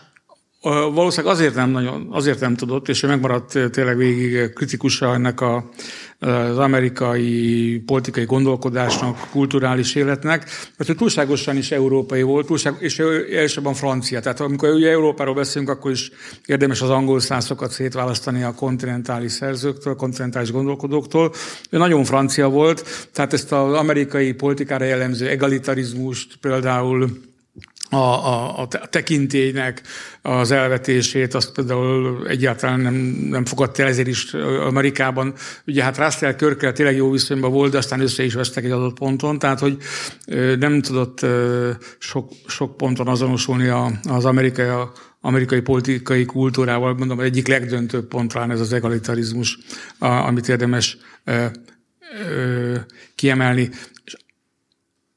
valószínűleg 0.71 1.35
azért 1.35 1.55
nem, 1.55 1.71
nagyon, 1.71 2.09
azért 2.11 2.41
nem 2.41 2.57
tudott, 2.57 2.89
és 2.89 3.03
ő 3.03 3.07
megmaradt 3.07 3.59
tényleg 3.71 3.97
végig 3.97 4.53
kritikusa 4.53 5.15
ennek 5.15 5.41
a, 5.41 5.71
az 6.19 6.59
amerikai 6.59 7.83
politikai 7.87 8.25
gondolkodásnak, 8.25 9.29
kulturális 9.31 9.95
életnek, 9.95 10.45
mert 10.77 10.91
ő 10.91 10.95
túlságosan 10.95 11.57
is 11.57 11.71
európai 11.71 12.23
volt, 12.23 12.47
túlság, 12.47 12.77
és 12.79 12.99
ő 12.99 13.37
elsősorban 13.37 13.75
francia. 13.75 14.21
Tehát 14.21 14.41
amikor 14.41 14.69
ugye 14.69 14.91
Európáról 14.91 15.35
beszélünk, 15.35 15.71
akkor 15.71 15.91
is 15.91 16.11
érdemes 16.47 16.83
az 16.83 16.91
angol 16.91 17.21
szászokat 17.21 17.71
szétválasztani 17.71 18.43
a 18.43 18.55
kontinentális 18.55 19.33
szerzőktől, 19.33 19.97
kontinentális 19.97 20.51
gondolkodóktól. 20.51 21.33
Ő 21.71 21.79
nagyon 21.79 22.05
francia 22.05 22.49
volt, 22.49 23.09
tehát 23.13 23.33
ezt 23.33 23.53
az 23.53 23.73
amerikai 23.73 24.33
politikára 24.33 24.85
jellemző 24.85 25.29
egalitarizmust 25.29 26.37
például 26.41 27.11
a, 27.91 27.97
a, 27.97 28.61
a 28.61 28.69
tekintélynek 28.91 29.83
az 30.23 30.51
elvetését, 30.51 31.35
azt 31.35 31.53
például 31.53 32.27
egyáltalán 32.29 32.81
nem, 32.81 32.95
nem 33.31 33.45
fogadta 33.45 33.83
el, 33.83 33.89
ezért 33.89 34.09
is 34.09 34.35
Amerikában. 34.61 35.35
Ugye 35.67 35.83
hát 35.83 35.99
Russell 35.99 36.35
Körkel 36.35 36.73
tényleg 36.73 36.97
jó 36.97 37.11
viszonyban 37.11 37.53
volt, 37.53 37.71
de 37.73 37.79
aztán 37.79 38.01
össze 38.01 38.25
is 38.25 38.35
vesztek 38.35 38.65
egy 38.65 38.71
adott 38.71 38.99
ponton, 38.99 39.39
tehát 39.39 39.59
hogy 39.59 39.77
nem 40.59 40.81
tudott 40.81 41.27
sok, 41.99 42.33
sok 42.47 42.77
ponton 42.77 43.09
azonosulni 43.09 43.69
az 44.09 44.25
amerikai, 44.25 44.69
amerikai 45.21 45.61
politikai 45.61 46.25
kultúrával, 46.25 46.95
mondom, 46.95 47.21
egyik 47.21 47.49
legdöntőbb 47.49 48.09
pont 48.09 48.33
talán 48.33 48.51
ez 48.51 48.61
az 48.61 48.73
egalitarizmus, 48.73 49.59
amit 49.99 50.49
érdemes 50.49 50.97
kiemelni. 53.15 53.71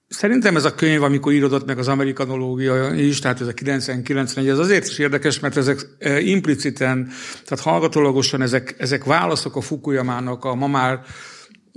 Szerintem 0.10 0.56
ez 0.56 0.66
a 0.66 0.76
könyv, 0.76 1.04
amikor 1.04 1.32
írodott 1.32 1.66
meg 1.66 1.78
az 1.78 1.88
amerikanológia 1.88 2.94
is, 2.94 3.20
tehát 3.20 3.42
ez 3.42 3.48
a 3.48 3.54
99 3.54 4.38
ez 4.38 4.60
azért 4.60 4.88
is 4.88 4.98
érdekes, 4.98 5.40
mert 5.40 5.58
ezek 5.58 5.90
e, 6.00 6.20
impliciten, 6.20 7.12
tehát 7.46 7.64
hallgatólagosan 7.64 8.42
ezek, 8.42 8.76
ezek 8.78 9.04
válaszok 9.04 9.56
a 9.56 9.62
Fukuyamának 9.62 10.46
a 10.46 10.56
ma 10.56 10.68
már 10.68 11.02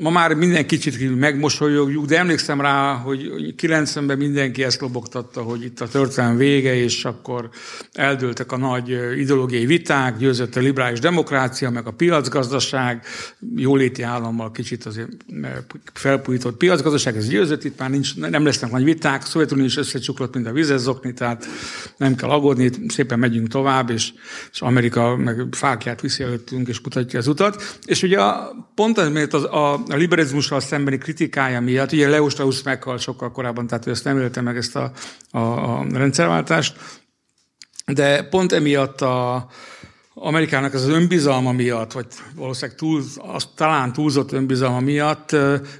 Ma 0.03 0.11
már 0.11 0.35
minden 0.35 0.67
kicsit 0.67 1.19
megmosolyogjuk, 1.19 2.05
de 2.05 2.19
emlékszem 2.19 2.61
rá, 2.61 2.93
hogy 2.95 3.31
90-ben 3.63 4.19
mindenki 4.19 4.65
ezt 4.65 4.81
lobogtatta, 4.81 5.43
hogy 5.43 5.65
itt 5.65 5.81
a 5.81 5.89
történelem 5.89 6.37
vége, 6.37 6.75
és 6.75 7.05
akkor 7.05 7.49
eldőltek 7.93 8.53
a 8.53 8.57
nagy 8.57 8.89
ideológiai 9.19 9.67
viták, 9.67 10.17
győzött 10.17 10.57
a 10.57 10.61
liberális 10.61 10.99
demokrácia, 10.99 11.71
meg 11.71 11.87
a 11.87 11.91
piacgazdaság, 11.91 13.05
jóléti 13.57 14.03
állammal 14.03 14.51
kicsit 14.51 14.85
azért 14.85 15.09
felpújított 15.93 16.57
piacgazdaság, 16.57 17.17
ez 17.17 17.29
győzött, 17.29 17.65
itt 17.65 17.79
már 17.79 17.91
nincs, 17.91 18.17
nem 18.17 18.45
lesznek 18.45 18.71
nagy 18.71 18.85
viták, 18.85 19.25
Szovjetunió 19.25 19.65
is 19.65 19.77
összecsuklott, 19.77 20.35
mint 20.35 20.47
a 20.47 20.53
vizezokni, 20.53 21.13
tehát 21.13 21.47
nem 21.97 22.15
kell 22.15 22.29
aggódni, 22.29 22.71
szépen 22.89 23.19
megyünk 23.19 23.49
tovább, 23.49 23.91
és, 23.91 24.13
és 24.53 24.61
Amerika 24.61 25.17
meg 25.17 25.47
fákját 25.51 26.01
viszi 26.01 26.23
előttünk, 26.23 26.69
és 26.69 26.81
mutatja 26.81 27.19
az 27.19 27.27
utat. 27.27 27.79
És 27.85 28.03
ugye 28.03 28.19
pont 28.75 28.99
ez, 28.99 29.09
mert 29.09 29.33
az, 29.35 29.45
a, 29.45 29.92
a 29.93 29.97
liberalizmussal 29.97 30.61
szembeni 30.61 30.99
kritikája 30.99 31.61
miatt, 31.61 31.93
ugye 31.93 32.09
Leo 32.09 32.29
Strauss 32.29 32.63
meghalt 32.63 33.01
sokkal 33.01 33.33
korábban, 33.33 33.67
tehát 33.67 33.87
ő 33.87 33.91
ezt 33.91 34.05
nem 34.05 34.19
élte 34.19 34.41
meg 34.41 34.57
ezt 34.57 34.77
a, 34.77 34.93
a, 35.31 35.39
a 35.39 35.87
rendszerváltást, 35.93 36.77
de 37.87 38.23
pont 38.23 38.53
emiatt 38.53 39.01
a, 39.01 39.47
Amerikának 40.15 40.75
az 40.75 40.89
önbizalma 40.89 41.53
miatt, 41.53 41.93
vagy 41.93 42.07
valószínűleg 42.37 42.79
túl, 42.79 43.03
az, 43.17 43.49
talán 43.57 43.93
túlzott 43.93 44.33
önbizalma 44.33 44.81
miatt, 44.81 45.37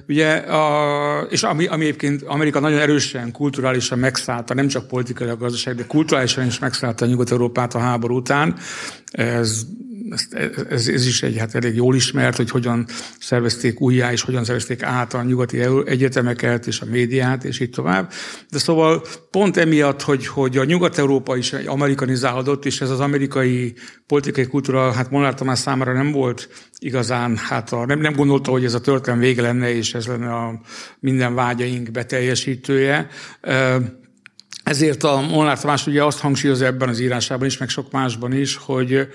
ugye, 0.07 0.33
a, 0.35 1.21
és 1.29 1.43
ami, 1.43 1.65
ami 1.65 1.83
egyébként 1.83 2.23
Amerika 2.23 2.59
nagyon 2.59 2.79
erősen, 2.79 3.31
kulturálisan 3.31 3.99
megszállta, 3.99 4.53
nem 4.53 4.67
csak 4.67 4.87
politikai 4.87 5.27
a 5.27 5.37
gazdaság, 5.37 5.75
de 5.75 5.85
kulturálisan 5.85 6.45
is 6.45 6.59
megszállta 6.59 7.05
Nyugat-Európát 7.05 7.73
a 7.73 7.79
háború 7.79 8.15
után. 8.15 8.55
Ez 9.11 9.65
ez, 10.69 10.87
ez 10.87 11.05
is 11.05 11.23
egy 11.23 11.37
hát 11.37 11.55
elég 11.55 11.75
jól 11.75 11.95
ismert, 11.95 12.37
hogy 12.37 12.49
hogyan 12.49 12.85
szervezték 13.19 13.81
újjá, 13.81 14.11
és 14.11 14.21
hogyan 14.21 14.43
szervezték 14.43 14.83
át 14.83 15.13
a 15.13 15.23
nyugati 15.23 15.59
egyetemeket, 15.85 16.67
és 16.67 16.81
a 16.81 16.85
médiát, 16.85 17.43
és 17.43 17.59
így 17.59 17.69
tovább. 17.69 18.11
De 18.49 18.57
szóval 18.57 19.03
pont 19.31 19.57
emiatt, 19.57 20.01
hogy, 20.01 20.27
hogy 20.27 20.57
a 20.57 20.63
Nyugat-Európa 20.63 21.37
is 21.37 21.53
amerikanizálódott, 21.53 22.65
és 22.65 22.81
ez 22.81 22.89
az 22.89 22.99
amerikai 22.99 23.73
politikai 24.07 24.45
kultúra, 24.45 24.91
hát 24.91 25.11
Molnár 25.11 25.33
Tamás 25.33 25.59
számára 25.59 25.93
nem 25.93 26.11
volt 26.11 26.49
igazán, 26.79 27.37
hát 27.37 27.71
a, 27.71 27.85
nem, 27.85 27.99
nem 27.99 28.13
gondolta, 28.13 28.51
hogy 28.51 28.65
ez 28.65 28.73
a 28.73 28.81
történelem 28.81 29.21
vége 29.21 29.41
lenne, 29.41 29.75
és 29.75 29.93
ez 29.93 30.07
lenne 30.07 30.33
a 30.33 30.61
minden 30.99 31.35
vágyaink 31.35 31.91
beteljesítője. 31.91 33.07
Ezért 34.63 35.03
a 35.03 35.21
Molnár 35.21 35.59
Tamás 35.59 35.87
ugye 35.87 36.03
azt 36.03 36.19
hangsúlyozza 36.19 36.65
ebben 36.65 36.89
az 36.89 36.99
írásában 36.99 37.47
is, 37.47 37.57
meg 37.57 37.69
sok 37.69 37.91
másban 37.91 38.33
is, 38.33 38.55
hogy 38.55 39.07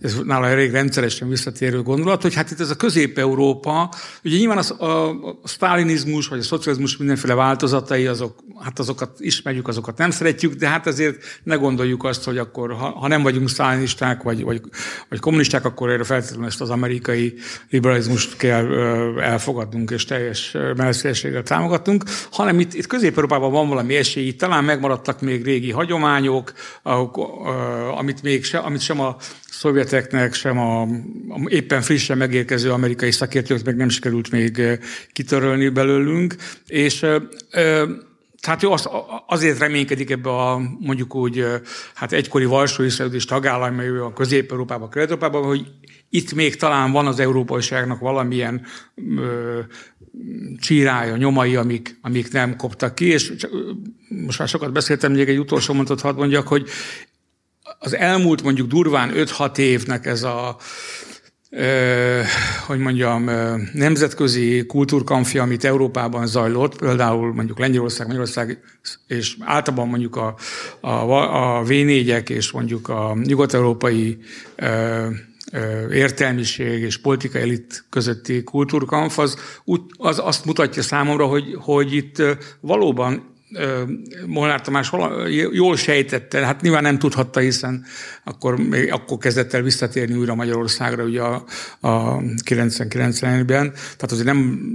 ez 0.00 0.16
nála 0.24 0.46
elég 0.46 0.70
rendszeresen 0.70 1.28
visszatérő 1.28 1.82
gondolat, 1.82 2.22
hogy 2.22 2.34
hát 2.34 2.50
itt 2.50 2.60
ez 2.60 2.70
a 2.70 2.74
Közép-Európa, 2.74 3.90
ugye 4.24 4.36
nyilván 4.36 4.58
az, 4.58 4.70
a, 4.70 5.08
a 5.08 5.38
sztálinizmus 5.44 6.28
vagy 6.28 6.38
a 6.38 6.42
szocializmus 6.42 6.96
mindenféle 6.96 7.34
változatai, 7.34 8.06
azok, 8.06 8.38
hát 8.62 8.78
azokat 8.78 9.10
ismerjük, 9.18 9.68
azokat 9.68 9.98
nem 9.98 10.10
szeretjük, 10.10 10.54
de 10.54 10.68
hát 10.68 10.86
azért 10.86 11.40
ne 11.42 11.54
gondoljuk 11.54 12.04
azt, 12.04 12.24
hogy 12.24 12.38
akkor, 12.38 12.72
ha, 12.72 12.90
ha 12.90 13.08
nem 13.08 13.22
vagyunk 13.22 13.48
sztálinisták 13.48 14.22
vagy, 14.22 14.44
vagy, 14.44 14.60
vagy 15.08 15.20
kommunisták, 15.20 15.64
akkor 15.64 15.90
erre 15.90 16.04
feltétlenül 16.04 16.46
ezt 16.46 16.60
az 16.60 16.70
amerikai 16.70 17.34
liberalizmust 17.70 18.36
kell 18.36 18.66
elfogadnunk 19.20 19.90
és 19.90 20.04
teljes 20.04 20.56
messzességgel 20.76 21.42
támogatunk, 21.42 22.04
hanem 22.30 22.60
itt, 22.60 22.74
itt 22.74 22.86
Közép-Európában 22.86 23.52
van 23.52 23.68
valami 23.68 23.94
esély, 23.94 24.36
talán 24.36 24.64
megmaradtak 24.94 25.20
még 25.20 25.44
régi 25.44 25.70
hagyományok, 25.70 26.52
amit 27.96 28.22
még 28.22 28.44
se, 28.44 28.58
amit 28.58 28.80
sem 28.80 29.00
a 29.00 29.16
szovjeteknek, 29.48 30.34
sem 30.34 30.58
a, 30.58 30.88
éppen 31.46 31.82
frissen 31.82 32.18
megérkező 32.18 32.70
amerikai 32.70 33.10
szakértők 33.10 33.64
meg 33.64 33.76
nem 33.76 33.88
sikerült 33.88 34.30
még 34.30 34.62
kitörölni 35.12 35.68
belőlünk, 35.68 36.36
és 36.66 37.06
tehát 38.44 38.62
ő 38.62 38.68
az, 38.68 38.88
azért 39.26 39.58
reménykedik 39.58 40.10
ebbe 40.10 40.30
a 40.30 40.60
mondjuk 40.78 41.14
úgy, 41.14 41.44
hát 41.94 42.12
egykori 42.12 42.44
Varsói 42.44 42.88
Szerződés 42.88 43.24
tagállamai 43.24 43.86
a 43.86 44.12
Közép-Európában, 44.12 44.90
Kelet-Európában, 44.90 45.44
hogy 45.44 45.66
itt 46.10 46.34
még 46.34 46.56
talán 46.56 46.92
van 46.92 47.06
az 47.06 47.18
európaiságnak 47.18 47.98
valamilyen 47.98 48.66
ö, 49.18 49.60
csírája, 50.60 51.16
nyomai, 51.16 51.56
amik, 51.56 51.98
amik 52.02 52.32
nem 52.32 52.56
koptak 52.56 52.94
ki, 52.94 53.04
és 53.04 53.36
csak, 53.36 53.50
most 54.08 54.38
már 54.38 54.48
sokat 54.48 54.72
beszéltem, 54.72 55.12
még 55.12 55.28
egy 55.28 55.38
utolsó 55.38 55.74
mondatot 55.74 56.02
hadd 56.02 56.16
mondjak, 56.16 56.48
hogy 56.48 56.68
az 57.78 57.94
elmúlt 57.96 58.42
mondjuk 58.42 58.68
durván 58.68 59.12
5-6 59.14 59.58
évnek 59.58 60.06
ez 60.06 60.22
a 60.22 60.56
hogy 62.66 62.78
mondjam, 62.78 63.30
nemzetközi 63.72 64.66
kultúrkamfia, 64.66 65.42
amit 65.42 65.64
Európában 65.64 66.26
zajlott, 66.26 66.78
például 66.78 67.34
mondjuk 67.34 67.58
Lengyelország, 67.58 68.06
Magyarország, 68.06 68.58
és 69.06 69.36
általában 69.40 69.88
mondjuk 69.88 70.16
a, 70.16 70.36
a, 70.80 71.58
a 71.58 71.62
V4-ek 71.62 72.28
és 72.28 72.52
mondjuk 72.52 72.88
a 72.88 73.16
nyugat-európai 73.24 74.18
értelmiség 75.90 76.82
és 76.82 76.98
politikai 76.98 77.42
elit 77.42 77.84
közötti 77.90 78.42
kultúrkamp, 78.42 79.12
az, 79.16 79.38
az 79.96 80.18
azt 80.18 80.44
mutatja 80.44 80.82
számomra, 80.82 81.26
hogy, 81.26 81.44
hogy 81.58 81.94
itt 81.94 82.22
valóban 82.60 83.32
Molnár 84.26 84.60
Tamás 84.60 84.92
jól 85.52 85.76
sejtette, 85.76 86.44
hát 86.44 86.60
nyilván 86.60 86.82
nem 86.82 86.98
tudhatta, 86.98 87.40
hiszen 87.40 87.84
akkor, 88.24 88.56
még, 88.56 88.92
akkor 88.92 89.18
kezdett 89.18 89.52
el 89.52 89.62
visszatérni 89.62 90.14
újra 90.14 90.34
Magyarországra 90.34 91.04
ugye 91.04 91.20
a, 91.20 91.44
a 91.80 92.18
99-ben, 92.20 93.72
tehát 93.72 94.12
azért 94.12 94.26
nem, 94.26 94.68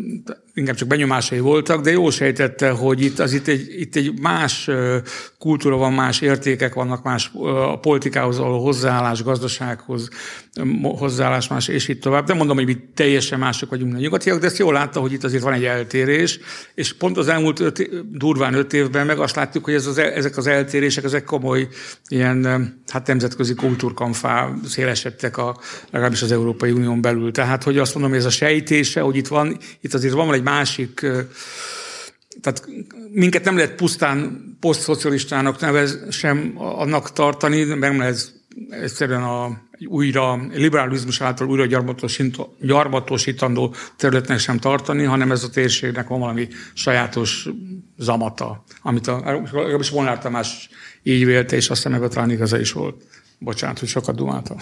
inkább 0.54 0.76
csak 0.76 0.88
benyomásai 0.88 1.40
voltak, 1.40 1.82
de 1.82 1.92
jól 1.92 2.12
sejtette, 2.12 2.70
hogy 2.70 3.02
itt, 3.02 3.20
az 3.20 3.34
itt, 3.34 3.48
egy, 3.48 3.80
itt 3.80 3.96
egy 3.96 4.20
más 4.22 4.70
kultúra 5.38 5.76
van, 5.76 5.94
más 5.94 6.22
értékek 6.22 6.74
vannak, 6.74 7.04
más 7.04 7.32
a 7.72 7.80
politikához 7.80 8.38
való 8.38 8.64
hozzáállás, 8.64 9.24
gazdasághoz 9.24 10.10
hozzáállás 10.82 11.48
más, 11.48 11.68
és 11.68 11.88
itt 11.88 12.02
tovább. 12.02 12.28
Nem 12.28 12.38
mondom, 12.38 12.56
hogy 12.58 12.66
mi 12.66 12.78
teljesen 12.94 13.40
mások 13.40 13.70
vagyunk 13.70 13.96
a 13.96 14.00
nyugatiak, 14.00 14.40
de 14.40 14.46
ezt 14.46 14.58
jól 14.58 14.74
látta, 14.74 15.00
hogy 15.00 15.14
itt 15.14 15.24
azért 15.24 15.44
van 15.44 15.54
egy 15.54 15.66
eltérés, 15.66 16.40
és 16.76 16.94
pont 16.94 17.18
az 17.18 17.28
elmúlt 17.28 17.60
öt, 17.60 17.90
durván 18.18 18.54
öt 18.54 18.74
évben 18.74 19.06
meg 19.06 19.20
azt 19.20 19.36
látjuk, 19.36 19.64
hogy 19.64 19.74
ez 19.74 19.86
az, 19.86 19.98
ezek 19.98 20.38
az 20.38 20.48
eltérések, 20.48 21.04
ezek 21.04 21.24
komoly 21.24 21.68
ilyen 22.08 22.48
hát 22.88 23.10
nemzetközi 23.40 23.68
kultúrkamfá 23.68 24.54
szélesedtek 24.66 25.38
a, 25.38 25.58
legalábbis 25.90 26.22
az 26.22 26.32
Európai 26.32 26.72
Unión 26.72 27.02
belül. 27.02 27.32
Tehát, 27.32 27.64
hogy 27.64 27.78
azt 27.78 27.94
mondom, 27.94 28.12
hogy 28.12 28.20
ez 28.20 28.26
a 28.26 28.30
sejtése, 28.30 29.02
hogy 29.02 29.16
itt 29.16 29.28
van, 29.28 29.58
itt 29.82 29.94
azért 29.94 30.14
van 30.14 30.34
egy 30.34 30.44
másik 30.44 31.06
tehát 32.42 32.68
minket 33.12 33.44
nem 33.44 33.56
lehet 33.56 33.76
pusztán 33.76 34.42
posztszocialistának 34.60 35.60
nevez 35.60 36.00
sem 36.10 36.54
annak 36.56 37.14
tartani, 37.14 37.64
nem 37.64 37.98
lehet 37.98 38.34
egyszerűen 38.70 39.24
a 39.24 39.62
újra 39.86 40.40
liberalizmus 40.54 41.22
által 41.22 41.48
újra 41.48 41.66
gyarmatosítandó 42.60 43.74
területnek 43.98 44.40
sem 44.40 44.58
tartani, 44.58 45.04
hanem 45.04 45.32
ez 45.32 45.44
a 45.44 45.50
térségnek 45.50 46.08
van 46.08 46.20
valami 46.20 46.48
sajátos 46.74 47.48
zamata, 47.98 48.64
amit 48.82 49.08
a, 49.08 49.42
legalábbis 49.52 49.92
Molnár 49.92 50.20
Tamás 50.20 50.70
így 51.04 51.26
vélte, 51.26 51.56
és 51.56 51.70
aztán 51.70 51.92
meg 51.92 52.04
a 52.04 52.08
talán 52.08 52.32
igaza 52.32 52.60
is 52.60 52.72
volt. 52.72 53.04
Bocsánat, 53.42 53.80
hogy 53.80 53.88
sokat 53.88 54.16
dumáltam. 54.16 54.58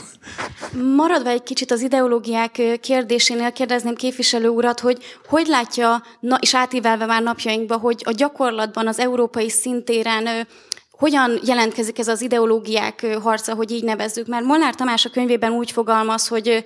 Maradva 0.96 1.30
egy 1.30 1.44
kicsit 1.44 1.72
az 1.72 1.82
ideológiák 1.82 2.62
kérdésénél 2.82 3.52
kérdezném 3.52 3.96
képviselő 3.96 4.48
urat, 4.48 4.80
hogy 4.80 4.98
hogy 5.28 5.48
látja, 5.48 6.04
és 6.40 6.56
átívelve 6.56 7.06
már 7.06 7.24
napjainkban, 7.24 7.80
hogy 7.80 8.02
a 8.06 8.12
gyakorlatban 8.12 8.88
az 8.88 9.00
európai 9.00 9.50
szintéren 9.50 10.48
hogyan 10.92 11.40
jelentkezik 11.44 12.00
ez 12.00 12.08
az 12.08 12.22
ideológiák 12.22 13.06
harca, 13.22 13.54
hogy 13.54 13.72
így 13.72 13.84
nevezzük? 13.84 14.28
Mert 14.28 14.46
Molnár 14.46 14.76
Tamás 14.76 15.06
a 15.06 15.10
könyvében 15.10 15.52
úgy 15.52 15.72
fogalmaz, 15.72 16.28
hogy 16.28 16.64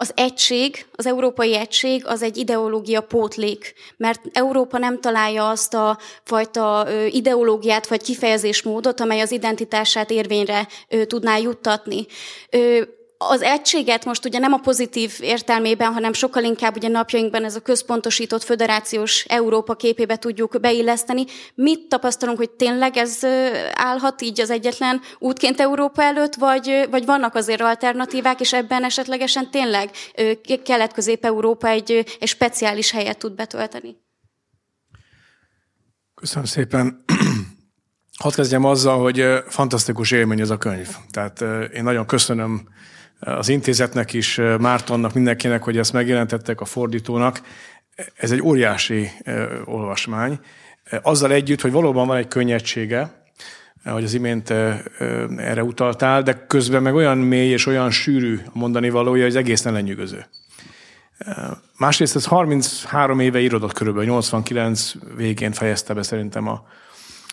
az 0.00 0.12
egység, 0.14 0.86
az 0.92 1.06
európai 1.06 1.56
egység 1.56 2.06
az 2.06 2.22
egy 2.22 2.36
ideológia 2.36 3.00
pótlék, 3.00 3.74
mert 3.96 4.20
Európa 4.32 4.78
nem 4.78 5.00
találja 5.00 5.48
azt 5.48 5.74
a 5.74 5.98
fajta 6.22 6.86
ideológiát 7.08 7.86
vagy 7.88 8.02
kifejezésmódot, 8.02 9.00
amely 9.00 9.20
az 9.20 9.30
identitását 9.30 10.10
érvényre 10.10 10.68
tudná 11.06 11.36
juttatni 11.36 12.06
az 13.20 13.42
egységet 13.42 14.04
most 14.04 14.24
ugye 14.24 14.38
nem 14.38 14.52
a 14.52 14.58
pozitív 14.58 15.12
értelmében, 15.20 15.92
hanem 15.92 16.12
sokkal 16.12 16.44
inkább 16.44 16.76
ugye 16.76 16.88
napjainkban 16.88 17.44
ez 17.44 17.56
a 17.56 17.60
központosított 17.60 18.42
föderációs 18.42 19.24
Európa 19.28 19.74
képébe 19.74 20.16
tudjuk 20.16 20.60
beilleszteni. 20.60 21.24
Mit 21.54 21.88
tapasztalunk, 21.88 22.38
hogy 22.38 22.50
tényleg 22.50 22.96
ez 22.96 23.24
állhat 23.72 24.22
így 24.22 24.40
az 24.40 24.50
egyetlen 24.50 25.00
útként 25.18 25.60
Európa 25.60 26.02
előtt, 26.02 26.34
vagy, 26.34 26.86
vagy 26.90 27.04
vannak 27.04 27.34
azért 27.34 27.60
alternatívák, 27.60 28.40
és 28.40 28.52
ebben 28.52 28.84
esetlegesen 28.84 29.50
tényleg 29.50 29.90
Kelet-Közép-Európa 30.64 31.68
egy, 31.68 32.04
egy 32.20 32.28
speciális 32.28 32.90
helyet 32.90 33.18
tud 33.18 33.34
betölteni? 33.34 33.96
Köszönöm 36.14 36.44
szépen. 36.44 37.04
Hadd 38.22 38.34
kezdjem 38.34 38.64
azzal, 38.64 39.02
hogy 39.02 39.26
fantasztikus 39.48 40.10
élmény 40.10 40.40
ez 40.40 40.50
a 40.50 40.56
könyv. 40.56 40.88
Tehát 41.10 41.40
én 41.72 41.82
nagyon 41.82 42.06
köszönöm 42.06 42.68
az 43.20 43.48
intézetnek 43.48 44.12
is, 44.12 44.40
Mártonnak, 44.58 45.14
mindenkinek, 45.14 45.62
hogy 45.62 45.78
ezt 45.78 45.92
megjelentettek 45.92 46.60
a 46.60 46.64
fordítónak. 46.64 47.40
Ez 48.14 48.30
egy 48.30 48.42
óriási 48.42 49.10
olvasmány. 49.64 50.40
Azzal 51.02 51.32
együtt, 51.32 51.60
hogy 51.60 51.72
valóban 51.72 52.06
van 52.06 52.16
egy 52.16 52.28
könnyedsége, 52.28 53.26
ahogy 53.84 54.04
az 54.04 54.14
imént 54.14 54.50
erre 55.36 55.62
utaltál, 55.62 56.22
de 56.22 56.44
közben 56.46 56.82
meg 56.82 56.94
olyan 56.94 57.18
mély 57.18 57.50
és 57.50 57.66
olyan 57.66 57.90
sűrű 57.90 58.38
a 58.46 58.50
mondani 58.52 58.90
valója, 58.90 59.24
hogy 59.24 59.36
egészen 59.36 59.72
lenyűgöző. 59.72 60.26
Másrészt 61.78 62.16
ez 62.16 62.24
33 62.24 63.20
éve 63.20 63.40
írodott 63.40 63.72
körülbelül, 63.72 64.08
89 64.08 64.92
végén 65.16 65.52
fejezte 65.52 65.94
be 65.94 66.02
szerintem 66.02 66.48
a, 66.48 66.62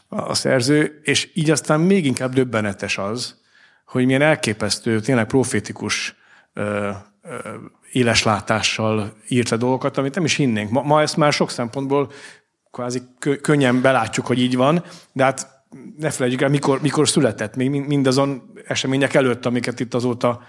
a 0.10 0.34
szerző, 0.34 1.00
és 1.04 1.30
így 1.34 1.50
aztán 1.50 1.80
még 1.80 2.06
inkább 2.06 2.34
döbbenetes 2.34 2.98
az, 2.98 3.36
hogy 3.86 4.06
milyen 4.06 4.21
elképesztő, 4.21 5.00
tényleg 5.00 5.26
profétikus 5.26 6.15
ö, 6.54 6.91
éleslátással 7.91 9.13
írta 9.28 9.58
dolgokat, 9.58 9.98
amit 9.98 10.15
nem 10.15 10.26
is 10.26 10.36
hinnénk. 10.36 10.69
Ma, 10.69 10.82
ma 10.82 11.02
ezt 11.02 11.17
már 11.17 11.34
sok 11.34 11.50
szempontból 11.50 12.12
kvázi 12.71 13.02
könnyen 13.41 13.82
belátjuk, 13.82 14.26
hogy 14.26 14.39
így 14.39 14.56
van, 14.56 14.84
de 15.13 15.24
hát 15.24 15.63
ne 15.98 16.10
felejtjük 16.10 16.41
el, 16.41 16.50
mikor, 16.50 16.82
mikor 16.82 17.10
született, 17.10 17.56
még 17.56 17.69
mindazon 17.69 18.52
események 18.67 19.13
előtt, 19.13 19.45
amiket 19.45 19.80
itt 19.80 19.93
azóta 19.93 20.48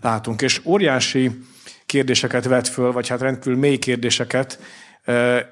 látunk. 0.00 0.42
És 0.42 0.60
óriási 0.64 1.30
kérdéseket 1.86 2.44
vet 2.44 2.68
föl, 2.68 2.92
vagy 2.92 3.08
hát 3.08 3.20
rendkívül 3.20 3.58
mély 3.58 3.76
kérdéseket, 3.76 4.58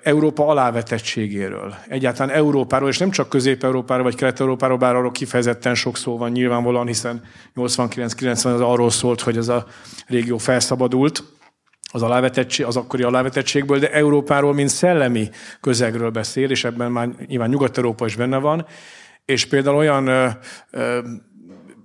Európa 0.02 0.46
alávetettségéről. 0.46 1.74
Egyáltalán 1.88 2.36
Európáról, 2.36 2.88
és 2.88 2.98
nem 2.98 3.10
csak 3.10 3.28
Közép-Európáról 3.28 4.04
vagy 4.04 4.14
Kelet-Európáról, 4.14 4.76
bár 4.76 4.94
arról 4.94 5.10
kifejezetten 5.10 5.74
sok 5.74 5.96
szó 5.96 6.16
van 6.16 6.30
nyilvánvalóan, 6.30 6.86
hiszen 6.86 7.22
89-90 7.54 8.54
az 8.54 8.60
arról 8.60 8.90
szólt, 8.90 9.20
hogy 9.20 9.36
ez 9.36 9.48
a 9.48 9.66
régió 10.06 10.38
felszabadult 10.38 11.22
az, 11.92 12.02
alávetettség, 12.02 12.66
az 12.66 12.76
akkori 12.76 13.02
alávetettségből, 13.02 13.78
de 13.78 13.92
Európáról, 13.92 14.54
mint 14.54 14.68
szellemi 14.68 15.30
közegről 15.60 16.10
beszél, 16.10 16.50
és 16.50 16.64
ebben 16.64 16.92
már 16.92 17.08
nyilván 17.26 17.48
Nyugat-Európa 17.48 18.06
is 18.06 18.16
benne 18.16 18.38
van, 18.38 18.66
és 19.24 19.46
például 19.46 19.76
olyan 19.76 20.06
ö, 20.06 20.28
ö, 20.70 20.98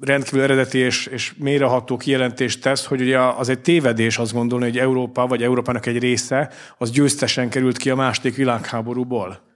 rendkívül 0.01 0.41
eredeti 0.41 0.77
és, 0.77 1.05
és 1.05 1.33
mélyreható 1.37 1.97
kijelentést 1.97 2.61
tesz, 2.61 2.85
hogy 2.85 3.01
ugye 3.01 3.19
az 3.19 3.49
egy 3.49 3.59
tévedés 3.59 4.17
azt 4.17 4.33
gondolni, 4.33 4.65
hogy 4.65 4.77
Európa 4.77 5.27
vagy 5.27 5.43
Európának 5.43 5.85
egy 5.85 5.99
része 5.99 6.49
az 6.77 6.91
győztesen 6.91 7.49
került 7.49 7.77
ki 7.77 7.89
a 7.89 7.95
második 7.95 8.35
világháborúból. 8.35 9.49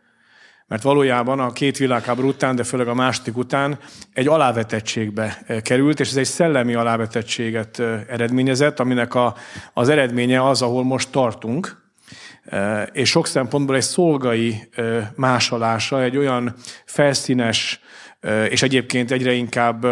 Mert 0.68 0.84
valójában 0.84 1.40
a 1.40 1.52
két 1.52 1.78
világháború 1.78 2.28
után, 2.28 2.56
de 2.56 2.64
főleg 2.64 2.88
a 2.88 2.94
második 2.94 3.38
után 3.38 3.80
egy 4.14 4.28
alávetettségbe 4.28 5.44
eh, 5.46 5.62
került, 5.62 6.00
és 6.00 6.10
ez 6.10 6.16
egy 6.16 6.26
szellemi 6.26 6.74
alávetettséget 6.74 7.80
eh, 7.80 8.02
eredményezett, 8.10 8.80
aminek 8.80 9.16
a, 9.16 9.36
az 9.74 9.90
eredménye 9.90 10.48
az, 10.48 10.62
ahol 10.62 10.84
most 10.84 11.12
tartunk, 11.12 11.84
eh, 12.46 12.84
és 12.92 13.10
sok 13.10 13.28
szempontból 13.28 13.76
egy 13.76 13.82
szolgai 13.82 14.70
másolása, 15.16 16.04
egy 16.04 16.18
olyan 16.18 16.54
felszínes, 16.86 17.80
és 18.50 18.62
egyébként 18.62 19.12
egyre 19.12 19.32
inkább 19.32 19.86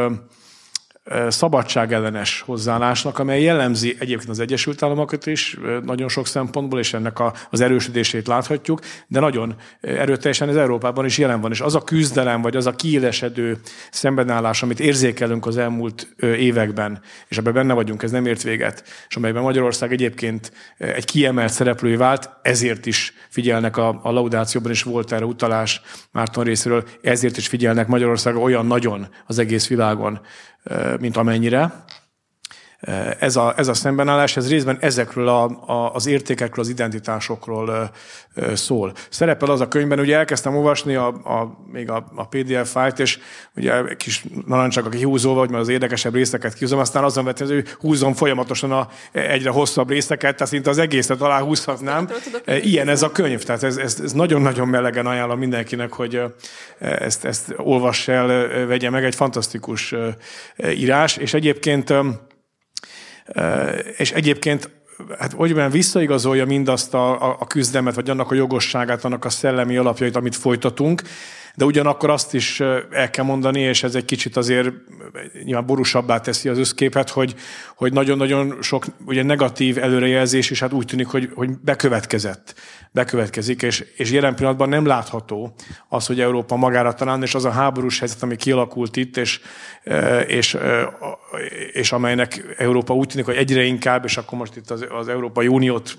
szabadságellenes 1.27 2.41
hozzáállásnak, 2.41 3.19
amely 3.19 3.41
jellemzi 3.41 3.95
egyébként 3.99 4.29
az 4.29 4.39
Egyesült 4.39 4.83
Államokat 4.83 5.25
is 5.25 5.57
nagyon 5.83 6.09
sok 6.09 6.27
szempontból, 6.27 6.79
és 6.79 6.93
ennek 6.93 7.19
a, 7.19 7.33
az 7.49 7.61
erősödését 7.61 8.27
láthatjuk, 8.27 8.79
de 9.07 9.19
nagyon 9.19 9.55
erőteljesen 9.81 10.49
az 10.49 10.57
Európában 10.57 11.05
is 11.05 11.17
jelen 11.17 11.41
van. 11.41 11.51
És 11.51 11.61
az 11.61 11.75
a 11.75 11.81
küzdelem, 11.81 12.41
vagy 12.41 12.55
az 12.55 12.65
a 12.65 12.71
kiélesedő 12.71 13.57
szembenállás, 13.91 14.63
amit 14.63 14.79
érzékelünk 14.79 15.45
az 15.45 15.57
elmúlt 15.57 16.15
években, 16.19 17.01
és 17.27 17.37
ebben 17.37 17.53
benne 17.53 17.73
vagyunk, 17.73 18.03
ez 18.03 18.11
nem 18.11 18.25
ért 18.25 18.43
véget, 18.43 18.83
és 19.09 19.15
amelyben 19.15 19.43
Magyarország 19.43 19.91
egyébként 19.91 20.51
egy 20.77 21.05
kiemelt 21.05 21.51
szereplői 21.51 21.95
vált, 21.95 22.29
ezért 22.41 22.85
is 22.85 23.13
figyelnek 23.29 23.77
a, 23.77 23.99
a 24.03 24.11
laudációban 24.11 24.71
is 24.71 24.83
volt 24.83 25.11
erre 25.11 25.25
utalás 25.25 25.81
Márton 26.11 26.43
részéről, 26.43 26.83
ezért 27.01 27.37
is 27.37 27.47
figyelnek 27.47 27.87
Magyarország 27.87 28.35
olyan 28.35 28.65
nagyon 28.65 29.07
az 29.25 29.39
egész 29.39 29.67
világon, 29.67 30.21
mint 30.99 31.17
amennyire. 31.17 31.71
Ez 33.19 33.35
a, 33.35 33.53
ez 33.57 33.67
a 33.67 33.73
szembenállás, 33.73 34.37
ez 34.37 34.49
részben 34.49 34.77
ezekről 34.79 35.27
a, 35.27 35.43
a, 35.65 35.93
az 35.93 36.05
értékekről, 36.05 36.63
az 36.63 36.69
identitásokról 36.69 37.91
szól. 38.53 38.93
Szerepel 39.09 39.49
az 39.49 39.61
a 39.61 39.67
könyvben, 39.67 39.99
ugye 39.99 40.17
elkezdtem 40.17 40.55
olvasni 40.55 40.95
a, 40.95 41.07
a, 41.07 41.57
még 41.71 41.89
a, 41.89 42.05
a 42.15 42.27
PDF 42.27 42.71
fájlt, 42.71 42.99
és 42.99 43.19
ugye 43.55 43.85
egy 43.85 43.97
kis 43.97 44.25
narancsak, 44.45 44.85
aki 44.85 45.03
húzóval, 45.03 45.39
hogy 45.39 45.49
már 45.49 45.59
az 45.59 45.67
érdekesebb 45.67 46.13
részeket 46.13 46.53
kihúzom, 46.53 46.79
aztán 46.79 47.03
azon 47.03 47.25
vettem, 47.25 47.47
hogy 47.47 47.69
húzom 47.79 48.13
folyamatosan 48.13 48.71
a 48.71 48.87
egyre 49.11 49.49
hosszabb 49.49 49.89
részeket, 49.89 50.35
tehát 50.35 50.53
szinte 50.53 50.69
az 50.69 50.77
egészet 50.77 51.21
alá 51.21 51.39
húzhatnám. 51.39 52.09
Ilyen 52.61 52.87
ez 52.87 53.03
a 53.03 53.11
könyv, 53.11 53.43
tehát 53.43 53.63
ez, 53.63 53.77
ez, 53.77 53.99
ez 54.03 54.11
nagyon-nagyon 54.11 54.67
melegen 54.67 55.05
ajánlom 55.05 55.39
mindenkinek, 55.39 55.93
hogy 55.93 56.21
ezt, 56.79 57.25
ezt 57.25 57.53
olvass 57.57 58.07
el, 58.07 58.47
vegye 58.65 58.89
meg, 58.89 59.03
egy 59.03 59.15
fantasztikus 59.15 59.95
írás, 60.73 61.17
és 61.17 61.33
egyébként 61.33 61.93
és 63.97 64.11
egyébként 64.11 64.69
hát 65.19 65.33
hogy 65.33 65.71
visszaigazolja 65.71 66.45
mindazt 66.45 66.93
a, 66.93 67.29
a, 67.29 67.37
a 67.39 67.47
küzdelmet, 67.47 67.95
vagy 67.95 68.09
annak 68.09 68.31
a 68.31 68.35
jogosságát, 68.35 69.05
annak 69.05 69.25
a 69.25 69.29
szellemi 69.29 69.77
alapjait, 69.77 70.15
amit 70.15 70.35
folytatunk, 70.35 71.01
De 71.55 71.65
ugyanakkor 71.65 72.09
azt 72.09 72.33
is 72.33 72.59
el 72.91 73.09
kell 73.09 73.25
mondani, 73.25 73.59
és 73.59 73.83
ez 73.83 73.95
egy 73.95 74.05
kicsit 74.05 74.37
azért 74.37 74.69
nyilván 75.43 75.65
borúsabbá 75.65 76.19
teszi 76.19 76.49
az 76.49 76.57
összképet, 76.57 77.09
hogy, 77.09 77.35
hogy 77.75 77.93
nagyon-nagyon 77.93 78.57
sok 78.61 78.85
ugye 79.05 79.23
negatív 79.23 79.77
előrejelzés, 79.77 80.49
és 80.49 80.59
hát 80.59 80.73
úgy 80.73 80.85
tűnik, 80.85 81.07
hogy, 81.07 81.29
hogy 81.33 81.49
bekövetkezett. 81.59 82.55
Bekövetkezik, 82.93 83.61
és, 83.61 83.85
és 83.95 84.11
jelen 84.11 84.35
pillanatban 84.35 84.69
nem 84.69 84.85
látható 84.85 85.53
az, 85.89 86.05
hogy 86.05 86.21
Európa 86.21 86.55
magára 86.55 86.93
talán, 86.93 87.21
és 87.21 87.35
az 87.35 87.45
a 87.45 87.51
háborús 87.51 87.99
helyzet, 87.99 88.23
ami 88.23 88.35
kialakult 88.35 88.95
itt, 88.95 89.17
és, 89.17 89.39
és, 90.27 90.57
és 91.71 91.91
amelynek 91.91 92.55
Európa 92.57 92.93
úgy 92.93 93.07
tűnik, 93.07 93.25
hogy 93.25 93.35
egyre 93.35 93.63
inkább, 93.63 94.03
és 94.03 94.17
akkor 94.17 94.37
most 94.37 94.55
itt 94.55 94.71
az, 94.71 94.85
az 94.89 95.07
Európai 95.07 95.47
Uniót 95.47 95.97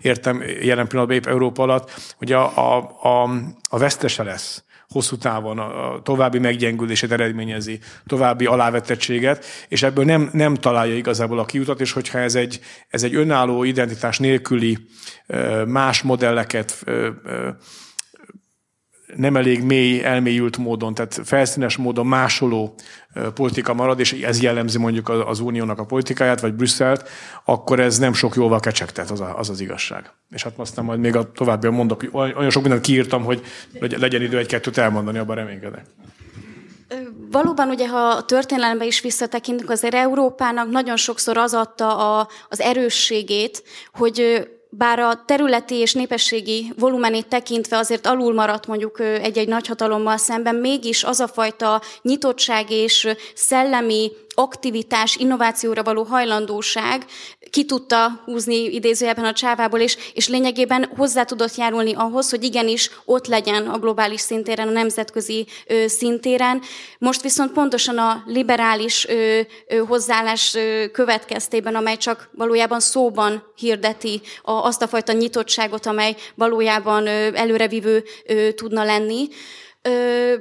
értem 0.00 0.42
jelen 0.60 0.86
pillanatban 0.86 1.16
épp 1.16 1.26
Európa 1.26 1.62
alatt, 1.62 2.14
hogy 2.16 2.32
a, 2.32 2.74
a, 2.76 2.98
a, 3.02 3.30
a 3.70 3.78
vesztese 3.78 4.22
lesz 4.22 4.62
hosszú 4.92 5.16
távon 5.16 5.58
a 5.58 6.02
további 6.02 6.38
meggyengülését 6.38 7.12
eredményezi, 7.12 7.78
további 8.06 8.46
alávetettséget, 8.46 9.44
és 9.68 9.82
ebből 9.82 10.04
nem, 10.04 10.30
nem 10.32 10.54
találja 10.54 10.96
igazából 10.96 11.38
a 11.38 11.44
kiutat, 11.44 11.80
és 11.80 11.92
hogyha 11.92 12.18
ez 12.18 12.34
egy, 12.34 12.60
ez 12.88 13.02
egy 13.02 13.14
önálló 13.14 13.64
identitás 13.64 14.18
nélküli 14.18 14.78
más 15.66 16.02
modelleket 16.02 16.84
nem 19.16 19.36
elég 19.36 19.62
mély, 19.62 20.02
elmélyült 20.04 20.56
módon, 20.56 20.94
tehát 20.94 21.20
felszínes 21.24 21.76
módon 21.76 22.06
másoló 22.06 22.74
politika 23.34 23.74
marad, 23.74 24.00
és 24.00 24.12
ez 24.12 24.42
jellemzi 24.42 24.78
mondjuk 24.78 25.08
az 25.08 25.40
uniónak 25.40 25.78
a 25.78 25.84
politikáját, 25.84 26.40
vagy 26.40 26.54
Brüsszelt, 26.54 27.08
akkor 27.44 27.80
ez 27.80 27.98
nem 27.98 28.12
sok 28.12 28.34
jóval 28.34 28.60
kecsegtet, 28.60 29.10
az, 29.10 29.22
az 29.36 29.50
az 29.50 29.60
igazság. 29.60 30.10
És 30.30 30.42
hát 30.42 30.52
aztán 30.56 30.84
majd 30.84 30.98
még 30.98 31.16
a 31.16 31.32
további 31.32 31.68
mondok, 31.68 32.04
olyan 32.12 32.50
sok 32.50 32.62
mindent 32.62 32.84
kiírtam, 32.84 33.24
hogy 33.24 33.42
legyen 33.80 34.22
idő 34.22 34.38
egy-kettőt 34.38 34.78
elmondani, 34.78 35.18
abban 35.18 35.36
reménykedek. 35.36 35.84
Valóban 37.30 37.68
ugye, 37.68 37.88
ha 37.88 38.08
a 38.08 38.24
történelembe 38.24 38.84
is 38.84 39.00
visszatekintünk, 39.00 39.70
azért 39.70 39.94
Európának 39.94 40.70
nagyon 40.70 40.96
sokszor 40.96 41.36
az 41.36 41.54
adta 41.54 42.18
a, 42.18 42.28
az 42.48 42.60
erősségét, 42.60 43.62
hogy 43.92 44.48
bár 44.74 44.98
a 44.98 45.22
területi 45.26 45.74
és 45.74 45.92
népességi 45.94 46.72
volumenét 46.78 47.26
tekintve 47.26 47.76
azért 47.76 48.06
alul 48.06 48.34
maradt 48.34 48.66
mondjuk 48.66 49.00
egy-egy 49.00 49.48
nagyhatalommal 49.48 50.16
szemben, 50.16 50.54
mégis 50.54 51.04
az 51.04 51.20
a 51.20 51.28
fajta 51.28 51.82
nyitottság 52.02 52.70
és 52.70 53.08
szellemi 53.34 54.12
aktivitás, 54.34 55.16
innovációra 55.16 55.82
való 55.82 56.02
hajlandóság 56.02 57.04
ki 57.52 57.64
tudta 57.64 58.22
húzni 58.24 58.74
idézőjelben 58.74 59.24
a 59.24 59.32
csávából, 59.32 59.80
és, 59.80 59.96
és 60.14 60.28
lényegében 60.28 60.90
hozzá 60.96 61.24
tudott 61.24 61.54
járulni 61.54 61.94
ahhoz, 61.94 62.30
hogy 62.30 62.44
igenis 62.44 62.90
ott 63.04 63.26
legyen 63.26 63.66
a 63.66 63.78
globális 63.78 64.20
szintéren, 64.20 64.68
a 64.68 64.70
nemzetközi 64.70 65.46
ö, 65.66 65.86
szintéren. 65.86 66.62
Most 66.98 67.22
viszont 67.22 67.52
pontosan 67.52 67.98
a 67.98 68.22
liberális 68.26 69.08
ö, 69.08 69.40
ö, 69.68 69.76
hozzáállás 69.76 70.54
ö, 70.54 70.84
következtében, 70.92 71.74
amely 71.74 71.96
csak 71.96 72.30
valójában 72.32 72.80
szóban 72.80 73.42
hirdeti 73.56 74.20
a, 74.42 74.52
azt 74.52 74.82
a 74.82 74.88
fajta 74.88 75.12
nyitottságot, 75.12 75.86
amely 75.86 76.16
valójában 76.34 77.06
ö, 77.06 77.34
előrevívő 77.34 78.04
ö, 78.26 78.52
tudna 78.52 78.84
lenni, 78.84 79.28
ö, 79.82 80.34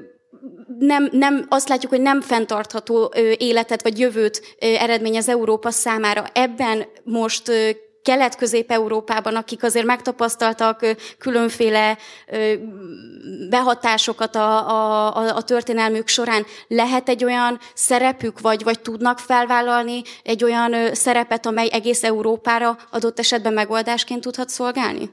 nem, 0.79 1.09
nem, 1.11 1.45
azt 1.49 1.69
látjuk, 1.69 1.91
hogy 1.91 2.01
nem 2.01 2.21
fenntartható 2.21 3.13
életet 3.37 3.81
vagy 3.81 3.99
jövőt 3.99 4.55
eredményez 4.59 5.29
Európa 5.29 5.71
számára. 5.71 6.25
Ebben 6.33 6.85
most 7.03 7.51
Kelet-Közép-Európában, 8.03 9.35
akik 9.35 9.63
azért 9.63 9.85
megtapasztaltak 9.85 10.85
különféle 11.17 11.97
behatásokat 13.49 14.35
a, 14.35 14.69
a, 15.17 15.35
a 15.35 15.41
történelmük 15.41 16.07
során, 16.07 16.45
lehet 16.67 17.09
egy 17.09 17.23
olyan 17.23 17.59
szerepük, 17.73 18.39
vagy, 18.39 18.63
vagy 18.63 18.79
tudnak 18.79 19.19
felvállalni 19.19 20.01
egy 20.23 20.43
olyan 20.43 20.95
szerepet, 20.95 21.45
amely 21.45 21.69
egész 21.71 22.03
Európára 22.03 22.77
adott 22.89 23.19
esetben 23.19 23.53
megoldásként 23.53 24.21
tudhat 24.21 24.49
szolgálni? 24.49 25.09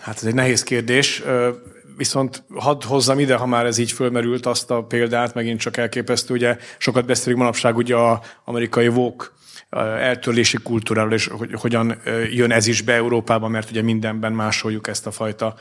Hát 0.00 0.16
ez 0.16 0.24
egy 0.24 0.34
nehéz 0.34 0.62
kérdés. 0.62 1.22
Viszont 1.98 2.42
hadd 2.54 2.84
hozzam 2.84 3.18
ide, 3.18 3.36
ha 3.36 3.46
már 3.46 3.66
ez 3.66 3.78
így 3.78 3.92
fölmerült, 3.92 4.46
azt 4.46 4.70
a 4.70 4.82
példát, 4.82 5.34
megint 5.34 5.60
csak 5.60 5.76
elképesztő, 5.76 6.34
ugye 6.34 6.56
sokat 6.78 7.06
beszélünk 7.06 7.40
manapság 7.40 7.76
ugye 7.76 7.94
a 7.94 8.22
amerikai 8.44 8.88
vók 8.88 9.34
eltörlési 10.00 10.56
kultúráról, 10.62 11.12
és 11.12 11.26
hogy 11.26 11.50
hogyan 11.52 12.00
jön 12.30 12.50
ez 12.50 12.66
is 12.66 12.82
be 12.82 12.92
Európába, 12.92 13.48
mert 13.48 13.70
ugye 13.70 13.82
mindenben 13.82 14.32
másoljuk 14.32 14.88
ezt 14.88 15.06
a 15.06 15.10
fajta 15.10 15.54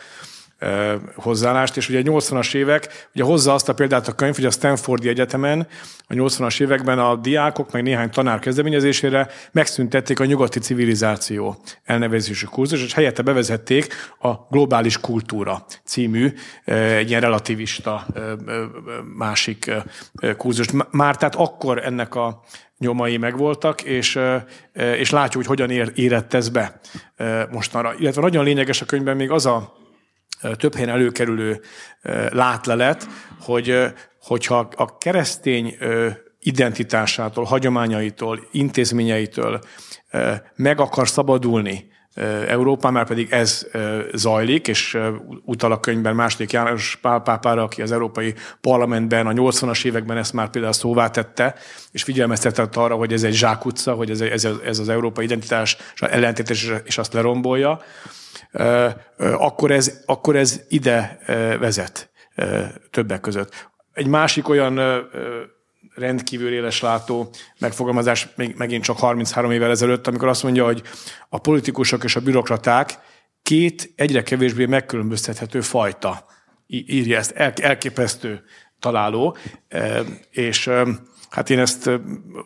hozzáállást, 1.16 1.78
és 1.78 1.90
ugye 1.90 2.00
a 2.00 2.02
80-as 2.02 2.56
évek, 2.56 3.08
ugye 3.14 3.24
hozza 3.24 3.54
azt 3.54 3.70
a 3.70 3.74
példát 3.74 4.08
a 4.08 4.14
könyv, 4.14 4.36
hogy 4.36 4.46
a 4.46 4.52
Stanfordi 4.52 5.10
Egyetemen 5.10 5.68
a 6.08 6.14
80-as 6.14 6.62
években 6.62 7.00
a 7.00 7.16
diákok, 7.16 7.72
meg 7.72 7.84
néhány 7.84 8.10
tanár 8.10 8.40
kezdeményezésére 8.40 9.30
megszüntették 9.52 10.20
a 10.20 10.26
nyugati 10.26 10.60
civilizáció 10.60 11.58
elnevezésű 11.84 12.46
kurzus, 12.46 12.84
és 12.84 12.94
helyette 12.94 13.22
bevezették 13.22 13.94
a 14.20 14.34
globális 14.50 15.00
kultúra 15.00 15.66
című 15.84 16.34
egy 16.66 17.10
ilyen 17.10 17.22
relativista 17.22 18.06
másik 19.18 19.72
kurzust. 20.38 20.92
Már 20.92 21.18
tehát 21.18 21.36
akkor 21.36 21.86
ennek 21.86 22.16
a 22.16 22.44
nyomai 22.78 23.18
megvoltak, 23.18 23.82
és, 23.82 24.20
és 24.74 25.10
látjuk, 25.10 25.46
hogy 25.46 25.60
hogyan 25.60 25.92
érett 25.96 26.34
ez 26.34 26.50
be 26.50 26.80
mostanra. 27.52 27.94
Illetve 27.98 28.22
nagyon 28.22 28.44
lényeges 28.44 28.82
a 28.82 28.86
könyvben 28.86 29.16
még 29.16 29.32
az 29.32 29.46
a 29.46 29.76
több 30.58 30.74
helyen 30.74 30.90
előkerülő 30.90 31.62
látlelet, 32.30 33.08
hogy 33.40 33.84
hogyha 34.22 34.70
a 34.76 34.98
keresztény 34.98 35.78
identitásától, 36.40 37.44
hagyományaitól, 37.44 38.48
intézményeitől 38.52 39.62
meg 40.56 40.80
akar 40.80 41.08
szabadulni 41.08 41.96
Európán, 42.48 42.94
már 42.94 43.08
pedig 43.08 43.32
ez 43.32 43.68
zajlik, 44.14 44.68
és 44.68 44.98
utal 45.46 45.72
a 45.72 45.80
könyvben 45.80 46.16
második 46.16 46.52
János 46.52 46.98
Pál 47.02 47.20
pápára, 47.20 47.64
aki 47.64 47.82
az 47.82 47.92
Európai 47.92 48.34
Parlamentben 48.62 49.28
a 49.28 49.32
80-as 49.32 49.86
években 49.86 50.18
ezt 50.18 50.34
már 50.34 50.50
például 50.50 50.74
szóvá 50.74 51.10
tette, 51.10 51.56
és 51.92 52.04
figyelmeztetett 52.04 52.76
arra, 52.76 52.96
hogy 52.96 53.14
ez 53.14 53.24
egy 53.24 53.34
zsákutca, 53.34 53.94
hogy 53.94 54.10
ez, 54.10 54.22
ez, 54.22 54.48
ez 54.66 54.80
az 54.80 54.90
európai 54.90 55.26
identitás 55.26 55.78
ellentétes, 56.00 56.72
és 56.84 56.98
azt 56.98 57.14
lerombolja 57.14 57.82
akkor 59.18 59.72
ez, 59.72 60.02
akkor 60.06 60.36
ez 60.36 60.62
ide 60.70 61.20
vezet 61.60 62.12
többek 62.92 63.22
között. 63.22 63.70
Egy 63.94 64.08
másik 64.08 64.50
olyan 64.50 64.80
rendkívül 65.96 66.54
éles 66.54 66.82
látó 66.82 67.30
megfogalmazás 67.60 68.28
még 68.36 68.56
megint 68.58 68.84
csak 68.84 68.98
33 69.00 69.52
évvel 69.52 69.70
ezelőtt, 69.70 70.08
amikor 70.08 70.28
azt 70.28 70.44
mondja, 70.44 70.66
hogy 70.66 70.82
a 71.30 71.38
politikusok 71.38 72.04
és 72.04 72.16
a 72.16 72.22
bürokraták 72.22 73.00
két 73.44 73.94
egyre 73.96 74.24
kevésbé 74.24 74.66
megkülönböztethető 74.66 75.62
fajta. 75.62 76.26
Írja 76.68 77.18
ezt, 77.18 77.32
elképesztő 77.60 78.44
találó, 78.80 79.38
és 80.30 80.70
Hát 81.30 81.50
én 81.50 81.60
ezt 81.60 81.90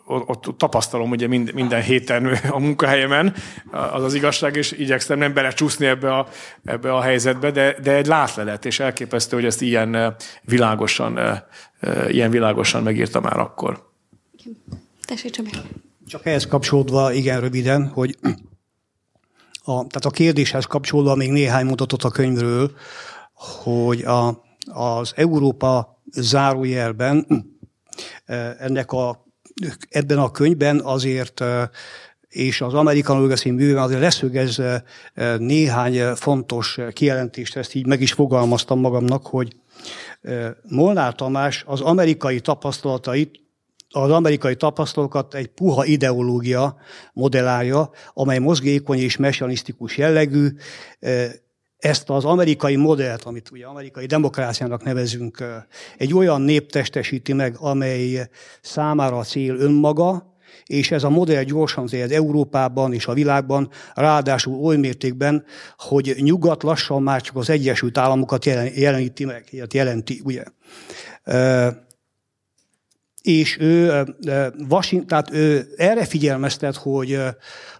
ott 0.06 0.54
tapasztalom 0.56 1.10
ugye 1.10 1.26
minden 1.26 1.82
héten 1.82 2.26
a 2.50 2.58
munkahelyemen, 2.58 3.34
az 3.70 4.02
az 4.02 4.14
igazság, 4.14 4.56
és 4.56 4.72
igyekszem 4.72 5.18
nem 5.18 5.34
belecsúszni 5.34 5.86
ebbe 5.86 6.14
a, 6.14 6.28
ebbe 6.64 6.94
a 6.94 7.00
helyzetbe, 7.00 7.50
de, 7.50 7.76
de 7.82 7.92
egy 7.92 8.06
látlelet, 8.06 8.64
és 8.64 8.80
elképesztő, 8.80 9.36
hogy 9.36 9.44
ezt 9.44 9.62
ilyen 9.62 10.16
világosan, 10.42 11.42
ilyen 12.08 12.30
világosan 12.30 12.82
megírta 12.82 13.20
már 13.20 13.38
akkor. 13.38 13.90
Tessék, 15.04 15.30
Csabi. 15.30 15.50
Csak 16.06 16.26
ehhez 16.26 16.46
kapcsolódva, 16.46 17.12
igen, 17.12 17.40
röviden, 17.40 17.88
hogy 17.88 18.18
a, 19.64 19.86
tehát 19.86 20.04
a 20.04 20.10
kérdéshez 20.10 20.64
kapcsolódva 20.64 21.14
még 21.14 21.30
néhány 21.30 21.66
mondatot 21.66 22.04
a 22.04 22.10
könyvről, 22.10 22.70
hogy 23.34 24.00
a, 24.02 24.42
az 24.72 25.12
Európa 25.16 26.02
zárójelben 26.10 27.26
ennek 28.58 28.92
a, 28.92 29.24
ebben 29.88 30.18
a 30.18 30.30
könyvben 30.30 30.80
azért 30.80 31.44
és 32.28 32.60
az 32.60 32.74
American 32.74 33.20
Legacy 33.20 33.50
művében 33.50 33.82
azért 33.82 34.00
leszögez 34.00 34.60
néhány 35.38 36.14
fontos 36.14 36.78
kijelentést, 36.92 37.56
ezt 37.56 37.74
így 37.74 37.86
meg 37.86 38.00
is 38.00 38.12
fogalmaztam 38.12 38.80
magamnak, 38.80 39.26
hogy 39.26 39.56
Molnár 40.68 41.14
Tamás 41.14 41.64
az 41.66 41.80
amerikai 41.80 42.40
tapasztalatait 42.40 43.40
az 43.92 44.10
amerikai 44.10 44.56
tapasztalatokat 44.56 45.34
egy 45.34 45.46
puha 45.46 45.84
ideológia 45.84 46.76
modellálja, 47.12 47.90
amely 48.12 48.38
mozgékony 48.38 48.98
és 48.98 49.16
messianisztikus 49.16 49.96
jellegű, 49.96 50.48
ezt 51.82 52.10
az 52.10 52.24
amerikai 52.24 52.76
modellt, 52.76 53.22
amit 53.22 53.50
ugye 53.50 53.66
amerikai 53.66 54.06
demokráciának 54.06 54.84
nevezünk, 54.84 55.44
egy 55.98 56.14
olyan 56.14 56.40
nép 56.40 56.70
testesíti 56.70 57.32
meg, 57.32 57.56
amely 57.58 58.28
számára 58.60 59.18
a 59.18 59.22
cél 59.22 59.54
önmaga, 59.54 60.30
És 60.66 60.90
ez 60.90 61.04
a 61.04 61.10
modell 61.10 61.42
gyorsan 61.42 61.86
zajlik 61.86 62.12
Európában 62.12 62.92
és 62.92 63.06
a 63.06 63.12
világban, 63.12 63.70
ráadásul 63.94 64.54
oly 64.54 64.76
mértékben, 64.76 65.44
hogy 65.76 66.14
nyugat 66.18 66.62
lassan 66.62 67.02
már 67.02 67.20
csak 67.20 67.36
az 67.36 67.50
Egyesült 67.50 67.98
Államokat 67.98 68.44
jeleníti 68.74 69.24
meg, 69.24 69.44
jelenti, 69.72 70.20
ugye 70.24 70.44
és 73.22 73.58
ő, 73.60 74.04
Washington, 74.68 75.06
tehát 75.06 75.32
ő 75.32 75.66
erre 75.76 76.04
figyelmeztet, 76.04 76.76
hogy, 76.76 77.18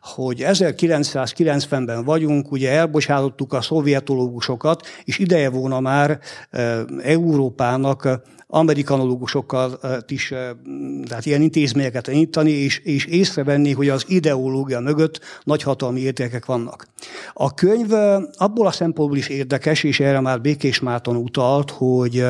hogy 0.01 0.45
1990-ben 0.47 2.05
vagyunk, 2.05 2.53
ugye 2.53 2.71
elbocsátottuk 2.71 3.53
a 3.53 3.61
szovjetológusokat, 3.61 4.87
és 5.05 5.19
ideje 5.19 5.51
volna 5.51 5.81
már 5.81 6.19
Európának 7.03 8.23
amerikanológusokkal 8.55 9.79
is, 10.07 10.29
tehát 11.09 11.27
ilyen 11.27 11.43
intézményeket 11.43 12.07
nyitani, 12.07 12.51
és, 12.51 12.79
és 12.79 13.05
észrevenni, 13.05 13.73
hogy 13.73 13.89
az 13.89 14.05
ideológia 14.09 14.81
mögött 14.81 15.21
nagyhatalmi 15.43 16.01
értékek 16.01 16.45
vannak. 16.45 16.87
A 17.33 17.55
könyv 17.55 17.93
abból 18.37 18.67
a 18.67 18.71
szempontból 18.71 19.19
is 19.19 19.29
érdekes, 19.29 19.83
és 19.83 20.01
erre 20.01 20.21
már 20.21 20.41
Békés 20.41 20.81
Márton 20.81 21.17
utalt, 21.17 21.71
hogy 21.71 22.25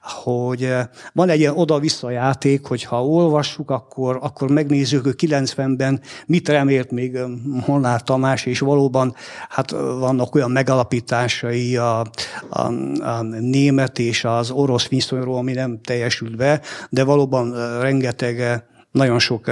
hogy 0.00 0.64
eh, 0.64 0.86
van 1.12 1.28
egy 1.28 1.38
ilyen 1.38 1.56
oda-vissza 1.56 2.10
játék, 2.10 2.66
hogy 2.66 2.82
ha 2.84 3.06
olvassuk, 3.06 3.70
akkor, 3.70 4.18
akkor 4.22 4.50
megnézzük, 4.50 5.04
hogy 5.04 5.14
90-ben 5.18 6.00
mit 6.26 6.48
remélt 6.48 6.90
még 6.90 7.14
eh, 7.14 7.28
Molnár 7.66 8.02
Tamás, 8.02 8.46
és 8.46 8.58
valóban 8.58 9.14
hát 9.48 9.72
eh, 9.72 9.78
vannak 9.78 10.34
olyan 10.34 10.50
megalapításai 10.50 11.76
a, 11.76 12.00
a, 12.48 12.62
a 13.02 13.22
német 13.22 13.98
és 13.98 14.24
az 14.24 14.50
orosz 14.50 14.88
viszonyról, 14.88 15.36
ami 15.36 15.52
nem 15.52 15.80
teljesült 15.80 16.36
be, 16.36 16.60
de 16.88 17.04
valóban 17.04 17.80
rengeteg 17.80 18.64
nagyon 18.90 19.18
sok 19.18 19.50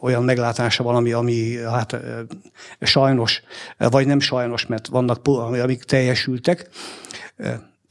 olyan 0.00 0.24
meglátása 0.24 0.82
van, 0.82 0.94
ami, 0.94 1.12
ami 1.12 1.56
hát 1.56 1.96
sajnos, 2.80 3.42
vagy 3.78 4.06
nem 4.06 4.20
sajnos, 4.20 4.66
mert 4.66 4.86
vannak, 4.86 5.26
amik 5.62 5.82
teljesültek 5.82 6.68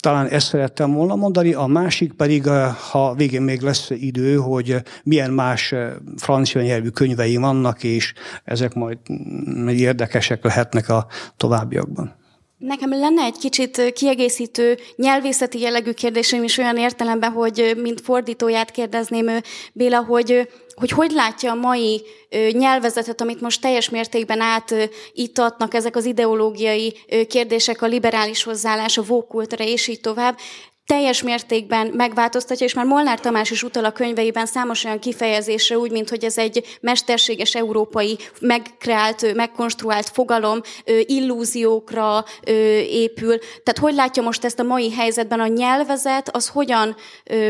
talán 0.08 0.28
ezt 0.28 0.48
szerettem 0.48 0.94
volna 0.94 1.16
mondani, 1.16 1.54
a 1.54 1.66
másik 1.66 2.14
pedig, 2.14 2.46
eh, 2.46 2.76
ha 2.92 3.14
végén 3.14 3.42
még 3.42 3.62
lesz 3.62 3.90
idő, 3.90 4.36
hogy 4.36 4.76
milyen 5.04 5.32
más 5.32 5.72
eh, 5.72 5.92
francia 6.18 6.62
nyelvű 6.62 6.90
könyvei 6.90 7.36
vannak, 7.36 7.84
és 7.84 8.14
ezek 8.44 8.74
majd 8.74 8.98
mm, 9.12 9.68
érdekesek 9.68 10.44
lehetnek 10.44 10.90
a 10.90 11.08
továbbiakban. 11.38 12.16
Nekem 12.58 12.90
lenne 12.90 13.24
egy 13.24 13.38
kicsit 13.38 13.92
kiegészítő 13.94 14.78
nyelvészeti 14.96 15.60
jellegű 15.60 15.92
kérdésem 15.92 16.44
is 16.44 16.58
olyan 16.58 16.78
értelemben, 16.78 17.32
hogy 17.32 17.74
mint 17.82 18.02
fordítóját 18.02 18.72
kérdezném 18.72 19.42
Béla, 19.74 20.04
hogy 20.04 20.50
hogy 20.76 20.90
hogy 20.90 21.12
látja 21.12 21.52
a 21.52 21.56
mai 21.56 22.02
nyelvezetet, 22.52 23.22
amit 23.22 23.42
most 23.42 23.62
teljes 23.62 23.90
mértékben 23.90 24.42
átítatnak 24.42 25.74
ezek 25.74 25.96
az 25.96 26.06
ideológiai 26.06 26.94
kérdések, 27.28 27.82
a 27.82 27.86
liberális 27.86 28.44
hozzáállás, 28.44 28.98
a 28.98 29.04
vókultra 29.04 29.64
és 29.64 29.88
így 29.88 30.00
tovább, 30.00 30.38
teljes 30.88 31.24
mértékben 31.24 31.88
megváltoztatja, 31.94 32.66
és 32.66 32.74
már 32.74 32.86
Molnár 32.86 33.20
Tamás 33.20 33.52
is 33.52 33.64
utal 33.64 33.86
a 33.86 33.92
könyveiben 33.92 34.46
számos 34.46 34.84
olyan 34.84 35.00
kifejezésre, 35.00 35.78
úgy, 35.78 35.92
mint 35.92 36.10
hogy 36.10 36.24
ez 36.24 36.38
egy 36.38 36.78
mesterséges 36.82 37.56
európai, 37.56 38.18
megkreált, 38.40 39.34
megkonstruált 39.34 40.10
fogalom, 40.10 40.62
illúziókra 41.06 42.26
épül. 42.90 43.38
Tehát 43.38 43.78
hogy 43.80 43.94
látja 43.94 44.24
most 44.24 44.46
ezt 44.46 44.60
a 44.60 44.64
mai 44.64 44.92
helyzetben 44.92 45.40
a 45.40 45.48
nyelvezet, 45.48 46.30
az 46.30 46.48
hogyan 46.48 46.96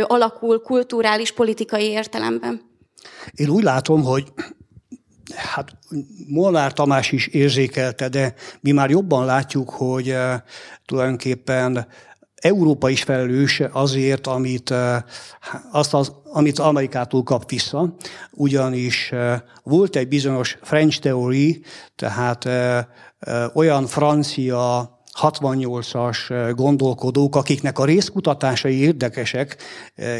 alakul 0.02 0.62
kulturális, 0.62 1.32
politikai 1.32 1.86
értelemben? 1.86 2.62
Én 3.36 3.50
úgy 3.50 3.64
látom, 3.64 4.04
hogy 4.04 4.24
hát 5.36 5.72
Molnár 6.28 6.74
Tamás 6.74 7.12
is 7.12 7.28
érzékelte, 7.28 8.10
de 8.10 8.34
mi 8.62 8.72
már 8.72 8.90
jobban 8.90 9.26
látjuk, 9.26 9.70
hogy 9.70 10.16
tulajdonképpen 10.86 11.88
Európa 12.42 12.90
is 12.90 13.04
felelős 13.04 13.62
azért, 13.72 14.28
amit, 14.28 14.72
eh, 14.72 15.02
azt 15.72 15.94
az, 15.94 16.12
amit 16.24 16.60
Amerikától 16.60 17.24
kap 17.24 17.50
vissza, 17.50 17.96
ugyanis 18.32 19.12
eh, 19.12 19.42
volt 19.64 19.96
egy 19.96 20.08
bizonyos 20.08 20.58
French 20.62 21.00
theory, 21.00 21.62
tehát 21.96 22.46
eh, 22.46 22.86
olyan 23.54 23.86
francia 23.86 24.92
68-as 25.22 26.52
gondolkodók, 26.56 27.36
akiknek 27.36 27.80
a 27.80 27.86
részkutatásai 27.86 28.80
érdekesek 28.80 29.58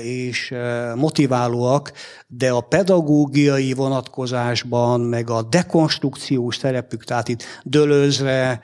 és 0.04 0.54
motiválóak, 0.96 1.92
de 2.28 2.50
a 2.50 2.62
pedagógiai 2.62 3.74
vonatkozásban, 3.74 5.02
meg 5.02 5.30
a 5.30 5.42
dekonstrukciós 5.42 6.58
szerepük, 6.58 7.04
tehát 7.04 7.28
itt 7.28 7.44
Dölözre, 7.64 8.62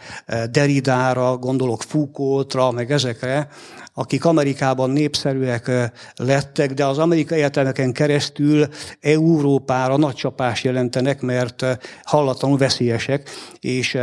Deridára, 0.52 1.38
gondolok 1.38 1.82
Foucaultra, 1.82 2.72
meg 2.72 2.92
ezekre, 2.92 3.48
akik 3.94 4.26
Amerikában 4.26 4.90
népszerűek 4.90 5.72
lettek, 6.16 6.74
de 6.74 6.86
az 6.86 6.98
amerikai 6.98 7.38
egyetemeken 7.38 7.92
keresztül 7.92 8.68
Európára 9.02 9.98
nagy 9.98 10.16
csapás 10.16 10.64
jelentenek, 10.64 11.22
mert 11.22 11.66
hallatlanul 12.04 12.58
veszélyesek, 12.58 13.30
és 13.60 13.98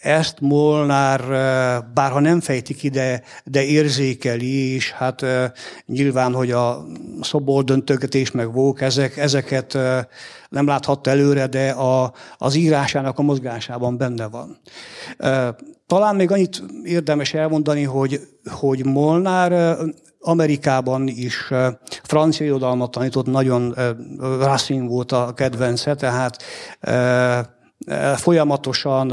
ezt 0.00 0.40
Molnár, 0.40 1.20
bárha 1.94 2.20
nem 2.20 2.40
fejtik 2.40 2.82
ide, 2.82 3.22
de 3.44 3.64
érzékeli, 3.64 4.74
és 4.74 4.90
hát 4.90 5.24
nyilván, 5.86 6.34
hogy 6.34 6.50
a 6.50 6.84
szoboldöntögetés 7.20 8.30
meg 8.30 8.52
vók, 8.52 8.80
ezek, 8.80 9.16
ezeket 9.16 9.78
nem 10.48 10.66
láthatta 10.66 11.10
előre, 11.10 11.46
de 11.46 11.70
a, 11.70 12.12
az 12.38 12.54
írásának 12.54 13.18
a 13.18 13.22
mozgásában 13.22 13.96
benne 13.96 14.28
van. 14.28 14.58
Talán 15.86 16.16
még 16.16 16.30
annyit 16.30 16.62
érdemes 16.84 17.34
elmondani, 17.34 17.82
hogy, 17.82 18.20
hogy 18.50 18.84
Molnár 18.84 19.76
Amerikában 20.20 21.08
is 21.08 21.50
francia 22.02 22.46
irodalmat 22.46 22.90
tanított, 22.90 23.26
nagyon 23.26 23.74
Racine 24.18 24.86
volt 24.86 25.12
a 25.12 25.32
kedvence, 25.34 25.94
tehát 25.94 26.42
folyamatosan 28.16 29.10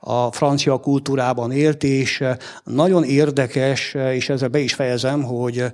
a 0.00 0.32
francia 0.32 0.76
kultúrában 0.76 1.52
élt, 1.52 1.82
és 1.82 2.24
nagyon 2.64 3.04
érdekes, 3.04 3.94
és 3.94 4.28
ezzel 4.28 4.48
be 4.48 4.58
is 4.58 4.74
fejezem, 4.74 5.22
hogy 5.22 5.64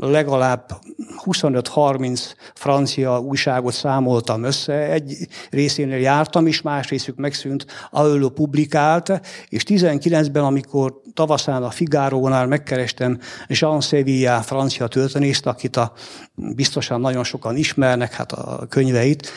legalább 0.00 0.80
25-30 1.24 2.20
francia 2.54 3.18
újságot 3.18 3.72
számoltam 3.72 4.42
össze, 4.42 4.72
egy 4.72 5.16
részénél 5.50 5.98
jártam 5.98 6.46
is, 6.46 6.62
más 6.62 6.88
részük 6.88 7.16
megszűnt, 7.16 7.66
ő 8.04 8.28
publikált, 8.28 9.20
és 9.48 9.62
19-ben, 9.66 10.44
amikor 10.44 11.00
tavaszán 11.14 11.62
a 11.62 11.70
Figárónál 11.70 12.46
megkerestem 12.46 13.18
Jean 13.48 13.80
Sevilla 13.80 14.42
francia 14.42 14.86
történészt, 14.86 15.46
akit 15.46 15.76
a, 15.76 15.92
biztosan 16.34 17.00
nagyon 17.00 17.24
sokan 17.24 17.56
ismernek, 17.56 18.12
hát 18.12 18.32
a 18.32 18.66
könyveit. 18.68 19.30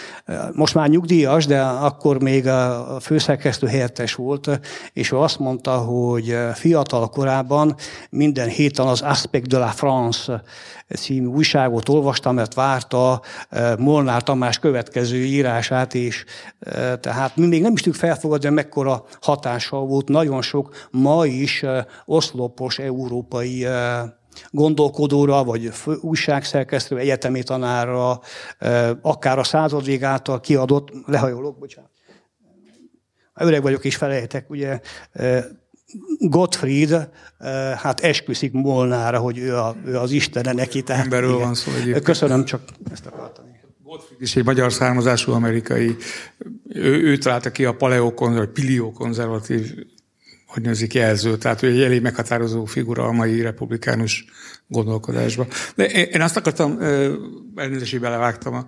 Most 0.53 0.75
már 0.75 0.89
nyugdíjas, 0.89 1.45
de 1.45 1.61
akkor 1.61 2.21
még 2.21 2.47
a 2.47 2.97
főszerkesztő 3.01 3.67
helyettes 3.67 4.15
volt, 4.15 4.59
és 4.93 5.11
ő 5.11 5.17
azt 5.17 5.39
mondta, 5.39 5.77
hogy 5.77 6.37
fiatal 6.53 7.09
korában 7.09 7.75
minden 8.09 8.47
héten 8.47 8.87
az 8.87 9.01
Aspect 9.01 9.47
de 9.47 9.57
la 9.57 9.67
France 9.67 10.41
című 10.95 11.25
újságot 11.25 11.89
olvastam, 11.89 12.35
mert 12.35 12.53
várta 12.53 13.21
eh, 13.49 13.77
Molnár 13.77 14.23
Tamás 14.23 14.59
következő 14.59 15.17
írását, 15.17 15.95
és 15.95 16.25
eh, 16.59 16.93
tehát 17.01 17.35
mi 17.35 17.45
még 17.45 17.61
nem 17.61 17.73
is 17.73 17.81
tudjuk 17.81 18.01
felfogadni, 18.01 18.49
mekkora 18.49 19.03
hatással 19.21 19.85
volt. 19.85 20.07
Nagyon 20.07 20.41
sok 20.41 20.87
ma 20.91 21.25
is 21.25 21.63
eh, 21.63 21.85
oszlopos 22.05 22.79
európai 22.79 23.67
gondolkodóra, 24.49 25.43
vagy 25.43 25.71
újságszerkesztő, 26.01 26.97
egyetemi 26.97 27.43
tanárra, 27.43 28.19
akár 29.01 29.39
a 29.39 29.43
századvég 29.43 30.03
által 30.03 30.39
kiadott, 30.39 30.89
lehajolok, 31.05 31.59
bocsánat, 31.59 31.89
öreg 33.35 33.61
vagyok 33.61 33.85
és 33.85 33.95
felejtek, 33.95 34.49
ugye 34.49 34.79
Gottfried 36.19 37.09
hát 37.75 37.99
esküszik 37.99 38.51
Molnára, 38.51 39.19
hogy 39.19 39.37
ő, 39.37 39.55
a, 39.55 39.75
ő 39.85 39.97
az 39.97 40.11
Istene 40.11 40.51
neki. 40.51 40.81
Tehát, 40.81 41.03
Emberről 41.03 41.29
igen. 41.29 41.41
van 41.41 41.53
szó 41.53 41.71
egyébként. 41.71 42.03
Köszönöm, 42.03 42.45
csak 42.45 42.61
ezt 42.91 43.05
akartam. 43.05 43.45
Gottfried 43.83 44.21
is 44.21 44.35
egy 44.35 44.45
magyar 44.45 44.73
származású 44.73 45.31
amerikai, 45.31 45.95
ő, 46.69 47.01
ő 47.01 47.17
találta 47.17 47.51
ki 47.51 47.65
a 47.65 47.75
paleokonzervatív, 47.75 48.65
piliokonzervatív 48.65 49.73
hogy 50.49 50.63
nézik 50.63 50.93
jelző, 50.93 51.37
tehát 51.37 51.63
ő 51.63 51.67
egy 51.67 51.81
elég 51.81 52.01
meghatározó 52.01 52.65
figura 52.65 53.03
a 53.03 53.11
mai 53.11 53.41
republikánus 53.41 54.25
gondolkodásba. 54.67 55.47
De 55.75 55.85
én 55.85 56.21
azt 56.21 56.37
akartam, 56.37 56.77
elnézést, 57.55 57.91
hogy 57.91 57.99
belevágtam. 57.99 58.53
A, 58.53 58.65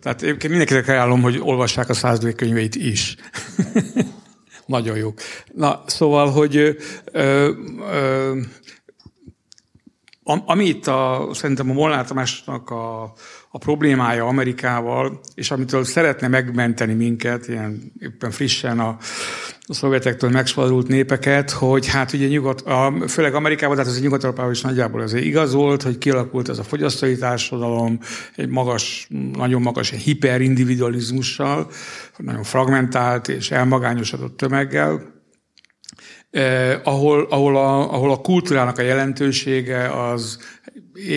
tehát 0.00 0.22
egyébként 0.22 0.48
mindenkinek 0.48 0.88
ajánlom, 0.88 1.22
hogy 1.22 1.38
olvassák 1.40 1.88
a 1.88 1.94
százdék 1.94 2.36
könyveit 2.36 2.74
is. 2.74 3.16
Nagyon 4.66 4.96
jók. 4.96 5.20
Na, 5.52 5.82
szóval, 5.86 6.30
hogy 6.30 6.56
ö, 6.56 6.76
ö, 7.12 8.40
ami 10.24 10.78
a, 10.80 11.28
szerintem 11.32 11.70
a 11.70 11.72
Molnár 11.72 12.06
Tamásnak 12.06 12.70
a, 12.70 13.12
a 13.54 13.58
problémája 13.58 14.26
Amerikával, 14.26 15.20
és 15.34 15.50
amitől 15.50 15.84
szeretne 15.84 16.28
megmenteni 16.28 16.92
minket, 16.94 17.48
ilyen 17.48 17.92
éppen 17.98 18.30
frissen 18.30 18.80
a, 18.80 18.96
a 19.60 19.74
szovjetektől 19.74 20.30
megszabadult 20.30 20.88
népeket, 20.88 21.50
hogy 21.50 21.86
hát 21.86 22.12
ugye 22.12 22.26
nyugat, 22.26 22.60
a, 22.60 22.94
főleg 23.08 23.34
Amerikában, 23.34 23.76
tehát 23.76 23.90
az 23.90 24.00
nyugat 24.00 24.50
is 24.50 24.60
nagyjából 24.60 25.00
azért 25.00 25.24
igaz 25.24 25.52
volt, 25.52 25.82
hogy 25.82 25.98
kialakult 25.98 26.48
ez 26.48 26.58
a 26.58 26.62
fogyasztói 26.62 27.16
társadalom, 27.16 27.98
egy 28.36 28.48
magas, 28.48 29.08
nagyon 29.32 29.62
magas 29.62 29.90
hiperindividualizmussal, 29.90 31.70
nagyon 32.16 32.42
fragmentált 32.42 33.28
és 33.28 33.50
elmagányosodott 33.50 34.36
tömeggel, 34.36 35.02
eh, 36.30 36.80
ahol, 36.84 37.26
ahol, 37.30 37.56
a, 37.56 37.92
ahol 37.92 38.10
a 38.10 38.20
kultúrának 38.20 38.78
a 38.78 38.82
jelentősége 38.82 40.08
az 40.08 40.38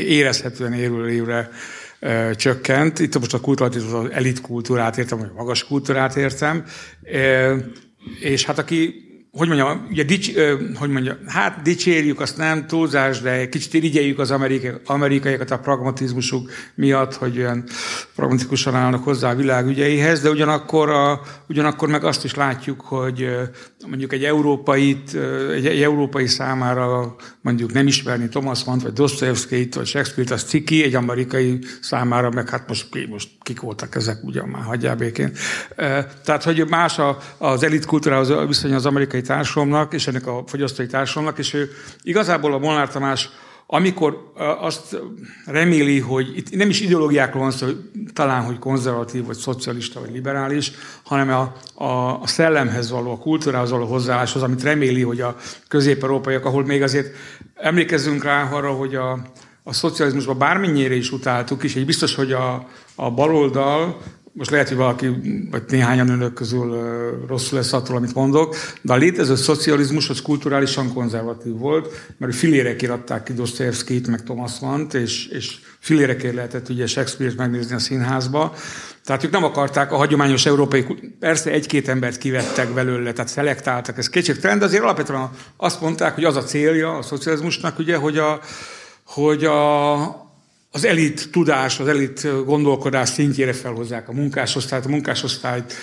érezhetően 0.07 0.73
évről 0.73 1.09
évre 1.09 1.49
csökkent. 2.35 2.99
Itt 2.99 3.19
most 3.19 3.33
a 3.33 3.39
kultúrát, 3.39 3.75
az 3.75 4.09
elit 4.11 4.41
kultúrát 4.41 4.97
értem, 4.97 5.17
vagy 5.17 5.31
magas 5.35 5.63
kultúrát 5.63 6.15
értem. 6.15 6.63
És 8.19 8.45
hát 8.45 8.57
aki 8.57 9.07
hogy 9.37 9.47
mondjam, 9.47 9.87
ugye 9.89 10.03
dics, 10.03 10.31
hogy 10.75 10.89
mondjam, 10.89 11.17
hát 11.27 11.61
dicsérjük, 11.61 12.19
azt 12.19 12.37
nem 12.37 12.67
túlzás, 12.67 13.21
de 13.21 13.49
kicsit 13.49 13.73
irigyeljük 13.73 14.19
az 14.19 14.31
amerikai, 14.31 14.71
amerikaiakat 14.85 15.51
a 15.51 15.59
pragmatizmusuk 15.59 16.49
miatt, 16.75 17.15
hogy 17.15 17.37
olyan 17.37 17.63
pragmatikusan 18.15 18.75
állnak 18.75 19.03
hozzá 19.03 19.31
a 19.31 19.35
világ 19.35 19.67
ügyeihez, 19.67 20.21
de 20.21 20.29
ugyanakkor, 20.29 20.89
a, 20.89 21.21
ugyanakkor 21.49 21.89
meg 21.89 22.03
azt 22.03 22.23
is 22.23 22.35
látjuk, 22.35 22.81
hogy 22.81 23.29
mondjuk 23.87 24.13
egy 24.13 24.23
európait, 24.23 25.15
egy, 25.53 25.65
egy 25.65 25.81
európai 25.81 26.27
számára 26.27 27.15
mondjuk 27.47 27.73
nem 27.73 27.87
ismerni 27.87 28.27
Thomas 28.27 28.63
Mann, 28.63 28.79
vagy 28.79 28.93
Dostoyevsky-t, 28.93 29.75
vagy 29.75 29.85
Shakespeare-t, 29.85 30.31
az 30.31 30.43
ciki, 30.43 30.83
egy 30.83 30.95
amerikai 30.95 31.59
számára, 31.81 32.29
meg 32.29 32.49
hát 32.49 32.67
most, 32.67 32.87
most 33.09 33.29
kik 33.41 33.59
voltak 33.59 33.95
ezek, 33.95 34.23
ugyan 34.23 34.47
már 34.47 34.63
hagyjál 34.63 34.95
békén. 34.95 35.31
Tehát, 36.23 36.43
hogy 36.43 36.67
más 36.69 36.99
az 37.37 37.63
elit 37.63 37.85
kultúrához 37.85 38.47
viszony 38.47 38.73
az 38.73 38.85
amerikai 38.85 39.21
társadalomnak, 39.21 39.93
és 39.93 40.07
ennek 40.07 40.27
a 40.27 40.43
fogyasztói 40.47 40.85
társadalomnak, 40.85 41.39
és 41.39 41.53
ő 41.53 41.69
igazából 42.01 42.53
a 42.53 42.57
Molnár 42.57 42.89
Tamás 42.89 43.29
amikor 43.69 44.31
azt 44.59 44.97
reméli, 45.45 45.99
hogy 45.99 46.37
itt 46.37 46.55
nem 46.55 46.69
is 46.69 46.81
ideológiákról 46.81 47.41
van 47.41 47.51
szó, 47.51 47.65
hogy 47.65 47.77
talán, 48.13 48.43
hogy 48.43 48.59
konzervatív, 48.59 49.25
vagy 49.25 49.37
szocialista, 49.37 49.99
vagy 49.99 50.11
liberális, 50.11 50.71
hanem 51.03 51.29
a, 51.29 51.53
a, 51.83 52.21
a 52.21 52.27
szellemhez 52.27 52.91
való, 52.91 53.11
a 53.11 53.17
kultúrához 53.17 53.71
való 53.71 53.85
hozzáálláshoz, 53.85 54.41
amit 54.41 54.63
reméli, 54.63 55.01
hogy 55.01 55.21
a 55.21 55.35
közép-európaiak, 55.67 56.45
ahol 56.45 56.65
még 56.65 56.81
azért 56.81 57.15
emlékezzünk 57.55 58.23
rá 58.23 58.49
arra, 58.51 58.71
hogy 58.71 58.95
a, 58.95 59.19
a 59.63 59.73
szocializmusban 59.73 60.37
bármennyire 60.37 60.95
is 60.95 61.11
utáltuk, 61.11 61.63
és 61.63 61.75
egy 61.75 61.85
biztos, 61.85 62.15
hogy 62.15 62.31
a, 62.31 62.67
a 62.95 63.11
baloldal 63.11 63.97
most 64.37 64.49
lehet, 64.49 64.67
hogy 64.67 64.77
valaki, 64.77 65.07
vagy 65.51 65.63
néhányan 65.67 66.09
önök 66.09 66.33
közül 66.33 66.77
rosszul 67.27 67.57
lesz 67.57 67.73
attól, 67.73 67.95
amit 67.95 68.13
mondok, 68.13 68.55
de 68.81 68.93
a 68.93 68.95
létező 68.95 69.35
szocializmus 69.35 70.09
az 70.09 70.21
kulturálisan 70.21 70.93
konzervatív 70.93 71.57
volt, 71.57 72.13
mert 72.17 72.35
filérekért 72.35 72.91
adták 72.91 73.23
ki 73.23 73.33
Dostoyevskit, 73.33 74.07
meg 74.07 74.23
Thomas 74.23 74.59
Mann-t, 74.59 74.93
és, 74.93 75.27
és 75.27 75.55
filérekért 75.79 76.35
lehetett 76.35 76.69
ugye 76.69 76.87
Shakespeare-t 76.87 77.37
megnézni 77.37 77.75
a 77.75 77.79
színházba. 77.79 78.53
Tehát 79.05 79.23
ők 79.23 79.31
nem 79.31 79.43
akarták 79.43 79.91
a 79.91 79.95
hagyományos 79.95 80.45
európai, 80.45 80.85
persze 81.19 81.51
egy-két 81.51 81.87
embert 81.87 82.17
kivettek 82.17 82.73
belőle, 82.73 83.11
tehát 83.11 83.31
szelektáltak, 83.31 83.97
ez 83.97 84.09
kétségtelen, 84.09 84.59
de 84.59 84.65
azért 84.65 84.83
alapvetően 84.83 85.29
azt 85.57 85.81
mondták, 85.81 86.15
hogy 86.15 86.23
az 86.23 86.35
a 86.35 86.43
célja 86.43 86.97
a 86.97 87.01
szocializmusnak, 87.01 87.79
ugye, 87.79 87.95
hogy 87.95 88.17
a, 88.17 88.39
hogy 89.05 89.45
a, 89.45 90.26
az 90.71 90.85
elit 90.85 91.31
tudás, 91.31 91.79
az 91.79 91.87
elit 91.87 92.45
gondolkodás 92.45 93.09
szintjére 93.09 93.53
felhozzák 93.53 94.09
a 94.09 94.13
munkásosztályt, 94.13 94.85
a 94.85 94.89
munkásosztályt 94.89 95.73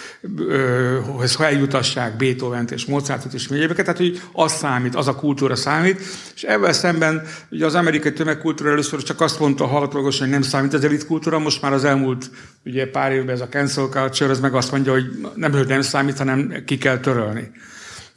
hogy 1.16 1.34
eljutassák 1.38 2.16
Beethoven-t 2.16 2.70
és 2.70 2.84
Mozartot 2.84 3.32
és 3.32 3.48
egyébeket, 3.48 3.84
tehát 3.84 4.00
hogy 4.00 4.20
az 4.32 4.52
számít, 4.52 4.94
az 4.94 5.08
a 5.08 5.14
kultúra 5.14 5.56
számít, 5.56 6.00
és 6.34 6.42
ebben 6.42 6.72
szemben 6.72 7.22
ugye 7.50 7.66
az 7.66 7.74
amerikai 7.74 8.12
tömegkultúra 8.12 8.70
először 8.70 9.02
csak 9.02 9.20
azt 9.20 9.38
mondta 9.38 9.66
hallgatólagosan, 9.66 10.20
hogy 10.20 10.30
nem 10.30 10.42
számít 10.42 10.74
az 10.74 10.84
elit 10.84 11.06
kultúra, 11.06 11.38
most 11.38 11.62
már 11.62 11.72
az 11.72 11.84
elmúlt 11.84 12.30
ugye 12.64 12.90
pár 12.90 13.12
évben 13.12 13.34
ez 13.34 13.40
a 13.40 13.48
cancel 13.48 13.88
culture, 13.88 14.30
ez 14.30 14.40
meg 14.40 14.54
azt 14.54 14.70
mondja, 14.70 14.92
hogy 14.92 15.04
nem, 15.34 15.52
hogy 15.52 15.66
nem 15.66 15.82
számít, 15.82 16.18
hanem 16.18 16.62
ki 16.66 16.78
kell 16.78 16.98
törölni. 16.98 17.50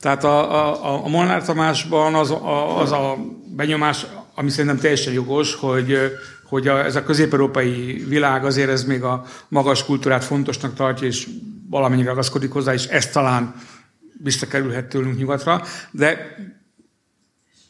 Tehát 0.02 0.24
a, 0.24 0.56
a, 0.86 1.06
a 1.06 1.08
Molnár 1.08 1.44
Tamásban 1.44 2.14
az 2.14 2.32
a, 2.32 2.80
az 2.80 2.92
a 2.92 3.18
benyomás, 3.56 4.06
ami 4.36 4.50
szerintem 4.50 4.80
teljesen 4.80 5.14
jogos, 5.14 5.56
hogy 5.56 5.98
hogy 6.48 6.68
a, 6.68 6.86
ez 6.86 6.96
a 6.96 7.04
közép-európai 7.04 8.04
világ 8.08 8.46
azért 8.46 8.70
ez 8.70 8.84
még 8.84 9.04
a 9.04 9.26
magas 9.48 9.86
kultúrát 9.86 10.24
fontosnak 10.24 10.74
tartja, 10.74 11.08
és 11.08 11.28
valamennyire 11.70 12.10
ragaszkodik 12.10 12.52
hozzá, 12.52 12.74
és 12.74 12.86
ez 12.86 13.08
talán 13.08 13.56
visszakerülhet 14.24 14.86
tőlünk 14.86 15.18
nyugatra, 15.18 15.62
de 15.92 16.36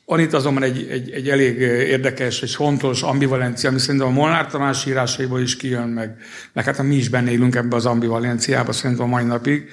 van 0.05 0.19
itt 0.19 0.33
azonban 0.33 0.63
egy, 0.63 0.87
egy, 0.89 1.11
egy 1.11 1.29
elég 1.29 1.57
érdekes 1.89 2.41
és 2.41 2.55
fontos 2.55 3.01
ambivalencia, 3.01 3.69
ami 3.69 3.79
szerintem 3.79 4.09
a 4.09 4.11
Molnár 4.11 4.47
Tamás 4.47 4.85
írásaiból 4.85 5.41
is 5.41 5.57
kijön, 5.57 5.87
meg, 5.87 6.17
meg 6.53 6.65
hát 6.65 6.83
mi 6.83 6.95
is 6.95 7.09
benne 7.09 7.31
élünk 7.31 7.55
ebbe 7.55 7.75
az 7.75 7.85
ambivalenciába 7.85 8.71
szerintem 8.71 9.05
a 9.05 9.09
mai 9.09 9.23
napig, 9.23 9.69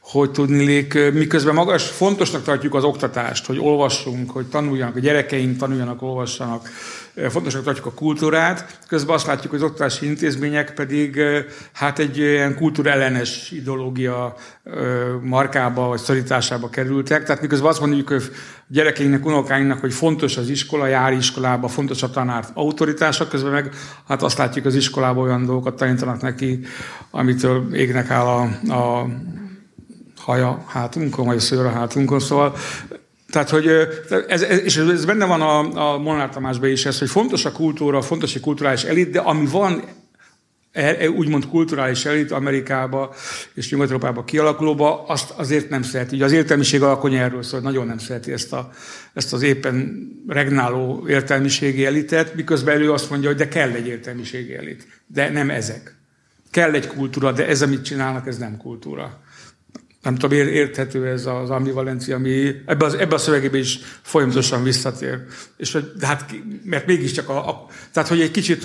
hogy 0.00 0.30
tudnilék, 0.30 1.12
miközben 1.12 1.54
magas, 1.54 1.88
fontosnak 1.88 2.42
tartjuk 2.42 2.74
az 2.74 2.84
oktatást, 2.84 3.46
hogy 3.46 3.58
olvassunk, 3.58 4.30
hogy 4.30 4.46
tanuljanak, 4.46 4.96
a 4.96 5.00
gyerekeink 5.00 5.56
tanuljanak, 5.56 6.02
olvassanak, 6.02 6.68
fontosnak 7.28 7.62
tartjuk 7.62 7.86
a 7.86 7.92
kultúrát, 7.92 8.78
közben 8.88 9.14
azt 9.14 9.26
látjuk, 9.26 9.50
hogy 9.50 9.62
az 9.62 9.68
oktatási 9.68 10.06
intézmények 10.06 10.74
pedig 10.74 11.20
hát 11.72 11.98
egy 11.98 12.18
ilyen 12.18 12.54
kultúrellenes 12.54 13.50
ideológia 13.50 14.34
markába 15.22 15.86
vagy 15.88 15.98
szorításába 15.98 16.68
kerültek. 16.70 17.24
Tehát 17.24 17.42
miközben 17.42 17.68
azt 17.68 17.80
mondjuk, 17.80 18.08
hogy 18.08 18.22
gyerekeinknek, 18.68 19.26
unokáinknak, 19.26 19.80
hogy 19.80 19.92
fontos 19.92 20.36
az 20.36 20.48
iskola, 20.48 20.86
jár 20.86 21.12
iskolába, 21.12 21.68
fontos 21.68 22.02
a 22.02 22.10
tanár 22.10 22.44
autoritása, 22.54 23.28
közben 23.28 23.52
meg 23.52 23.70
hát 24.08 24.22
azt 24.22 24.38
látjuk, 24.38 24.66
az 24.66 24.74
iskolában 24.74 25.24
olyan 25.24 25.44
dolgokat 25.44 25.76
tanítanak 25.76 26.20
neki, 26.20 26.60
amitől 27.10 27.74
égnek 27.74 28.10
áll 28.10 28.26
a, 28.26 28.40
a 28.72 29.06
haja 30.16 30.64
hátunkon, 30.66 31.26
vagy 31.26 31.36
a 31.36 31.40
szőr 31.40 31.66
a 31.66 31.70
hátunkon, 31.70 32.20
szóval 32.20 32.54
tehát, 33.30 33.50
hogy 33.50 33.66
ez, 34.28 34.42
ez, 34.42 34.60
és 34.62 34.76
ez 34.76 35.04
benne 35.04 35.24
van 35.24 35.40
a, 35.40 35.92
a 35.92 35.98
Molnár 35.98 36.28
Tamásban 36.28 36.70
is 36.70 36.86
ez, 36.86 36.98
hogy 36.98 37.10
fontos 37.10 37.44
a 37.44 37.52
kultúra, 37.52 38.02
fontos 38.02 38.36
a 38.36 38.40
kulturális 38.40 38.82
elit, 38.82 39.10
de 39.10 39.20
ami 39.20 39.46
van 39.46 39.84
e, 40.72 40.82
e, 40.82 41.08
úgymond 41.10 41.46
kulturális 41.46 42.04
elit 42.04 42.30
Amerikába 42.30 43.14
és 43.54 43.70
Nyugat-Európába 43.70 44.24
kialakulóba, 44.24 45.04
azt 45.06 45.30
azért 45.30 45.68
nem 45.68 45.82
szereti. 45.82 46.14
Ugye 46.14 46.24
az 46.24 46.32
értelmiség 46.32 46.82
alkony 46.82 47.14
erről 47.14 47.42
szól, 47.42 47.60
nagyon 47.60 47.86
nem 47.86 47.98
szereti 47.98 48.32
ezt, 48.32 48.52
a, 48.52 48.70
ezt 49.14 49.32
az 49.32 49.42
éppen 49.42 50.08
regnáló 50.28 51.04
értelmiségi 51.08 51.84
elitet, 51.86 52.34
miközben 52.34 52.80
ő 52.80 52.92
azt 52.92 53.10
mondja, 53.10 53.28
hogy 53.28 53.38
de 53.38 53.48
kell 53.48 53.70
egy 53.70 53.86
értelmiségi 53.86 54.54
elit. 54.54 54.86
De 55.06 55.30
nem 55.30 55.50
ezek. 55.50 55.98
Kell 56.50 56.72
egy 56.72 56.86
kultúra, 56.86 57.32
de 57.32 57.46
ez, 57.46 57.62
amit 57.62 57.84
csinálnak, 57.84 58.26
ez 58.26 58.38
nem 58.38 58.56
kultúra 58.56 59.20
nem 60.02 60.14
tudom, 60.14 60.38
érthető 60.38 61.06
ez 61.06 61.26
az 61.26 61.50
ambivalencia, 61.50 62.16
ami 62.16 62.54
ebbe, 62.66 62.84
az, 62.84 62.94
ebbe 62.94 63.14
a 63.14 63.18
szövegébe 63.18 63.58
is 63.58 63.78
folyamatosan 64.02 64.62
visszatér. 64.62 65.18
És, 65.56 65.78
de 65.98 66.06
hát, 66.06 66.34
mert 66.64 66.86
mégiscsak 66.86 67.28
a, 67.28 67.48
a, 67.48 67.66
tehát, 67.92 68.08
hogy 68.08 68.20
egy 68.20 68.30
kicsit 68.30 68.64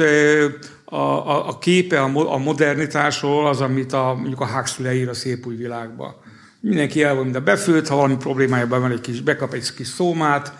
a, 0.85 0.95
a, 0.95 1.47
a 1.47 1.57
képe 1.57 2.01
a, 2.01 2.33
a 2.33 2.37
modernitásról 2.37 3.47
az, 3.47 3.61
amit 3.61 3.93
a, 3.93 4.13
mondjuk 4.13 4.41
a 4.41 4.47
Huxley 4.47 4.87
leír 4.87 5.09
a 5.09 5.13
szép 5.13 5.45
új 5.45 5.55
világba. 5.55 6.23
Mindenki 6.59 7.03
el 7.03 7.15
van 7.15 7.23
minden 7.23 7.43
befőtt, 7.43 7.87
ha 7.87 7.95
valami 7.95 8.15
problémája 8.15 8.67
van, 8.67 8.91
egy 8.91 9.01
kis, 9.01 9.21
bekap 9.21 9.53
egy 9.53 9.73
kis 9.73 9.87
szómát, 9.87 10.53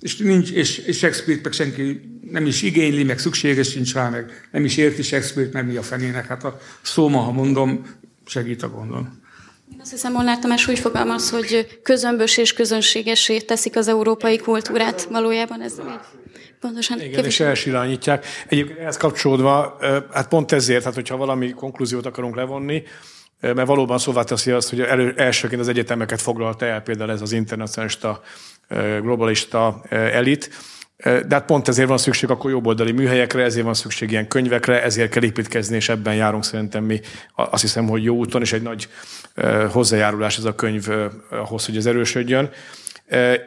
és, 0.00 0.16
nincs, 0.16 0.50
és, 0.50 0.78
és 0.78 0.96
Shakespeare-t 0.96 1.44
meg 1.44 1.52
senki 1.52 2.00
nem 2.30 2.46
is 2.46 2.62
igényli, 2.62 3.04
meg 3.04 3.18
szükséges 3.18 3.68
sincs 3.68 3.94
rá, 3.94 4.08
meg 4.08 4.48
nem 4.52 4.64
is 4.64 4.76
érti 4.76 5.02
Shakespeare-t, 5.02 5.52
mert 5.52 5.66
mi 5.66 5.76
a 5.76 5.82
fenének. 5.82 6.26
Hát 6.26 6.44
a 6.44 6.60
szóma, 6.82 7.18
ha 7.18 7.32
mondom, 7.32 7.82
segít 8.26 8.62
a 8.62 8.68
gondon. 8.70 9.21
Azt 9.80 9.90
hiszem, 9.90 10.12
Molnár 10.12 10.38
Tamás 10.38 10.68
úgy 10.68 10.78
fogalmaz, 10.78 11.30
hogy 11.30 11.80
közömbös 11.82 12.36
és 12.36 12.52
közönségesé 12.52 13.38
teszik 13.38 13.76
az 13.76 13.88
európai 13.88 14.38
kultúrát. 14.38 15.04
Valójában 15.04 15.62
ez 15.62 15.80
pontosan 16.60 16.98
Igen, 17.00 17.10
kevés. 17.10 17.26
és 17.26 17.40
elsirányítják. 17.40 18.26
Egyébként 18.48 18.78
ehhez 18.78 18.96
kapcsolódva, 18.96 19.78
hát 20.12 20.28
pont 20.28 20.52
ezért, 20.52 20.84
hát 20.84 20.94
hogyha 20.94 21.16
valami 21.16 21.50
konklúziót 21.50 22.06
akarunk 22.06 22.36
levonni, 22.36 22.82
mert 23.40 23.66
valóban 23.66 23.98
szóvá 23.98 24.22
teszi 24.22 24.50
azt, 24.50 24.70
hogy 24.70 24.80
elő, 24.80 25.14
elsőként 25.16 25.60
az 25.60 25.68
egyetemeket 25.68 26.20
foglalta 26.20 26.66
el 26.66 26.80
például 26.80 27.10
ez 27.10 27.20
az 27.20 27.32
internacionalista, 27.32 28.20
globalista 29.00 29.82
elit, 29.90 30.50
de 31.02 31.26
hát 31.30 31.44
pont 31.44 31.68
ezért 31.68 31.88
van 31.88 31.98
szükség 31.98 32.30
akkor 32.30 32.50
jobboldali 32.50 32.92
műhelyekre, 32.92 33.42
ezért 33.42 33.64
van 33.64 33.74
szükség 33.74 34.10
ilyen 34.10 34.28
könyvekre, 34.28 34.82
ezért 34.82 35.10
kell 35.10 35.22
építkezni, 35.22 35.76
és 35.76 35.88
ebben 35.88 36.14
járunk 36.14 36.44
szerintem 36.44 36.84
mi 36.84 37.00
azt 37.34 37.62
hiszem, 37.62 37.88
hogy 37.88 38.02
jó 38.02 38.16
úton, 38.16 38.40
és 38.40 38.52
egy 38.52 38.62
nagy 38.62 38.88
hozzájárulás 39.70 40.38
ez 40.38 40.44
a 40.44 40.54
könyv 40.54 40.88
ahhoz, 41.30 41.66
hogy 41.66 41.76
ez 41.76 41.86
erősödjön. 41.86 42.50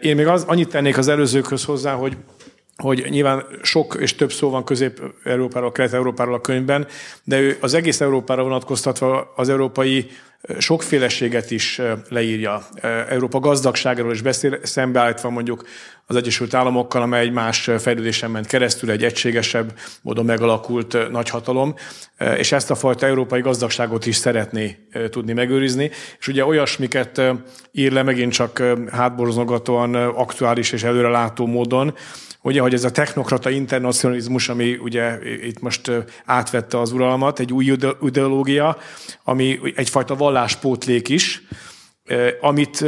Én 0.01 0.15
még 0.15 0.27
az, 0.27 0.43
annyit 0.43 0.69
tennék 0.69 0.97
az 0.97 1.07
előzőkhöz 1.07 1.63
hozzá, 1.63 1.93
hogy 1.93 2.17
hogy 2.75 3.05
nyilván 3.09 3.45
sok 3.61 3.97
és 3.99 4.15
több 4.15 4.31
szó 4.31 4.49
van 4.49 4.63
Közép-Európáról, 4.63 5.71
Kelet-Európáról 5.71 6.33
a 6.33 6.41
könyvben, 6.41 6.87
de 7.23 7.39
ő 7.39 7.57
az 7.61 7.73
egész 7.73 8.01
Európára 8.01 8.43
vonatkoztatva 8.43 9.33
az 9.35 9.49
európai 9.49 10.09
sokféleséget 10.57 11.51
is 11.51 11.81
leírja. 12.09 12.67
Európa 13.09 13.39
gazdagságáról 13.39 14.11
is 14.11 14.21
beszél, 14.21 14.59
szembeállítva 14.63 15.29
mondjuk 15.29 15.63
az 16.05 16.15
Egyesült 16.15 16.53
Államokkal, 16.53 17.01
amely 17.01 17.21
egy 17.21 17.31
más 17.31 17.69
fejlődésen 17.77 18.31
ment 18.31 18.47
keresztül, 18.47 18.91
egy 18.91 19.03
egységesebb 19.03 19.73
módon 20.01 20.25
megalakult 20.25 21.11
nagyhatalom, 21.11 21.75
és 22.37 22.51
ezt 22.51 22.71
a 22.71 22.75
fajta 22.75 23.05
európai 23.05 23.41
gazdagságot 23.41 24.05
is 24.05 24.15
szeretné 24.15 24.77
tudni 25.09 25.33
megőrizni. 25.33 25.91
És 26.19 26.27
ugye 26.27 26.45
olyasmiket 26.45 27.21
ír 27.71 27.91
le 27.91 28.03
megint 28.03 28.31
csak 28.31 28.63
hátborzongatóan 28.91 29.95
aktuális 29.95 30.71
és 30.71 30.83
előrelátó 30.83 31.45
módon, 31.45 31.95
ugye, 32.45 32.61
hogy 32.61 32.73
ez 32.73 32.83
a 32.83 32.91
technokrata 32.91 33.49
internacionalizmus, 33.49 34.49
ami 34.49 34.77
ugye 34.81 35.17
itt 35.43 35.59
most 35.61 35.91
átvette 36.25 36.79
az 36.79 36.91
uralmat, 36.91 37.39
egy 37.39 37.53
új 37.53 37.75
ideológia, 38.01 38.77
ami 39.23 39.59
egyfajta 39.75 40.15
valláspótlék 40.15 41.09
is, 41.09 41.41
amit 42.41 42.85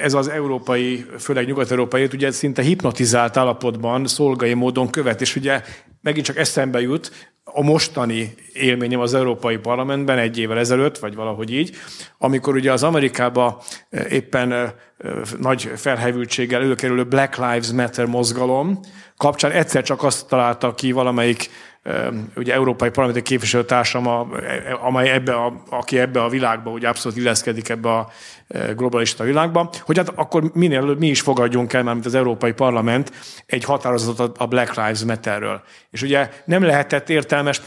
ez 0.00 0.14
az 0.14 0.28
európai, 0.28 1.04
főleg 1.18 1.46
nyugat-európai, 1.46 2.08
ugye 2.12 2.30
szinte 2.30 2.62
hipnotizált 2.62 3.36
állapotban 3.36 4.06
szolgai 4.06 4.54
módon 4.54 4.90
követ, 4.90 5.20
és 5.20 5.36
ugye 5.36 5.62
megint 6.00 6.26
csak 6.26 6.36
eszembe 6.36 6.80
jut, 6.80 7.30
a 7.52 7.62
mostani 7.62 8.34
élményem 8.52 9.00
az 9.00 9.14
Európai 9.14 9.56
Parlamentben 9.56 10.18
egy 10.18 10.38
évvel 10.38 10.58
ezelőtt, 10.58 10.98
vagy 10.98 11.14
valahogy 11.14 11.52
így, 11.52 11.76
amikor 12.18 12.54
ugye 12.54 12.72
az 12.72 12.82
Amerikába 12.82 13.62
éppen 14.08 14.72
nagy 15.38 15.70
felhevültséggel 15.76 16.62
előkerülő 16.62 17.04
Black 17.04 17.36
Lives 17.36 17.70
Matter 17.70 18.06
mozgalom 18.06 18.80
kapcsán 19.16 19.50
egyszer 19.50 19.82
csak 19.82 20.02
azt 20.02 20.28
találta 20.28 20.74
ki 20.74 20.92
valamelyik 20.92 21.50
ugye 22.36 22.52
európai 22.54 22.90
parlamenti 22.90 23.22
képviselőtársam, 23.22 24.06
amely 24.82 25.10
ebbe 25.10 25.34
a, 25.34 25.62
aki 25.70 25.98
ebbe 25.98 26.22
a 26.22 26.28
világba 26.28 26.70
ugye 26.70 26.88
abszolút 26.88 27.18
illeszkedik 27.18 27.68
ebbe 27.68 27.92
a 27.92 28.08
globalista 28.76 29.24
világban, 29.24 29.68
hogy 29.80 29.96
hát 29.96 30.12
akkor 30.14 30.50
minél 30.54 30.78
előbb 30.78 30.98
mi 30.98 31.06
is 31.06 31.20
fogadjunk 31.20 31.72
el, 31.72 31.82
mint 31.82 32.06
az 32.06 32.14
Európai 32.14 32.52
Parlament, 32.52 33.12
egy 33.46 33.64
határozatot 33.64 34.38
a 34.38 34.46
Black 34.46 34.74
Lives 34.74 35.04
Matterről. 35.04 35.62
És 35.90 36.02
ugye 36.02 36.30
nem 36.44 36.62
lehetett 36.62 37.08
értelmes 37.08 37.60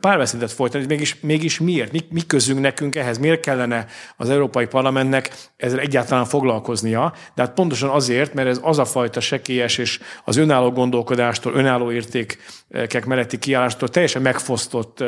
párbeszédet 0.00 0.52
folytani, 0.52 0.84
mégis, 0.86 1.20
mégis 1.20 1.60
miért? 1.60 1.92
Mi, 1.92 2.00
mi 2.10 2.20
közünk 2.26 2.60
nekünk 2.60 2.96
ehhez? 2.96 3.18
Miért 3.18 3.40
kellene 3.40 3.86
az 4.16 4.30
Európai 4.30 4.66
Parlamentnek 4.66 5.30
ezzel 5.56 5.78
egyáltalán 5.78 6.24
foglalkoznia? 6.24 7.12
De 7.34 7.42
hát 7.42 7.52
pontosan 7.52 7.88
azért, 7.88 8.34
mert 8.34 8.48
ez 8.48 8.60
az 8.62 8.78
a 8.78 8.84
fajta 8.84 9.20
sekélyes 9.20 9.78
és 9.78 10.00
az 10.24 10.36
önálló 10.36 10.70
gondolkodástól, 10.70 11.54
önálló 11.54 11.92
értékek 11.92 13.06
melletti 13.06 13.38
kiállástól 13.38 13.88
teljesen 13.88 14.22
megfosztott 14.22 15.04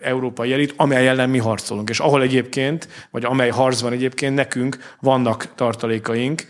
európai 0.00 0.52
elit, 0.52 0.74
amely 0.76 1.08
ellen 1.08 1.30
mi 1.30 1.38
harcolunk. 1.38 1.90
És 1.90 2.00
ahol 2.00 2.22
egyébként, 2.22 2.88
vagy 3.10 3.24
amely 3.24 3.50
harcban 3.50 3.92
egyébként 3.92 4.10
egyébként 4.12 4.34
nekünk 4.34 4.76
vannak 5.00 5.54
tartalékaink, 5.54 6.46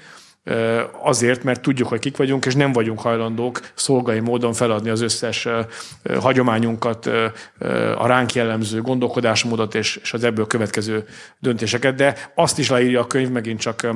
azért, 1.03 1.43
mert 1.43 1.61
tudjuk, 1.61 1.89
hogy 1.89 1.99
kik 1.99 2.17
vagyunk, 2.17 2.47
és 2.47 2.55
nem 2.55 2.73
vagyunk 2.73 3.01
hajlandók 3.01 3.61
szolgai 3.75 4.21
módon 4.21 4.53
feladni 4.53 4.91
az 4.91 5.01
összes 5.01 5.49
hagyományunkat, 6.21 7.07
a 7.97 8.07
ránk 8.07 8.33
jellemző 8.35 8.81
gondolkodásmódot 8.81 9.75
és 9.75 10.13
az 10.13 10.25
ebből 10.25 10.47
következő 10.47 11.05
döntéseket. 11.39 11.95
De 11.95 12.33
azt 12.35 12.59
is 12.59 12.69
leírja 12.69 13.01
a 13.01 13.07
könyv 13.07 13.31
megint 13.31 13.61
csak 13.61 13.87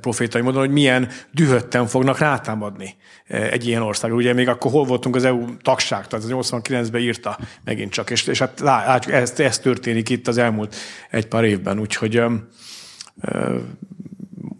profétai 0.00 0.42
módon, 0.42 0.60
hogy 0.60 0.70
milyen 0.70 1.08
dühötten 1.30 1.86
fognak 1.86 2.18
rátámadni 2.18 2.96
egy 3.26 3.66
ilyen 3.66 3.82
országra. 3.82 4.16
Ugye 4.16 4.32
még 4.32 4.48
akkor 4.48 4.70
hol 4.70 4.84
voltunk 4.84 5.16
az 5.16 5.24
EU 5.24 5.56
tagság, 5.56 6.06
tehát 6.06 6.24
az 6.24 6.50
89-ben 6.50 7.00
írta 7.00 7.38
megint 7.64 7.92
csak, 7.92 8.10
és, 8.10 8.26
és 8.26 8.38
hát 8.38 8.60
látjuk, 8.60 9.14
ez, 9.14 9.40
ez 9.40 9.58
történik 9.58 10.08
itt 10.08 10.28
az 10.28 10.38
elmúlt 10.38 10.76
egy 11.10 11.26
pár 11.26 11.44
évben, 11.44 11.80
úgyhogy 11.80 12.22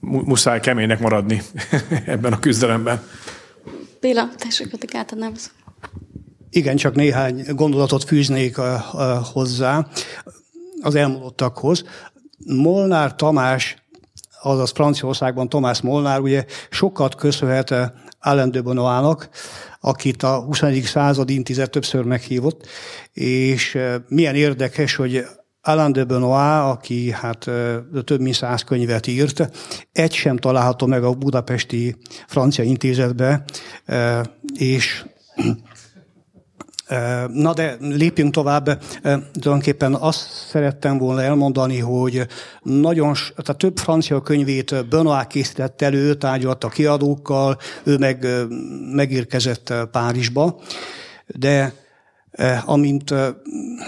muszáj 0.00 0.60
keménynek 0.60 1.00
maradni 1.00 1.42
ebben 2.06 2.32
a 2.32 2.38
küzdelemben. 2.38 3.02
Béla, 4.00 4.28
tessék, 4.36 4.70
hogy 4.70 4.88
átadnám 4.92 5.32
Igen, 6.50 6.76
csak 6.76 6.94
néhány 6.94 7.44
gondolatot 7.48 8.04
fűznék 8.04 8.56
hozzá 9.32 9.86
az 10.80 10.94
elmondottakhoz. 10.94 11.84
Molnár 12.46 13.14
Tamás, 13.14 13.76
azaz 14.42 14.70
Franciaországban 14.70 15.48
Tomás 15.48 15.80
Molnár, 15.80 16.20
ugye 16.20 16.44
sokat 16.70 17.14
köszönhet 17.14 17.74
Alain 18.20 18.50
de 18.50 18.62
Bonoának, 18.62 19.28
akit 19.80 20.22
a 20.22 20.40
20. 20.40 20.62
század 20.84 21.30
intézet 21.30 21.70
többször 21.70 22.04
meghívott, 22.04 22.66
és 23.12 23.78
milyen 24.08 24.34
érdekes, 24.34 24.94
hogy 24.94 25.24
Alain 25.66 25.92
de 25.92 26.04
Benoit, 26.04 26.72
aki 26.72 27.10
hát 27.10 27.50
több 28.04 28.20
mint 28.20 28.34
száz 28.34 28.62
könyvet 28.62 29.06
írt, 29.06 29.50
egy 29.92 30.12
sem 30.12 30.36
található 30.36 30.86
meg 30.86 31.04
a 31.04 31.14
budapesti 31.14 31.96
francia 32.26 32.64
intézetbe, 32.64 33.44
és 34.54 35.04
Na 37.32 37.52
de 37.54 37.76
lépjünk 37.80 38.32
tovább. 38.32 38.82
Tulajdonképpen 39.32 39.94
azt 39.94 40.30
szerettem 40.48 40.98
volna 40.98 41.22
elmondani, 41.22 41.78
hogy 41.78 42.26
nagyon, 42.62 43.14
tehát 43.36 43.56
több 43.56 43.78
francia 43.78 44.20
könyvét 44.20 44.88
Benoit 44.88 45.26
készített 45.26 45.82
elő, 45.82 46.14
tárgyalt 46.14 46.64
a 46.64 46.68
kiadókkal, 46.68 47.58
ő 47.84 47.98
meg 47.98 48.26
megérkezett 48.94 49.74
Párizsba, 49.90 50.60
de 51.26 51.72
amint 52.64 53.10
eh, 53.10 53.28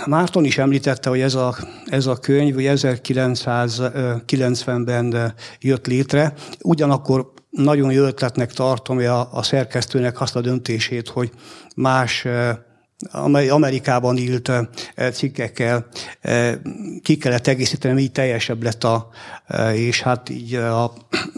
Márton 0.07 0.45
is 0.45 0.59
említette, 0.59 1.09
hogy 1.09 1.21
ez 1.21 1.35
a, 1.35 1.57
ez 1.87 2.07
a 2.07 2.17
könyv 2.17 2.55
hogy 2.55 2.65
1990-ben 2.67 5.15
eh, 5.15 5.33
jött 5.61 5.87
létre, 5.87 6.33
ugyanakkor 6.63 7.33
nagyon 7.51 7.93
jó 7.93 8.03
ötletnek 8.03 8.53
tartom 8.53 8.99
a, 8.99 9.33
a 9.33 9.43
szerkesztőnek 9.43 10.21
azt 10.21 10.37
a 10.37 10.41
döntését, 10.41 11.09
hogy 11.09 11.31
más 11.77 12.27
amely 13.11 13.49
Amerikában 13.49 14.17
írt 14.17 14.53
cikkekkel 15.13 15.87
ki 17.03 17.17
kellett 17.17 17.47
egészíteni, 17.47 18.03
így 18.03 18.13
teljesebb 18.13 18.63
lett 18.63 18.85
a, 18.85 19.09
és 19.75 20.01
hát 20.01 20.29
így 20.29 20.55
a, 20.55 20.93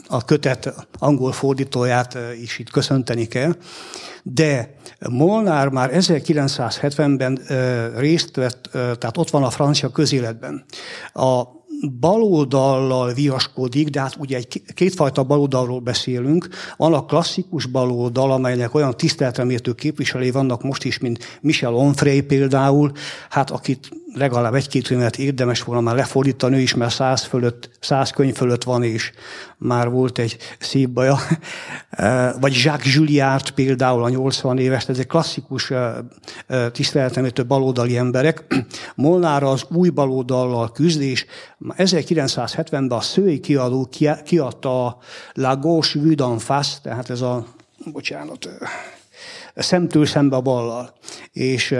a 0.09 0.24
kötet 0.24 0.74
angol 0.98 1.32
fordítóját 1.32 2.18
is 2.42 2.59
itt 2.59 2.70
köszönteni 2.70 3.26
kell. 3.26 3.54
De 4.32 4.74
Molnár 5.10 5.68
már 5.68 5.90
1970-ben 5.92 7.40
részt 7.96 8.36
vett, 8.36 8.68
tehát 8.72 9.16
ott 9.16 9.30
van 9.30 9.42
a 9.42 9.50
francia 9.50 9.88
közéletben. 9.88 10.64
A 11.12 11.42
baloldallal 12.00 13.12
viaskodik, 13.12 13.88
de 13.88 14.00
hát 14.00 14.16
ugye 14.18 14.36
egy 14.36 14.62
kétfajta 14.74 15.22
baloldalról 15.22 15.80
beszélünk. 15.80 16.48
Van 16.76 16.94
a 16.94 17.04
klasszikus 17.04 17.66
baloldal, 17.66 18.32
amelynek 18.32 18.74
olyan 18.74 18.96
tiszteletremértő 18.96 19.72
képviselői 19.72 20.30
vannak 20.30 20.62
most 20.62 20.84
is, 20.84 20.98
mint 20.98 21.38
Michel 21.40 21.74
Onfray 21.74 22.20
például, 22.20 22.92
hát 23.28 23.50
akit 23.50 23.88
legalább 24.18 24.54
egy-két 24.54 24.86
könyvet 24.86 25.18
érdemes 25.18 25.62
volna 25.62 25.80
már 25.80 25.94
lefordítani, 25.94 26.60
is 26.60 26.74
mert 26.74 26.94
száz, 26.94 27.22
fölött, 27.22 27.70
száz 27.80 28.10
könyv 28.10 28.34
fölött 28.34 28.64
van, 28.64 28.82
és 28.82 29.12
már 29.58 29.90
volt 29.90 30.18
egy 30.18 30.36
szép 30.58 30.88
baja. 30.88 31.18
Vagy 32.40 32.60
Jacques 32.64 32.94
Julliard 32.94 33.50
például 33.50 34.04
a 34.04 34.08
80 34.08 34.58
éves, 34.58 34.88
ez 34.88 34.98
egy 34.98 35.06
klasszikus 35.06 35.72
tiszteletemértő 36.72 37.46
baloldali 37.46 37.96
emberek. 37.96 38.44
Molnára 38.94 39.50
az 39.50 39.64
új 39.68 39.88
baloldallal 39.88 40.72
küzd, 40.72 41.00
és 41.00 41.26
1970-ben 41.76 42.90
a 42.90 43.00
szői 43.00 43.40
kiadó 43.40 43.88
kiadta 44.24 44.86
a 44.86 44.98
La 45.32 45.56
Gauche 45.56 46.00
Vue 46.00 46.14
d'en 46.16 46.38
face, 46.38 46.78
tehát 46.82 47.10
ez 47.10 47.20
a, 47.20 47.46
bocsánat, 47.92 48.48
szemtől 49.62 50.06
szembe 50.06 50.36
a 50.36 50.40
ballal. 50.40 50.92
És 51.32 51.74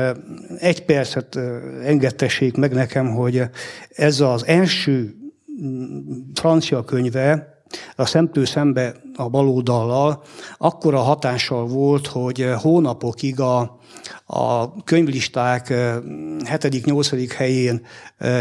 egy 0.59 0.85
percet 0.85 1.39
engedtessék 1.85 2.57
meg 2.57 2.73
nekem, 2.73 3.15
hogy 3.15 3.43
ez 3.89 4.21
az 4.21 4.47
első 4.47 5.15
mm, 5.63 5.99
francia 6.35 6.85
könyve, 6.85 7.57
a 7.97 8.07
szemtől 8.07 8.47
szembe 8.47 8.95
a 9.15 9.29
baloldallal, 9.29 10.23
akkora 10.59 10.99
hatással 10.99 11.67
volt, 11.67 12.07
hogy 12.07 12.47
hónapokig 12.57 13.41
a, 13.41 13.79
a 14.27 14.73
könyvlisták 14.85 15.67
7.-8. 15.69 17.33
helyén 17.37 17.87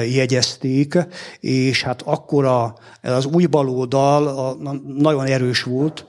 jegyezték, 0.10 0.98
és 1.40 1.84
hát 1.84 2.02
akkora 2.02 2.76
az 3.02 3.26
új 3.26 3.46
baloldal 3.46 4.56
nagyon 4.98 5.26
erős 5.26 5.64
volt, 5.64 6.06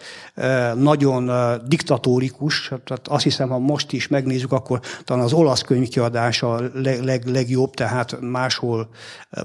nagyon 0.75 1.31
diktatórikus, 1.67 2.73
tehát 2.85 3.09
azt 3.09 3.23
hiszem, 3.23 3.49
ha 3.49 3.59
most 3.59 3.93
is 3.93 4.09
megnézzük, 4.09 4.53
akkor 4.53 4.81
talán 5.05 5.25
az 5.25 5.33
olasz 5.33 5.63
könyvkiadás 5.63 6.43
a 6.43 6.61
leg, 6.75 7.03
leg, 7.03 7.27
legjobb, 7.27 7.75
tehát 7.75 8.21
máshol 8.21 8.89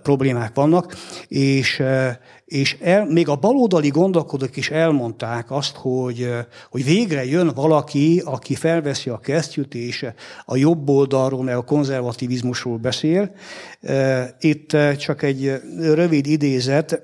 problémák 0.03 0.55
vannak, 0.55 0.95
és 1.27 1.83
és 2.53 2.77
el, 2.81 3.05
még 3.05 3.27
a 3.27 3.35
baloldali 3.35 3.89
gondolkodók 3.89 4.55
is 4.57 4.69
elmondták 4.69 5.51
azt, 5.51 5.75
hogy, 5.75 6.29
hogy 6.69 6.83
végre 6.83 7.25
jön 7.25 7.51
valaki, 7.55 8.21
aki 8.25 8.55
felveszi 8.55 9.09
a 9.09 9.17
kesztyűt, 9.17 9.75
és 9.75 10.05
a 10.45 10.55
jobb 10.55 10.89
oldalról, 10.89 11.43
meg 11.43 11.55
a 11.55 11.61
konzervativizmusról 11.61 12.77
beszél. 12.77 13.31
Itt 14.39 14.77
csak 14.97 15.21
egy 15.21 15.61
rövid 15.79 16.25
idézet. 16.25 17.01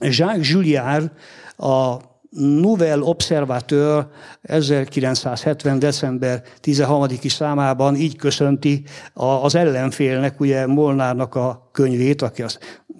Jacques 0.00 0.50
Julliard, 0.50 1.10
a 1.56 1.96
Nouvelle 2.38 3.02
Observateur 3.02 4.08
1970. 4.42 5.78
december 5.78 6.42
13-i 6.62 7.28
számában 7.28 7.96
így 7.96 8.16
köszönti 8.16 8.84
az 9.14 9.54
ellenfélnek, 9.54 10.40
ugye 10.40 10.66
Molnárnak 10.66 11.34
a 11.34 11.68
könyvét, 11.72 12.22
aki 12.22 12.42
az 12.42 12.58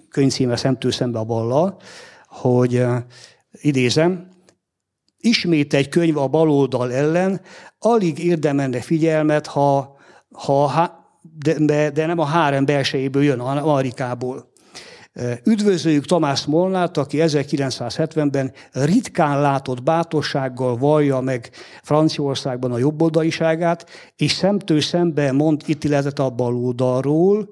könyvcíme 0.09 0.55
Szemtől 0.55 0.91
szembe 0.91 1.19
a 1.19 1.23
ballal, 1.23 1.79
hogy 2.27 2.85
idézem, 3.51 4.27
ismét 5.17 5.73
egy 5.73 5.89
könyv 5.89 6.17
a 6.17 6.27
baloldal 6.27 6.93
ellen, 6.93 7.41
alig 7.79 8.23
érdemelne 8.23 8.81
figyelmet, 8.81 9.47
ha, 9.47 9.97
ha 10.31 10.96
de, 11.57 11.89
de 11.89 12.05
nem 12.05 12.19
a 12.19 12.25
hárem 12.25 12.65
belsejéből 12.65 13.23
jön, 13.23 13.39
hanem 13.39 13.67
Amerikából. 13.67 14.55
Üdvözöljük 15.43 16.05
Tamás 16.05 16.45
Molnát, 16.45 16.97
aki 16.97 17.17
1970-ben 17.21 18.51
ritkán 18.71 19.41
látott 19.41 19.83
bátorsággal 19.83 20.77
vallja 20.77 21.19
meg 21.19 21.49
Franciaországban 21.83 22.71
a 22.71 22.77
jobboldaliságát, 22.77 23.89
és 24.15 24.31
szemtől 24.31 24.81
szembe 24.81 25.31
mond 25.31 25.61
ítéletet 25.65 26.19
a 26.19 26.29
baloldalról. 26.29 27.49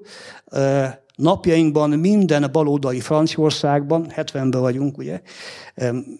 Napjainkban 1.16 1.90
minden 1.90 2.48
baloldali 2.52 3.00
Franciaországban, 3.00 4.06
70-ben 4.16 4.60
vagyunk, 4.60 4.98
ugye, 4.98 5.20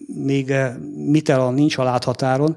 még 0.06 0.54
Mitterrand 0.96 1.54
nincs 1.54 1.78
a 1.78 1.82
láthatáron, 1.82 2.56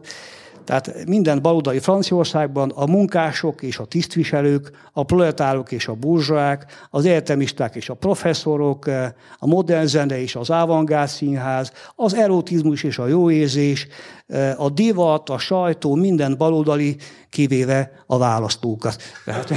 tehát 0.70 1.06
minden 1.06 1.42
baloldali 1.42 1.80
Franciaországban 1.80 2.72
a 2.76 2.86
munkások 2.86 3.62
és 3.62 3.78
a 3.78 3.86
tisztviselők, 3.86 4.72
a 4.94 5.04
proletárok 5.04 5.72
és 5.72 5.88
a 5.88 5.94
burzsák, 5.94 6.88
az 6.90 7.06
egyetemisták 7.06 7.76
és 7.76 7.90
a 7.90 7.94
professzorok, 7.94 8.88
a 9.38 9.48
modern 9.48 9.86
zene 9.86 10.22
és 10.22 10.36
az 10.36 10.50
avantgárd 10.50 11.10
színház, 11.10 11.72
az 11.96 12.16
erotizmus 12.16 12.84
és 12.84 12.98
a 12.98 13.08
jóérzés, 13.08 13.88
a 14.58 14.70
divat, 14.70 15.30
a 15.30 15.38
sajtó, 15.38 15.96
minden 15.96 16.38
baloldali, 16.38 16.98
kivéve 17.30 17.92
a 18.06 18.18
választókat. 18.18 19.02
Tehát, 19.26 19.52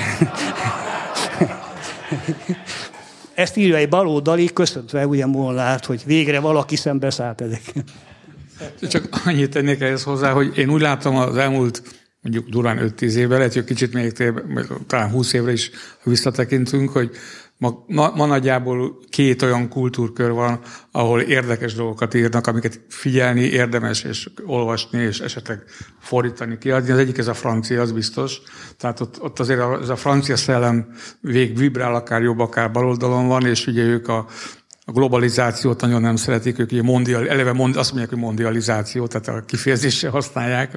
ezt 3.34 3.56
írja 3.56 3.76
egy 3.76 3.88
baloldali, 3.88 4.52
köszöntve 4.52 5.06
ugye 5.06 5.26
Molnárt, 5.26 5.84
hogy 5.84 6.02
végre 6.04 6.40
valaki 6.40 6.76
szembeszállt 6.76 7.40
ezekkel. 7.40 7.82
Csak 8.80 9.08
annyit 9.24 9.50
tennék 9.50 9.80
ehhez 9.80 10.02
hozzá, 10.02 10.32
hogy 10.32 10.58
én 10.58 10.70
úgy 10.70 10.80
látom 10.80 11.16
az 11.16 11.36
elmúlt 11.36 11.82
mondjuk 12.22 12.48
durván 12.48 12.94
5-10 12.98 13.12
évben, 13.12 13.38
lehet, 13.38 13.54
hogy 13.54 13.64
kicsit 13.64 13.92
még 13.92 14.12
téve, 14.12 14.42
talán 14.86 15.10
20 15.10 15.32
évre 15.32 15.52
is 15.52 15.70
visszatekintünk, 16.04 16.90
hogy 16.90 17.10
ma, 17.62 17.84
ma, 18.14 18.26
nagyjából 18.26 18.98
két 19.08 19.42
olyan 19.42 19.68
kultúrkör 19.68 20.30
van, 20.30 20.60
ahol 20.90 21.20
érdekes 21.20 21.74
dolgokat 21.74 22.14
írnak, 22.14 22.46
amiket 22.46 22.80
figyelni 22.88 23.40
érdemes, 23.40 24.02
és 24.02 24.30
olvasni, 24.46 25.02
és 25.02 25.20
esetleg 25.20 25.64
fordítani, 25.98 26.58
kiadni. 26.58 26.90
Az 26.90 26.98
egyik 26.98 27.18
ez 27.18 27.26
a 27.26 27.34
francia, 27.34 27.80
az 27.80 27.92
biztos. 27.92 28.40
Tehát 28.76 29.00
ott, 29.00 29.22
ott 29.22 29.38
azért 29.38 29.60
a, 29.60 29.78
ez 29.82 29.88
a 29.88 29.96
francia 29.96 30.36
szellem 30.36 30.94
vég 31.20 31.58
vibrál, 31.58 31.94
akár 31.94 32.22
jobb, 32.22 32.38
akár 32.38 32.70
baloldalon 32.70 33.26
van, 33.26 33.46
és 33.46 33.66
ugye 33.66 33.82
ők 33.82 34.08
a 34.08 34.26
a 34.92 34.98
globalizációt 34.98 35.80
nagyon 35.80 36.00
nem 36.00 36.16
szeretik, 36.16 36.58
ők 36.58 36.72
ugye 36.72 36.82
mondial, 36.82 37.28
eleve 37.28 37.52
mond, 37.52 37.76
azt 37.76 37.88
mondják, 37.90 38.10
hogy 38.12 38.22
mondializáció, 38.22 39.06
tehát 39.06 39.28
a 39.28 39.44
kifejezésre 39.46 40.08
használják. 40.08 40.74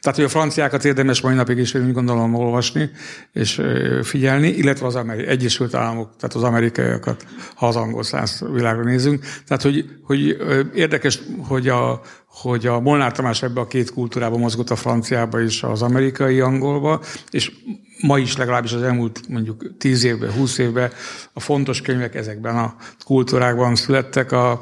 Tehát, 0.00 0.16
hogy 0.16 0.24
a 0.24 0.28
franciákat 0.28 0.84
érdemes 0.84 1.20
mai 1.20 1.34
napig 1.34 1.58
is, 1.58 1.74
úgy 1.74 1.92
gondolom, 1.92 2.34
olvasni 2.34 2.90
és 3.32 3.62
figyelni, 4.02 4.48
illetve 4.48 4.86
az 4.86 4.94
Ameri- 4.94 5.26
Egyesült 5.26 5.74
Államok, 5.74 6.16
tehát 6.18 6.36
az 6.36 6.42
amerikaiakat, 6.42 7.26
ha 7.54 7.66
az 7.66 7.76
angol 7.76 8.02
száz 8.02 8.44
világra 8.52 8.84
nézünk. 8.84 9.24
Tehát, 9.46 9.62
hogy, 9.62 9.84
hogy 10.02 10.36
érdekes, 10.74 11.20
hogy 11.48 11.68
a, 11.68 12.00
hogy 12.26 12.66
a 12.66 12.80
Molnár 12.80 13.12
Tamás 13.12 13.42
ebbe 13.42 13.60
a 13.60 13.66
két 13.66 13.92
kultúrába 13.92 14.36
mozgott 14.36 14.70
a 14.70 14.76
franciába 14.76 15.42
és 15.42 15.62
az 15.62 15.82
amerikai 15.82 16.40
angolba, 16.40 17.00
és 17.30 17.52
ma 18.00 18.18
is 18.18 18.36
legalábbis 18.36 18.72
az 18.72 18.82
elmúlt 18.82 19.28
mondjuk 19.28 19.76
10 19.78 20.04
évben, 20.04 20.32
20 20.32 20.58
évben 20.58 20.90
a 21.32 21.40
fontos 21.40 21.80
könyvek 21.80 22.14
ezekben 22.14 22.56
a 22.56 22.76
kultúrákban 23.04 23.74
születtek. 23.74 24.32
A, 24.32 24.60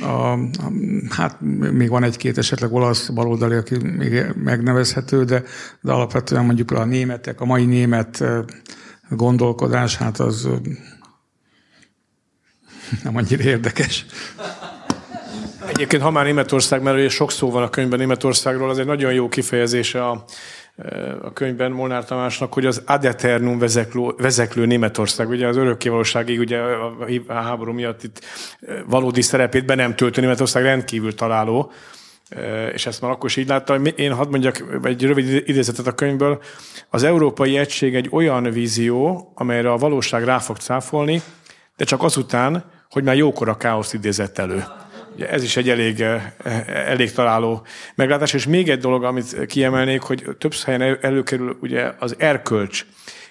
a, 0.00 0.04
a, 0.04 0.38
hát 1.10 1.36
még 1.72 1.88
van 1.88 2.02
egy-két 2.02 2.38
esetleg 2.38 2.72
olasz 2.72 3.08
baloldali, 3.08 3.54
aki 3.54 3.76
még 3.76 4.24
megnevezhető, 4.44 5.24
de, 5.24 5.42
de 5.80 5.92
alapvetően 5.92 6.44
mondjuk 6.44 6.70
a 6.70 6.84
németek, 6.84 7.40
a 7.40 7.44
mai 7.44 7.64
német 7.64 8.24
gondolkodás, 9.08 9.96
hát 9.96 10.18
az 10.18 10.48
nem 13.02 13.16
annyira 13.16 13.42
érdekes. 13.42 14.06
Egyébként, 15.66 16.02
ha 16.02 16.10
már 16.10 16.24
Németország, 16.24 16.82
mert 16.82 16.96
ugye 16.96 17.08
sok 17.08 17.30
szó 17.30 17.50
van 17.50 17.62
a 17.62 17.70
könyvben 17.70 17.98
Németországról, 17.98 18.70
az 18.70 18.78
egy 18.78 18.86
nagyon 18.86 19.12
jó 19.12 19.28
kifejezése 19.28 20.06
a, 20.06 20.24
a 21.22 21.32
könyvben 21.32 21.70
Molnár 21.70 22.04
Tamásnak, 22.04 22.52
hogy 22.52 22.66
az 22.66 22.82
ad 22.86 23.04
eternum 23.04 23.58
vezeklő, 23.58 24.14
vezeklő 24.16 24.66
Németország, 24.66 25.28
ugye 25.28 25.46
az 25.46 25.56
örökkévalóságig, 25.56 26.38
ugye 26.38 26.58
a 27.26 27.32
háború 27.32 27.72
miatt 27.72 28.02
itt 28.02 28.24
valódi 28.86 29.22
szerepét 29.22 29.66
be 29.66 29.74
nem 29.74 29.94
töltő 29.94 30.20
Németország 30.20 30.62
rendkívül 30.62 31.14
találó, 31.14 31.72
és 32.72 32.86
ezt 32.86 33.00
már 33.00 33.10
akkor 33.10 33.28
is 33.28 33.36
így 33.36 33.48
láttam. 33.48 33.84
Én 33.96 34.12
hadd 34.12 34.28
mondjak 34.28 34.64
egy 34.82 35.04
rövid 35.04 35.42
idézetet 35.48 35.86
a 35.86 35.92
könyvből. 35.92 36.42
Az 36.90 37.02
európai 37.02 37.56
egység 37.56 37.94
egy 37.94 38.08
olyan 38.10 38.42
vízió, 38.42 39.32
amelyre 39.34 39.72
a 39.72 39.76
valóság 39.76 40.24
rá 40.24 40.38
fog 40.38 40.56
cáfolni, 40.56 41.22
de 41.76 41.84
csak 41.84 42.02
azután, 42.02 42.64
hogy 42.90 43.02
már 43.02 43.16
jókor 43.16 43.48
a 43.48 43.56
káosz 43.56 43.92
idézett 43.92 44.38
elő. 44.38 44.64
Ugye 45.14 45.28
ez 45.28 45.42
is 45.42 45.56
egy 45.56 45.68
elég, 45.68 46.00
eh, 46.00 46.32
elég 46.66 47.12
találó 47.12 47.66
meglátás. 47.94 48.32
És 48.32 48.46
még 48.46 48.68
egy 48.68 48.78
dolog, 48.78 49.04
amit 49.04 49.46
kiemelnék, 49.46 50.00
hogy 50.00 50.24
több 50.38 50.54
helyen 50.54 50.98
előkerül 51.00 51.58
ugye 51.60 51.92
az 51.98 52.14
erkölcs 52.18 52.86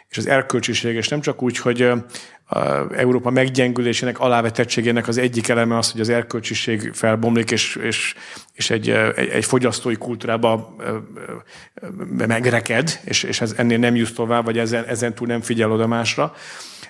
és 0.09 0.17
az 0.17 0.27
erkölcsiség, 0.27 0.95
és 0.95 1.07
nem 1.07 1.21
csak 1.21 1.41
úgy, 1.41 1.57
hogy 1.57 1.81
eh, 1.81 1.97
Európa 2.95 3.29
meggyengülésének, 3.29 4.19
alávetettségének 4.19 5.07
az 5.07 5.17
egyik 5.17 5.47
eleme 5.47 5.77
az, 5.77 5.91
hogy 5.91 6.01
az 6.01 6.09
erkölcsiség 6.09 6.91
felbomlik, 6.93 7.51
és, 7.51 7.75
és, 7.75 8.15
és 8.53 8.69
egy, 8.69 8.89
egy, 8.89 9.27
egy 9.27 9.45
fogyasztói 9.45 9.95
kultúrába 9.95 10.75
megreked, 12.27 12.99
és, 13.03 13.23
és 13.23 13.41
ez 13.41 13.53
ennél 13.57 13.77
nem 13.77 13.95
jussz 13.95 14.11
tovább, 14.11 14.45
vagy 14.45 14.57
ezen, 14.57 14.83
ezen 14.85 15.13
túl 15.13 15.27
nem 15.27 15.41
figyel 15.41 15.71
oda 15.71 15.87
másra. 15.87 16.33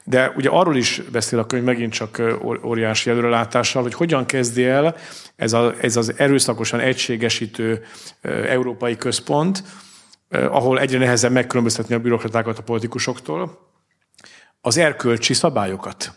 De 0.03 0.33
ugye 0.35 0.49
arról 0.49 0.75
is 0.75 1.01
beszél 1.11 1.39
a 1.39 1.45
könyv 1.45 1.63
megint 1.63 1.93
csak 1.93 2.21
óriási 2.63 3.09
előrelátással, 3.09 3.81
hogy 3.81 3.93
hogyan 3.93 4.25
kezdi 4.25 4.65
el 4.65 4.95
ez, 5.35 5.53
a, 5.53 5.73
ez 5.81 5.95
az 5.95 6.13
erőszakosan 6.17 6.79
egységesítő 6.79 7.83
európai 8.21 8.95
központ, 8.95 9.63
ahol 10.29 10.79
egyre 10.79 10.97
nehezebb 10.97 11.31
megkülönböztetni 11.31 11.95
a 11.95 11.99
bürokratákat 11.99 12.57
a 12.57 12.63
politikusoktól, 12.63 13.71
az 14.65 14.77
erkölcsi 14.77 15.33
szabályokat. 15.33 16.13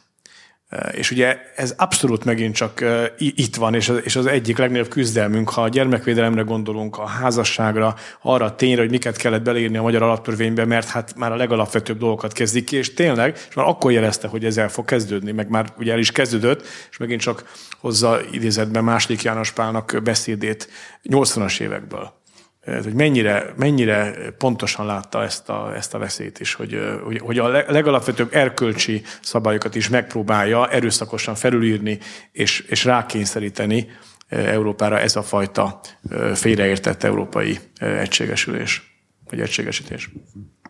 És 0.93 1.11
ugye 1.11 1.39
ez 1.57 1.75
abszolút 1.77 2.25
megint 2.25 2.55
csak 2.55 2.85
itt 3.19 3.57
van, 3.57 3.75
és 3.75 4.17
az 4.17 4.27
egyik 4.27 4.59
legnagyobb 4.59 4.89
küzdelmünk, 4.89 5.51
ha 5.51 5.63
a 5.63 5.69
gyermekvédelemre 5.69 6.43
gondolunk, 6.43 6.99
a 6.99 7.07
házasságra, 7.07 7.95
arra 8.23 8.45
a 8.45 8.55
tényre, 8.55 8.81
hogy 8.81 8.91
miket 8.91 9.17
kellett 9.17 9.43
beleírni 9.43 9.77
a 9.77 9.83
magyar 9.83 10.03
alaptörvénybe, 10.03 10.65
mert 10.65 10.89
hát 10.89 11.15
már 11.17 11.33
a 11.33 11.37
legalapvetőbb 11.37 11.99
dolgokat 11.99 12.33
kezdik 12.33 12.65
ki, 12.65 12.77
és 12.77 12.95
tényleg, 12.95 13.47
és 13.49 13.55
már 13.55 13.67
akkor 13.67 13.93
jelezte, 13.93 14.29
hogy 14.29 14.45
ez 14.45 14.57
el 14.57 14.69
fog 14.69 14.85
kezdődni, 14.85 15.33
meg 15.33 15.49
már 15.49 15.73
ugye 15.79 15.93
el 15.93 15.99
is 15.99 16.13
kezdődött, 16.13 16.67
és 16.91 16.97
megint 16.97 17.21
csak 17.21 17.53
hozza 17.79 18.21
idézetben 18.31 18.85
második 18.85 19.23
János 19.23 19.53
Pálnak 19.53 20.01
beszédét 20.03 20.69
80-as 21.05 21.61
évekből 21.61 22.16
hogy 22.83 22.95
mennyire, 22.95 23.53
mennyire 23.57 24.15
pontosan 24.39 24.87
látta 24.87 25.23
ezt 25.23 25.49
a, 25.49 25.73
ezt 25.77 25.95
a 25.95 25.99
veszélyt 25.99 26.41
is, 26.41 26.55
hogy, 26.55 26.81
hogy, 27.21 27.39
a 27.39 27.49
legalapvetőbb 27.49 28.35
erkölcsi 28.35 29.03
szabályokat 29.23 29.75
is 29.75 29.89
megpróbálja 29.89 30.71
erőszakosan 30.71 31.35
felülírni 31.35 31.99
és, 32.33 32.61
és 32.61 32.85
rákényszeríteni 32.85 33.89
Európára 34.29 34.99
ez 34.99 35.17
a 35.17 35.23
fajta 35.23 35.81
félreértett 36.35 37.03
európai 37.03 37.59
egységesülés, 37.79 39.01
vagy 39.31 39.41
egységesítés. 39.41 40.11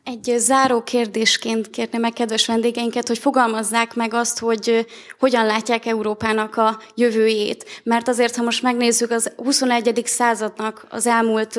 Egy 0.07 0.35
záró 0.37 0.83
kérdésként 0.83 1.71
kérném 1.71 2.01
meg 2.01 2.13
kedves 2.13 2.47
vendégeinket, 2.47 3.09
hogy 3.09 3.19
fogalmazzák 3.19 3.95
meg 3.95 4.15
azt, 4.15 4.39
hogy 4.39 4.87
hogyan 5.19 5.47
látják 5.47 5.87
Európának 5.87 6.57
a 6.57 6.81
jövőjét. 6.95 7.81
Mert 7.83 8.09
azért, 8.09 8.37
ha 8.37 8.43
most 8.43 8.63
megnézzük 8.63 9.11
az 9.11 9.33
21. 9.37 10.03
századnak 10.05 10.87
az 10.91 11.07
elmúlt 11.07 11.59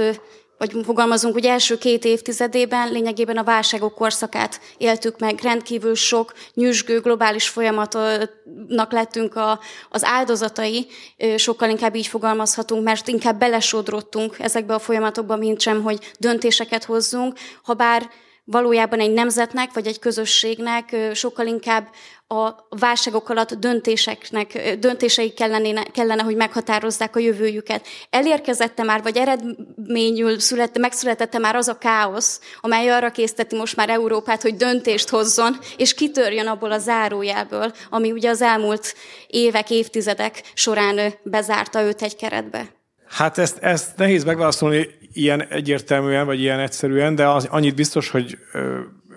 vagy 0.57 0.71
fogalmazunk, 0.83 1.33
hogy 1.33 1.45
első 1.45 1.77
két 1.77 2.05
évtizedében 2.05 2.91
lényegében 2.91 3.37
a 3.37 3.43
válságok 3.43 3.93
korszakát 3.93 4.59
éltük 4.77 5.19
meg. 5.19 5.39
Rendkívül 5.41 5.95
sok 5.95 6.33
nyüzsgő 6.53 6.99
globális 6.99 7.49
folyamatnak 7.49 8.91
lettünk 8.91 9.35
a, 9.35 9.59
az 9.89 10.03
áldozatai, 10.03 10.87
sokkal 11.35 11.69
inkább 11.69 11.95
így 11.95 12.07
fogalmazhatunk, 12.07 12.83
mert 12.83 13.07
inkább 13.07 13.39
belesodrottunk 13.39 14.39
ezekbe 14.39 14.73
a 14.73 14.79
folyamatokba, 14.79 15.35
mint 15.35 15.61
sem, 15.61 15.83
hogy 15.83 16.13
döntéseket 16.19 16.83
hozzunk, 16.83 17.37
ha 17.63 17.73
bár 17.73 18.09
valójában 18.49 18.99
egy 18.99 19.11
nemzetnek 19.11 19.73
vagy 19.73 19.87
egy 19.87 19.99
közösségnek 19.99 20.95
sokkal 21.13 21.47
inkább 21.47 21.87
a 22.27 22.49
válságok 22.69 23.29
alatt 23.29 23.53
döntéseknek, 23.53 24.75
döntései 24.79 25.33
kellene, 25.33 25.83
kellene, 25.83 26.23
hogy 26.23 26.35
meghatározzák 26.35 27.15
a 27.15 27.19
jövőjüket. 27.19 27.87
Elérkezette 28.09 28.83
már, 28.83 29.01
vagy 29.01 29.17
eredményül 29.17 30.39
szület, 30.39 30.77
megszületette 30.77 31.37
már 31.37 31.55
az 31.55 31.67
a 31.67 31.77
káosz, 31.77 32.41
amely 32.61 32.89
arra 32.89 33.11
készteti 33.11 33.55
most 33.55 33.75
már 33.75 33.89
Európát, 33.89 34.41
hogy 34.41 34.55
döntést 34.55 35.09
hozzon, 35.09 35.57
és 35.77 35.93
kitörjön 35.93 36.47
abból 36.47 36.71
a 36.71 36.77
zárójelből, 36.77 37.73
ami 37.89 38.11
ugye 38.11 38.29
az 38.29 38.41
elmúlt 38.41 38.95
évek, 39.27 39.69
évtizedek 39.69 40.41
során 40.53 41.13
bezárta 41.23 41.81
őt 41.81 42.01
egy 42.01 42.15
keretbe. 42.15 42.75
Hát 43.07 43.37
ezt, 43.37 43.57
ezt 43.57 43.97
nehéz 43.97 44.23
megválaszolni 44.23 44.87
ilyen 45.13 45.47
egyértelműen, 45.47 46.25
vagy 46.25 46.39
ilyen 46.39 46.59
egyszerűen, 46.59 47.15
de 47.15 47.27
az, 47.27 47.45
annyit 47.45 47.75
biztos, 47.75 48.09
hogy 48.09 48.37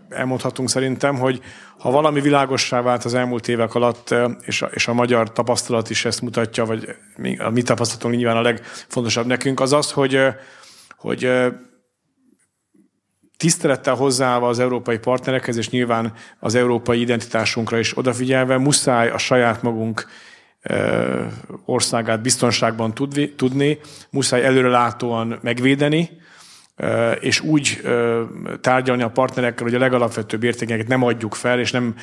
elmondhatunk 0.08 0.68
szerintem, 0.68 1.16
hogy 1.16 1.40
ha 1.78 1.90
valami 1.90 2.20
világossá 2.20 2.80
vált 2.80 3.04
az 3.04 3.14
elmúlt 3.14 3.48
évek 3.48 3.74
alatt, 3.74 4.14
és 4.44 4.62
a, 4.62 4.66
és 4.66 4.88
a 4.88 4.92
magyar 4.92 5.32
tapasztalat 5.32 5.90
is 5.90 6.04
ezt 6.04 6.20
mutatja, 6.20 6.64
vagy 6.64 6.96
a 7.38 7.50
mi 7.50 7.62
tapasztalatunk 7.62 8.14
nyilván 8.14 8.36
a 8.36 8.42
legfontosabb 8.42 9.26
nekünk, 9.26 9.60
az 9.60 9.72
az, 9.72 9.92
hogy, 9.92 10.20
hogy 10.96 11.30
tisztelettel 13.36 13.94
hozzáállva 13.94 14.48
az 14.48 14.58
európai 14.58 14.98
partnerekhez, 14.98 15.56
és 15.56 15.70
nyilván 15.70 16.12
az 16.38 16.54
európai 16.54 17.00
identitásunkra 17.00 17.78
is 17.78 17.96
odafigyelve, 17.96 18.58
muszáj 18.58 19.10
a 19.10 19.18
saját 19.18 19.62
magunk 19.62 20.06
országát 21.64 22.22
biztonságban 22.22 22.94
tudni, 23.36 23.78
muszáj 24.10 24.44
előrelátóan 24.44 25.38
megvédeni, 25.42 26.10
és 27.20 27.40
úgy 27.40 27.80
tárgyalni 28.60 29.02
a 29.02 29.10
partnerekkel, 29.10 29.64
hogy 29.64 29.74
a 29.74 29.78
legalapvetőbb 29.78 30.42
értékeket 30.42 30.88
nem 30.88 31.02
adjuk 31.02 31.34
fel, 31.34 31.60
és 31.60 31.70
nem 31.70 31.94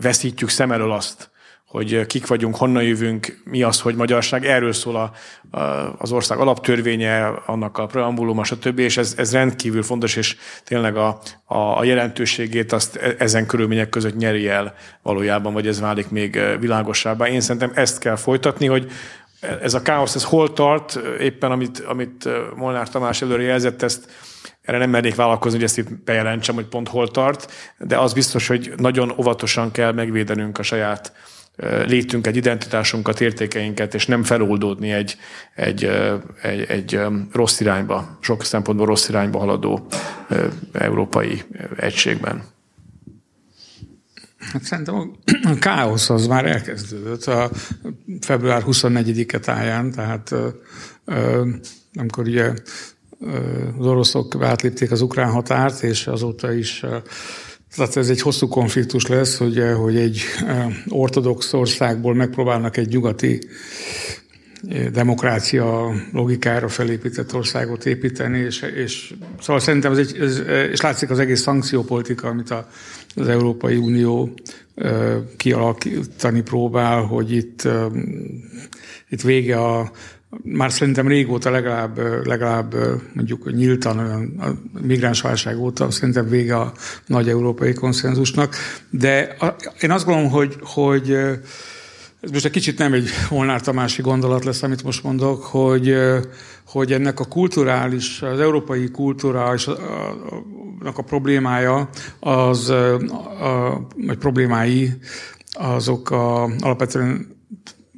veszítjük 0.00 0.48
szem 0.48 0.72
elől 0.72 0.92
azt, 0.92 1.30
hogy 1.74 2.06
kik 2.06 2.26
vagyunk, 2.26 2.56
honnan 2.56 2.82
jövünk, 2.82 3.38
mi 3.44 3.62
az, 3.62 3.80
hogy 3.80 3.94
magyarság. 3.94 4.46
Erről 4.46 4.72
szól 4.72 4.96
a, 4.96 5.12
a, 5.58 5.94
az 5.98 6.12
ország 6.12 6.38
alaptörvénye, 6.38 7.26
annak 7.26 7.78
a 7.78 7.86
preambuluma, 7.86 8.44
stb. 8.44 8.78
És 8.78 8.96
ez, 8.96 9.14
ez 9.16 9.32
rendkívül 9.32 9.82
fontos, 9.82 10.16
és 10.16 10.36
tényleg 10.64 10.96
a, 10.96 11.18
a, 11.44 11.56
a 11.56 11.84
jelentőségét 11.84 12.72
azt 12.72 12.96
e, 12.96 13.14
ezen 13.18 13.46
körülmények 13.46 13.88
között 13.88 14.16
nyeri 14.16 14.48
el 14.48 14.74
valójában, 15.02 15.52
vagy 15.52 15.66
ez 15.66 15.80
válik 15.80 16.10
még 16.10 16.40
világosabbá. 16.60 17.28
Én 17.28 17.40
szerintem 17.40 17.72
ezt 17.74 17.98
kell 17.98 18.16
folytatni, 18.16 18.66
hogy 18.66 18.90
ez 19.62 19.74
a 19.74 19.82
káosz, 19.82 20.14
ez 20.14 20.24
hol 20.24 20.52
tart, 20.52 21.00
éppen 21.20 21.50
amit, 21.50 21.78
amit 21.78 22.28
Molnár 22.56 22.88
Tamás 22.88 23.22
előre 23.22 23.42
jelzett, 23.42 23.82
ezt 23.82 24.08
erre 24.62 24.78
nem 24.78 24.90
mernék 24.90 25.14
vállalkozni, 25.14 25.56
hogy 25.58 25.66
ezt 25.66 25.78
itt 25.78 26.04
bejelentsem, 26.04 26.54
hogy 26.54 26.66
pont 26.66 26.88
hol 26.88 27.08
tart, 27.08 27.52
de 27.78 27.98
az 27.98 28.12
biztos, 28.12 28.46
hogy 28.46 28.72
nagyon 28.76 29.14
óvatosan 29.18 29.70
kell 29.70 29.92
megvédenünk 29.92 30.58
a 30.58 30.62
saját 30.62 31.12
létünk, 31.86 32.26
egy 32.26 32.36
identitásunkat, 32.36 33.20
értékeinket, 33.20 33.94
és 33.94 34.06
nem 34.06 34.22
feloldódni 34.22 34.92
egy, 34.92 35.16
egy, 35.54 35.84
egy, 36.42 36.60
egy 36.60 37.00
rossz 37.32 37.60
irányba, 37.60 38.18
sok 38.20 38.44
szempontból 38.44 38.86
rossz 38.86 39.08
irányba 39.08 39.38
haladó 39.38 39.86
európai 40.72 41.42
egységben. 41.76 42.42
Hát 44.52 44.62
szerintem 44.62 44.94
a 44.94 45.54
káosz 45.58 46.10
az 46.10 46.26
már 46.26 46.46
elkezdődött 46.46 47.24
a 47.24 47.50
február 48.20 48.62
24-e 48.66 49.38
táján, 49.38 49.90
tehát 49.90 50.34
amikor 51.94 52.26
ugye 52.26 52.52
az 53.78 53.86
oroszok 53.86 54.42
átlépték 54.42 54.90
az 54.90 55.00
ukrán 55.00 55.30
határt, 55.30 55.82
és 55.82 56.06
azóta 56.06 56.52
is 56.52 56.84
tehát 57.76 57.96
ez 57.96 58.08
egy 58.08 58.20
hosszú 58.20 58.48
konfliktus 58.48 59.06
lesz, 59.06 59.36
hogy, 59.36 59.62
hogy 59.76 59.96
egy 59.96 60.20
ortodox 60.88 61.52
országból 61.52 62.14
megpróbálnak 62.14 62.76
egy 62.76 62.88
nyugati 62.88 63.40
demokrácia 64.92 65.92
logikára 66.12 66.68
felépített 66.68 67.34
országot 67.34 67.86
építeni, 67.86 68.38
és, 68.38 68.64
és 68.76 69.14
szóval 69.40 69.60
szerintem 69.60 69.92
ez 69.92 69.98
egy, 69.98 70.16
ez, 70.20 70.42
és 70.70 70.80
látszik 70.80 71.10
az 71.10 71.18
egész 71.18 71.40
szankciópolitika, 71.40 72.28
amit 72.28 72.50
a, 72.50 72.68
az 73.14 73.28
Európai 73.28 73.76
Unió 73.76 74.34
kialakítani 75.36 76.42
próbál, 76.42 77.02
hogy 77.02 77.32
itt, 77.32 77.68
itt 79.08 79.22
vége 79.22 79.56
a, 79.56 79.90
már 80.42 80.72
szerintem 80.72 81.08
régóta 81.08 81.50
legalább, 81.50 82.26
legalább 82.26 82.74
mondjuk 83.12 83.52
nyíltan 83.52 83.98
a 84.38 84.52
migráns 84.80 85.20
válság 85.20 85.58
óta 85.58 85.90
szerintem 85.90 86.28
vége 86.28 86.56
a 86.56 86.72
nagy 87.06 87.28
európai 87.28 87.72
konszenzusnak, 87.72 88.54
de 88.90 89.36
én 89.80 89.90
azt 89.90 90.04
gondolom, 90.04 90.30
hogy, 90.30 90.56
hogy 90.60 91.10
ez 92.20 92.30
most 92.30 92.44
egy 92.44 92.50
kicsit 92.50 92.78
nem 92.78 92.92
egy 92.92 93.08
Molnár 93.30 93.60
Tamási 93.60 94.02
gondolat 94.02 94.44
lesz, 94.44 94.62
amit 94.62 94.82
most 94.82 95.02
mondok, 95.02 95.42
hogy, 95.42 95.94
hogy 96.66 96.92
ennek 96.92 97.20
a 97.20 97.24
kulturális, 97.24 98.22
az 98.22 98.40
európai 98.40 98.90
kultúra 98.90 99.54
és 99.54 99.66
a, 99.66 99.72
a, 100.84 100.92
a 100.94 101.02
problémája, 101.02 101.88
az, 102.20 102.68
a, 102.68 103.86
vagy 103.96 104.18
problémái, 104.18 104.92
azok 105.52 106.10
a, 106.10 106.42
alapvetően 106.42 107.33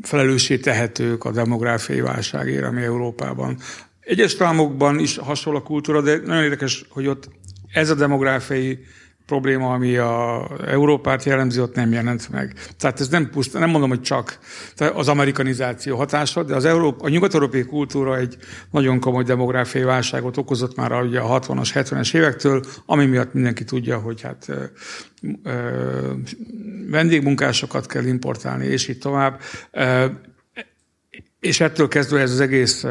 felelőssé 0.06 0.58
tehetők 0.58 1.24
a 1.24 1.30
demográfiai 1.30 2.00
válságért, 2.00 2.64
ami 2.64 2.82
Európában. 2.82 3.58
Egyes 4.00 4.34
tagállamokban 4.34 4.98
is 4.98 5.16
hasonló 5.16 5.58
a 5.58 5.62
kultúra, 5.62 6.00
de 6.00 6.20
nagyon 6.24 6.42
érdekes, 6.42 6.84
hogy 6.88 7.06
ott 7.06 7.28
ez 7.72 7.90
a 7.90 7.94
demográfiai 7.94 8.78
probléma, 9.26 9.72
ami 9.72 9.96
a 9.96 10.48
Európát 10.66 11.24
jellemzi, 11.24 11.60
ott 11.60 11.74
nem 11.74 11.92
jelent 11.92 12.28
meg. 12.30 12.54
Tehát 12.78 13.00
ez 13.00 13.08
nem 13.08 13.30
pusztán, 13.30 13.60
nem 13.60 13.70
mondom, 13.70 13.88
hogy 13.88 14.00
csak 14.00 14.38
az 14.94 15.08
amerikanizáció 15.08 15.96
hatása, 15.96 16.42
de 16.42 16.54
az 16.54 16.64
Európa, 16.64 17.04
a 17.04 17.08
nyugat-európai 17.08 17.64
kultúra 17.64 18.16
egy 18.16 18.36
nagyon 18.70 19.00
komoly 19.00 19.24
demográfiai 19.24 19.84
válságot 19.84 20.36
okozott 20.36 20.76
már 20.76 21.02
ugye 21.02 21.20
a 21.20 21.40
60-as, 21.40 21.70
70-es 21.74 22.14
évektől, 22.14 22.64
ami 22.86 23.06
miatt 23.06 23.32
mindenki 23.34 23.64
tudja, 23.64 23.98
hogy 23.98 24.20
hát 24.20 24.50
vendégmunkásokat 26.90 27.86
kell 27.86 28.04
importálni, 28.04 28.66
és 28.66 28.88
így 28.88 28.98
tovább. 28.98 29.40
És 31.40 31.60
ettől 31.60 31.88
kezdve 31.88 32.20
ez 32.20 32.30
az 32.30 32.40
egész 32.40 32.84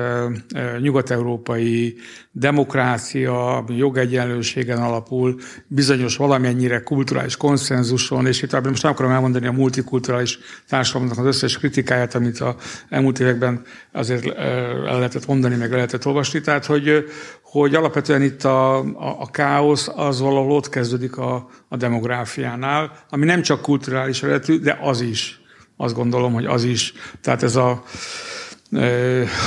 nyugat-európai 0.79 1.95
demokrácia, 2.31 3.65
jogegyenlőségen 3.67 4.77
alapul, 4.77 5.39
bizonyos 5.67 6.17
valamennyire 6.17 6.79
kulturális 6.79 7.37
konszenzuson, 7.37 8.25
és 8.25 8.41
itt 8.41 8.61
most 8.63 8.83
nem 8.83 8.91
akarom 8.91 9.11
elmondani 9.11 9.47
a 9.47 9.51
multikulturális 9.51 10.39
társadalomnak 10.67 11.17
az 11.17 11.25
összes 11.25 11.57
kritikáját, 11.57 12.15
amit 12.15 12.39
a 12.39 12.55
elmúlt 12.89 13.19
években 13.19 13.61
azért 13.91 14.25
el 14.37 14.97
lehetett 14.97 15.25
mondani, 15.25 15.55
meg 15.55 15.71
lehetett 15.71 16.05
olvasni. 16.05 16.41
Tehát, 16.41 16.65
hogy, 16.65 17.05
hogy 17.41 17.75
alapvetően 17.75 18.21
itt 18.21 18.43
a, 18.43 18.77
a, 18.77 19.15
a 19.19 19.29
káosz 19.31 19.91
az 19.95 20.19
valahol 20.19 20.51
ott 20.51 20.69
kezdődik 20.69 21.17
a, 21.17 21.49
a 21.67 21.77
demográfiánál, 21.77 22.91
ami 23.09 23.25
nem 23.25 23.41
csak 23.41 23.61
kulturális 23.61 24.23
eredetű, 24.23 24.59
de 24.59 24.77
az 24.81 25.01
is. 25.01 25.39
Azt 25.77 25.95
gondolom, 25.95 26.33
hogy 26.33 26.45
az 26.45 26.63
is. 26.63 26.93
Tehát 27.21 27.43
ez 27.43 27.55
a 27.55 27.83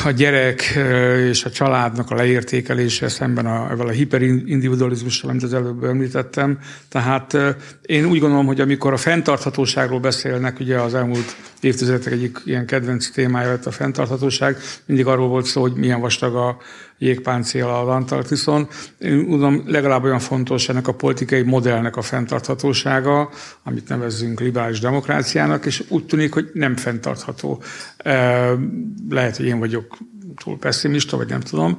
a 0.04 0.10
gyerek 0.10 0.78
és 1.28 1.44
a 1.44 1.50
családnak 1.50 2.10
a 2.10 2.14
leértékelése 2.14 3.08
szemben 3.08 3.46
a, 3.46 3.70
a 3.70 3.88
hiperindividualizmussal, 3.88 5.30
amit 5.30 5.42
az 5.42 5.54
előbb 5.54 5.84
említettem. 5.84 6.58
Tehát 6.88 7.36
én 7.82 8.04
úgy 8.04 8.20
gondolom, 8.20 8.46
hogy 8.46 8.60
amikor 8.60 8.92
a 8.92 8.96
fenntarthatóságról 8.96 10.00
beszélnek, 10.00 10.60
ugye 10.60 10.80
az 10.80 10.94
elmúlt 10.94 11.36
évtizedek 11.60 12.12
egyik 12.12 12.38
ilyen 12.44 12.66
kedvenc 12.66 13.10
témája 13.10 13.48
lett 13.48 13.66
a 13.66 13.70
fenntarthatóság, 13.70 14.56
mindig 14.86 15.06
arról 15.06 15.28
volt 15.28 15.46
szó, 15.46 15.60
hogy 15.60 15.72
milyen 15.72 16.00
vastag 16.00 16.34
a 16.34 16.56
jégpáncél 16.98 17.66
az 17.66 17.88
Antarktiszon. 17.88 18.68
Én 18.98 19.26
tudom, 19.26 19.62
legalább 19.66 20.04
olyan 20.04 20.18
fontos 20.18 20.68
ennek 20.68 20.88
a 20.88 20.94
politikai 20.94 21.42
modellnek 21.42 21.96
a 21.96 22.02
fenntarthatósága, 22.02 23.30
amit 23.62 23.88
nevezzünk 23.88 24.40
liberális 24.40 24.80
demokráciának, 24.80 25.66
és 25.66 25.84
úgy 25.88 26.06
tűnik, 26.06 26.34
hogy 26.34 26.50
nem 26.52 26.76
fenntartható. 26.76 27.62
Lehet, 29.08 29.36
hogy 29.36 29.46
én 29.46 29.58
vagyok 29.58 29.98
túl 30.44 30.58
pessimista, 30.58 31.16
vagy 31.16 31.28
nem 31.28 31.40
tudom. 31.40 31.78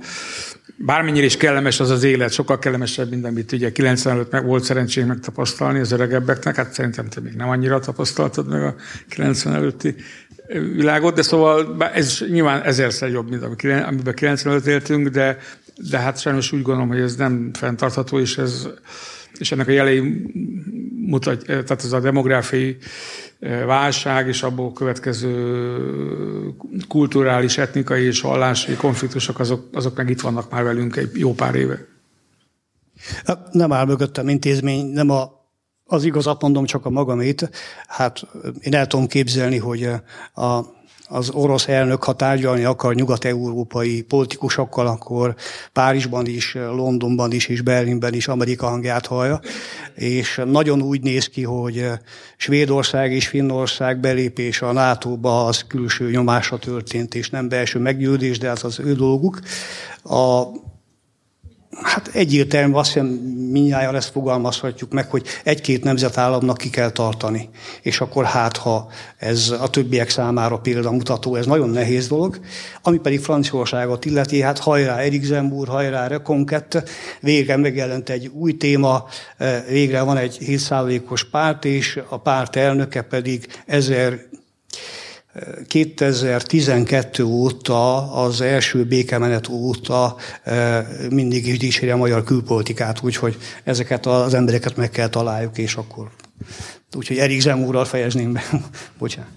Bármennyire 0.82 1.26
is 1.26 1.38
kellemes 1.38 1.80
az 1.80 1.90
az 1.90 2.04
élet, 2.04 2.32
sokkal 2.32 2.60
kellemesebb, 2.60 3.10
mint 3.10 3.26
amit 3.26 3.52
ugye 3.52 3.72
90 3.72 4.14
előtt 4.14 4.32
meg 4.32 4.46
volt 4.46 4.64
szerencsém 4.64 5.08
megtapasztalni 5.08 5.80
az 5.80 5.92
öregebbeknek, 5.92 6.56
hát 6.56 6.74
szerintem 6.74 7.10
te 7.10 7.20
még 7.22 7.34
nem 7.34 7.50
annyira 7.50 7.80
tapasztaltad 7.80 8.48
meg 8.48 8.64
a 8.64 8.76
90 9.10 9.54
előtti 9.54 9.96
világot, 10.76 11.16
de 11.16 11.22
szóval 11.22 11.84
ez 11.94 12.20
nyilván 12.30 12.62
ezerszer 12.62 13.10
jobb, 13.10 13.30
mint 13.30 13.44
amiben 13.64 14.14
95 14.14 14.66
éltünk, 14.68 15.08
de, 15.08 15.38
de 15.90 15.98
hát 15.98 16.20
sajnos 16.20 16.52
úgy 16.52 16.62
gondolom, 16.62 16.90
hogy 16.90 17.00
ez 17.00 17.16
nem 17.16 17.52
fenntartható, 17.54 18.20
és, 18.20 18.38
ez, 18.38 18.68
és 19.38 19.52
ennek 19.52 19.68
a 19.68 19.72
jelei 19.72 20.32
mutat, 20.96 21.46
tehát 21.46 21.84
ez 21.84 21.92
a 21.92 22.00
demográfiai 22.00 22.78
válság 23.66 24.28
és 24.28 24.44
abból 24.44 24.74
következő 24.74 25.34
kulturális, 26.88 27.58
etnikai 27.58 28.04
és 28.04 28.22
vallási 28.22 28.76
konfliktusok, 28.76 29.40
azok, 29.40 29.68
azok 29.74 29.98
meg 29.98 30.10
itt 30.10 30.22
vannak 30.22 30.52
már 30.52 30.64
velünk 30.64 30.96
egy 30.96 31.10
jó 31.14 31.34
pár 31.34 31.56
éve. 31.56 31.86
Nem 33.52 33.72
áll 33.72 33.86
mögöttem 33.86 34.30
intézmény, 34.30 34.86
nem 34.86 35.10
a 35.10 35.39
az 35.90 36.04
igazat 36.04 36.42
mondom, 36.42 36.66
csak 36.66 36.86
a 36.86 36.90
magamét. 36.90 37.50
Hát 37.88 38.22
én 38.60 38.76
el 38.76 38.88
tudom 38.88 39.08
képzelni, 39.08 39.58
hogy 39.58 39.90
a, 40.34 40.60
az 41.08 41.30
orosz 41.30 41.68
elnök, 41.68 42.04
ha 42.04 42.14
tárgyalni 42.14 42.64
akar 42.64 42.96
nyugat-európai 42.96 44.02
politikusokkal, 44.02 44.88
akkor 44.88 45.36
Párizsban 45.74 46.26
is, 46.26 46.54
Londonban 46.54 47.32
is, 47.32 47.48
és 47.48 47.62
Berlinben 47.62 48.14
is 48.14 48.28
Amerika 48.28 48.68
hangját 48.68 49.06
hallja. 49.06 49.40
És 49.96 50.42
nagyon 50.46 50.82
úgy 50.82 51.02
néz 51.02 51.28
ki, 51.28 51.44
hogy 51.44 51.86
Svédország 52.38 53.12
és 53.12 53.28
Finnország 53.28 54.00
belépése 54.00 54.68
a 54.68 54.72
NATO-ba 54.72 55.46
az 55.46 55.64
külső 55.68 56.10
nyomásra 56.10 56.58
történt, 56.58 57.16
és 57.16 57.30
nem 57.30 57.50
belső 57.50 57.80
meggyőzés, 57.80 58.38
de 58.38 58.50
ez 58.50 58.64
az 58.64 58.80
ő 58.80 58.94
dolguk. 58.94 59.40
A 60.04 60.44
Hát 61.82 62.10
egyértelmű, 62.14 62.74
azt 62.74 62.94
hiszem 62.94 63.06
mindjárt 63.52 63.96
ezt 63.96 64.12
fogalmazhatjuk 64.12 64.92
meg, 64.92 65.10
hogy 65.10 65.26
egy-két 65.44 65.84
nemzetállamnak 65.84 66.58
ki 66.58 66.70
kell 66.70 66.90
tartani. 66.90 67.50
És 67.82 68.02
akkor 68.02 68.26
hát, 68.26 68.58
ha 68.58 68.88
ez 69.18 69.54
a 69.62 69.70
többiek 69.70 70.10
számára 70.10 70.58
példamutató, 70.58 71.36
ez 71.36 71.46
nagyon 71.46 71.70
nehéz 71.70 72.08
dolog. 72.08 72.40
Ami 72.82 72.98
pedig 72.98 73.20
Franciaországot 73.20 74.06
illeti, 74.06 74.42
hát 74.42 74.60
hajrá 74.60 74.98
Erik 74.98 75.24
Zemmour, 75.24 75.68
hajrá 75.68 76.08
Reconquête, 76.08 76.84
végre 77.22 77.58
megjelent 77.58 78.10
egy 78.10 78.32
új 78.34 78.58
téma, 78.58 79.06
végre 79.68 80.02
van 80.02 80.18
egy 80.18 80.38
7%-os 80.42 81.30
párt, 81.30 81.66
és 81.66 82.00
a 82.10 82.18
párt 82.18 82.56
elnöke 82.56 83.02
pedig 83.02 83.48
1000 83.66 84.28
2012 85.68 87.24
óta, 87.24 88.14
az 88.14 88.42
első 88.42 88.86
békemenet 88.86 89.48
óta 89.48 90.16
e, 90.44 90.88
mindig 91.10 91.48
is 91.48 91.58
dicséri 91.58 91.92
a 91.92 91.98
magyar 91.98 92.24
külpolitikát, 92.24 93.04
úgyhogy 93.04 93.38
ezeket 93.64 94.06
az 94.06 94.34
embereket 94.34 94.76
meg 94.76 94.90
kell 94.90 95.08
találjuk, 95.08 95.58
és 95.58 95.76
akkor... 95.76 96.10
Úgyhogy 96.98 97.18
Erik 97.18 97.42
Zemúrral 97.42 97.86
fejezném 97.86 98.34
be. 98.34 98.44
Bocsánat. 99.00 99.30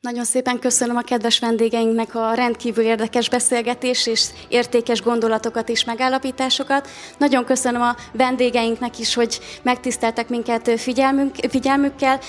Nagyon 0.00 0.24
szépen 0.24 0.58
köszönöm 0.58 0.96
a 0.96 1.00
kedves 1.00 1.38
vendégeinknek 1.38 2.14
a 2.14 2.34
rendkívül 2.34 2.84
érdekes 2.84 3.28
beszélgetés 3.28 4.06
és 4.06 4.24
értékes 4.48 5.02
gondolatokat 5.02 5.68
és 5.68 5.84
megállapításokat. 5.84 6.88
Nagyon 7.18 7.44
köszönöm 7.44 7.82
a 7.82 7.96
vendégeinknek 8.12 8.98
is, 8.98 9.14
hogy 9.14 9.40
megtiszteltek 9.62 10.28
minket 10.28 10.80
figyelmünk, 10.80 11.34
figyelmükkel. 11.50 12.20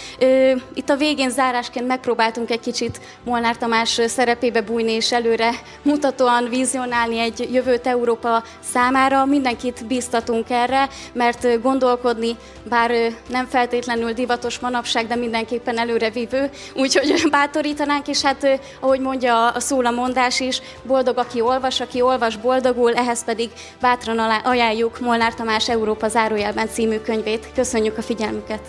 Itt 0.74 0.90
a 0.90 0.96
végén 0.96 1.30
zárásként 1.30 1.88
megpróbáltunk 1.88 2.52
egy 2.52 2.60
kicsit 2.60 3.00
Molnár 3.24 3.58
Tamás 3.58 4.02
szerepébe 4.08 4.62
bújni 4.62 4.92
és 4.92 5.12
előre 5.12 5.52
mutatóan 5.82 6.50
vizionálni 6.50 7.20
egy 7.20 7.50
jövőt 7.54 7.88
Európa 7.88 8.44
számára. 8.60 9.26
Mindenkit 9.26 9.88
bíztatunk 9.88 10.50
erre, 10.50 10.90
mert 11.14 11.62
gondolkodni, 11.62 12.36
bár 12.70 12.92
nem 13.30 13.48
feltétlenül 13.48 14.14
divatos 14.14 14.60
manapság, 14.60 15.08
de 15.08 15.16
mindenképpen 15.16 15.78
előrevívő, 15.78 16.50
úgyhogy 16.76 17.30
bátor 17.30 17.60
bátorítanánk, 17.62 18.08
és 18.08 18.22
hát 18.22 18.60
ahogy 18.80 19.00
mondja 19.00 19.48
a 19.48 19.60
szólamondás 19.60 20.40
is, 20.40 20.62
boldog, 20.84 21.18
aki 21.18 21.42
olvas, 21.42 21.80
aki 21.80 22.02
olvas, 22.02 22.38
boldogul, 22.38 22.94
ehhez 22.94 23.24
pedig 23.24 23.52
bátran 23.82 24.20
ajánljuk 24.20 25.00
Molnár 25.00 25.34
Tamás 25.34 25.70
Európa 25.70 26.08
zárójelben 26.08 26.68
című 26.68 26.98
könyvét. 26.98 27.52
Köszönjük 27.56 27.98
a 27.98 28.02
figyelmüket! 28.02 28.62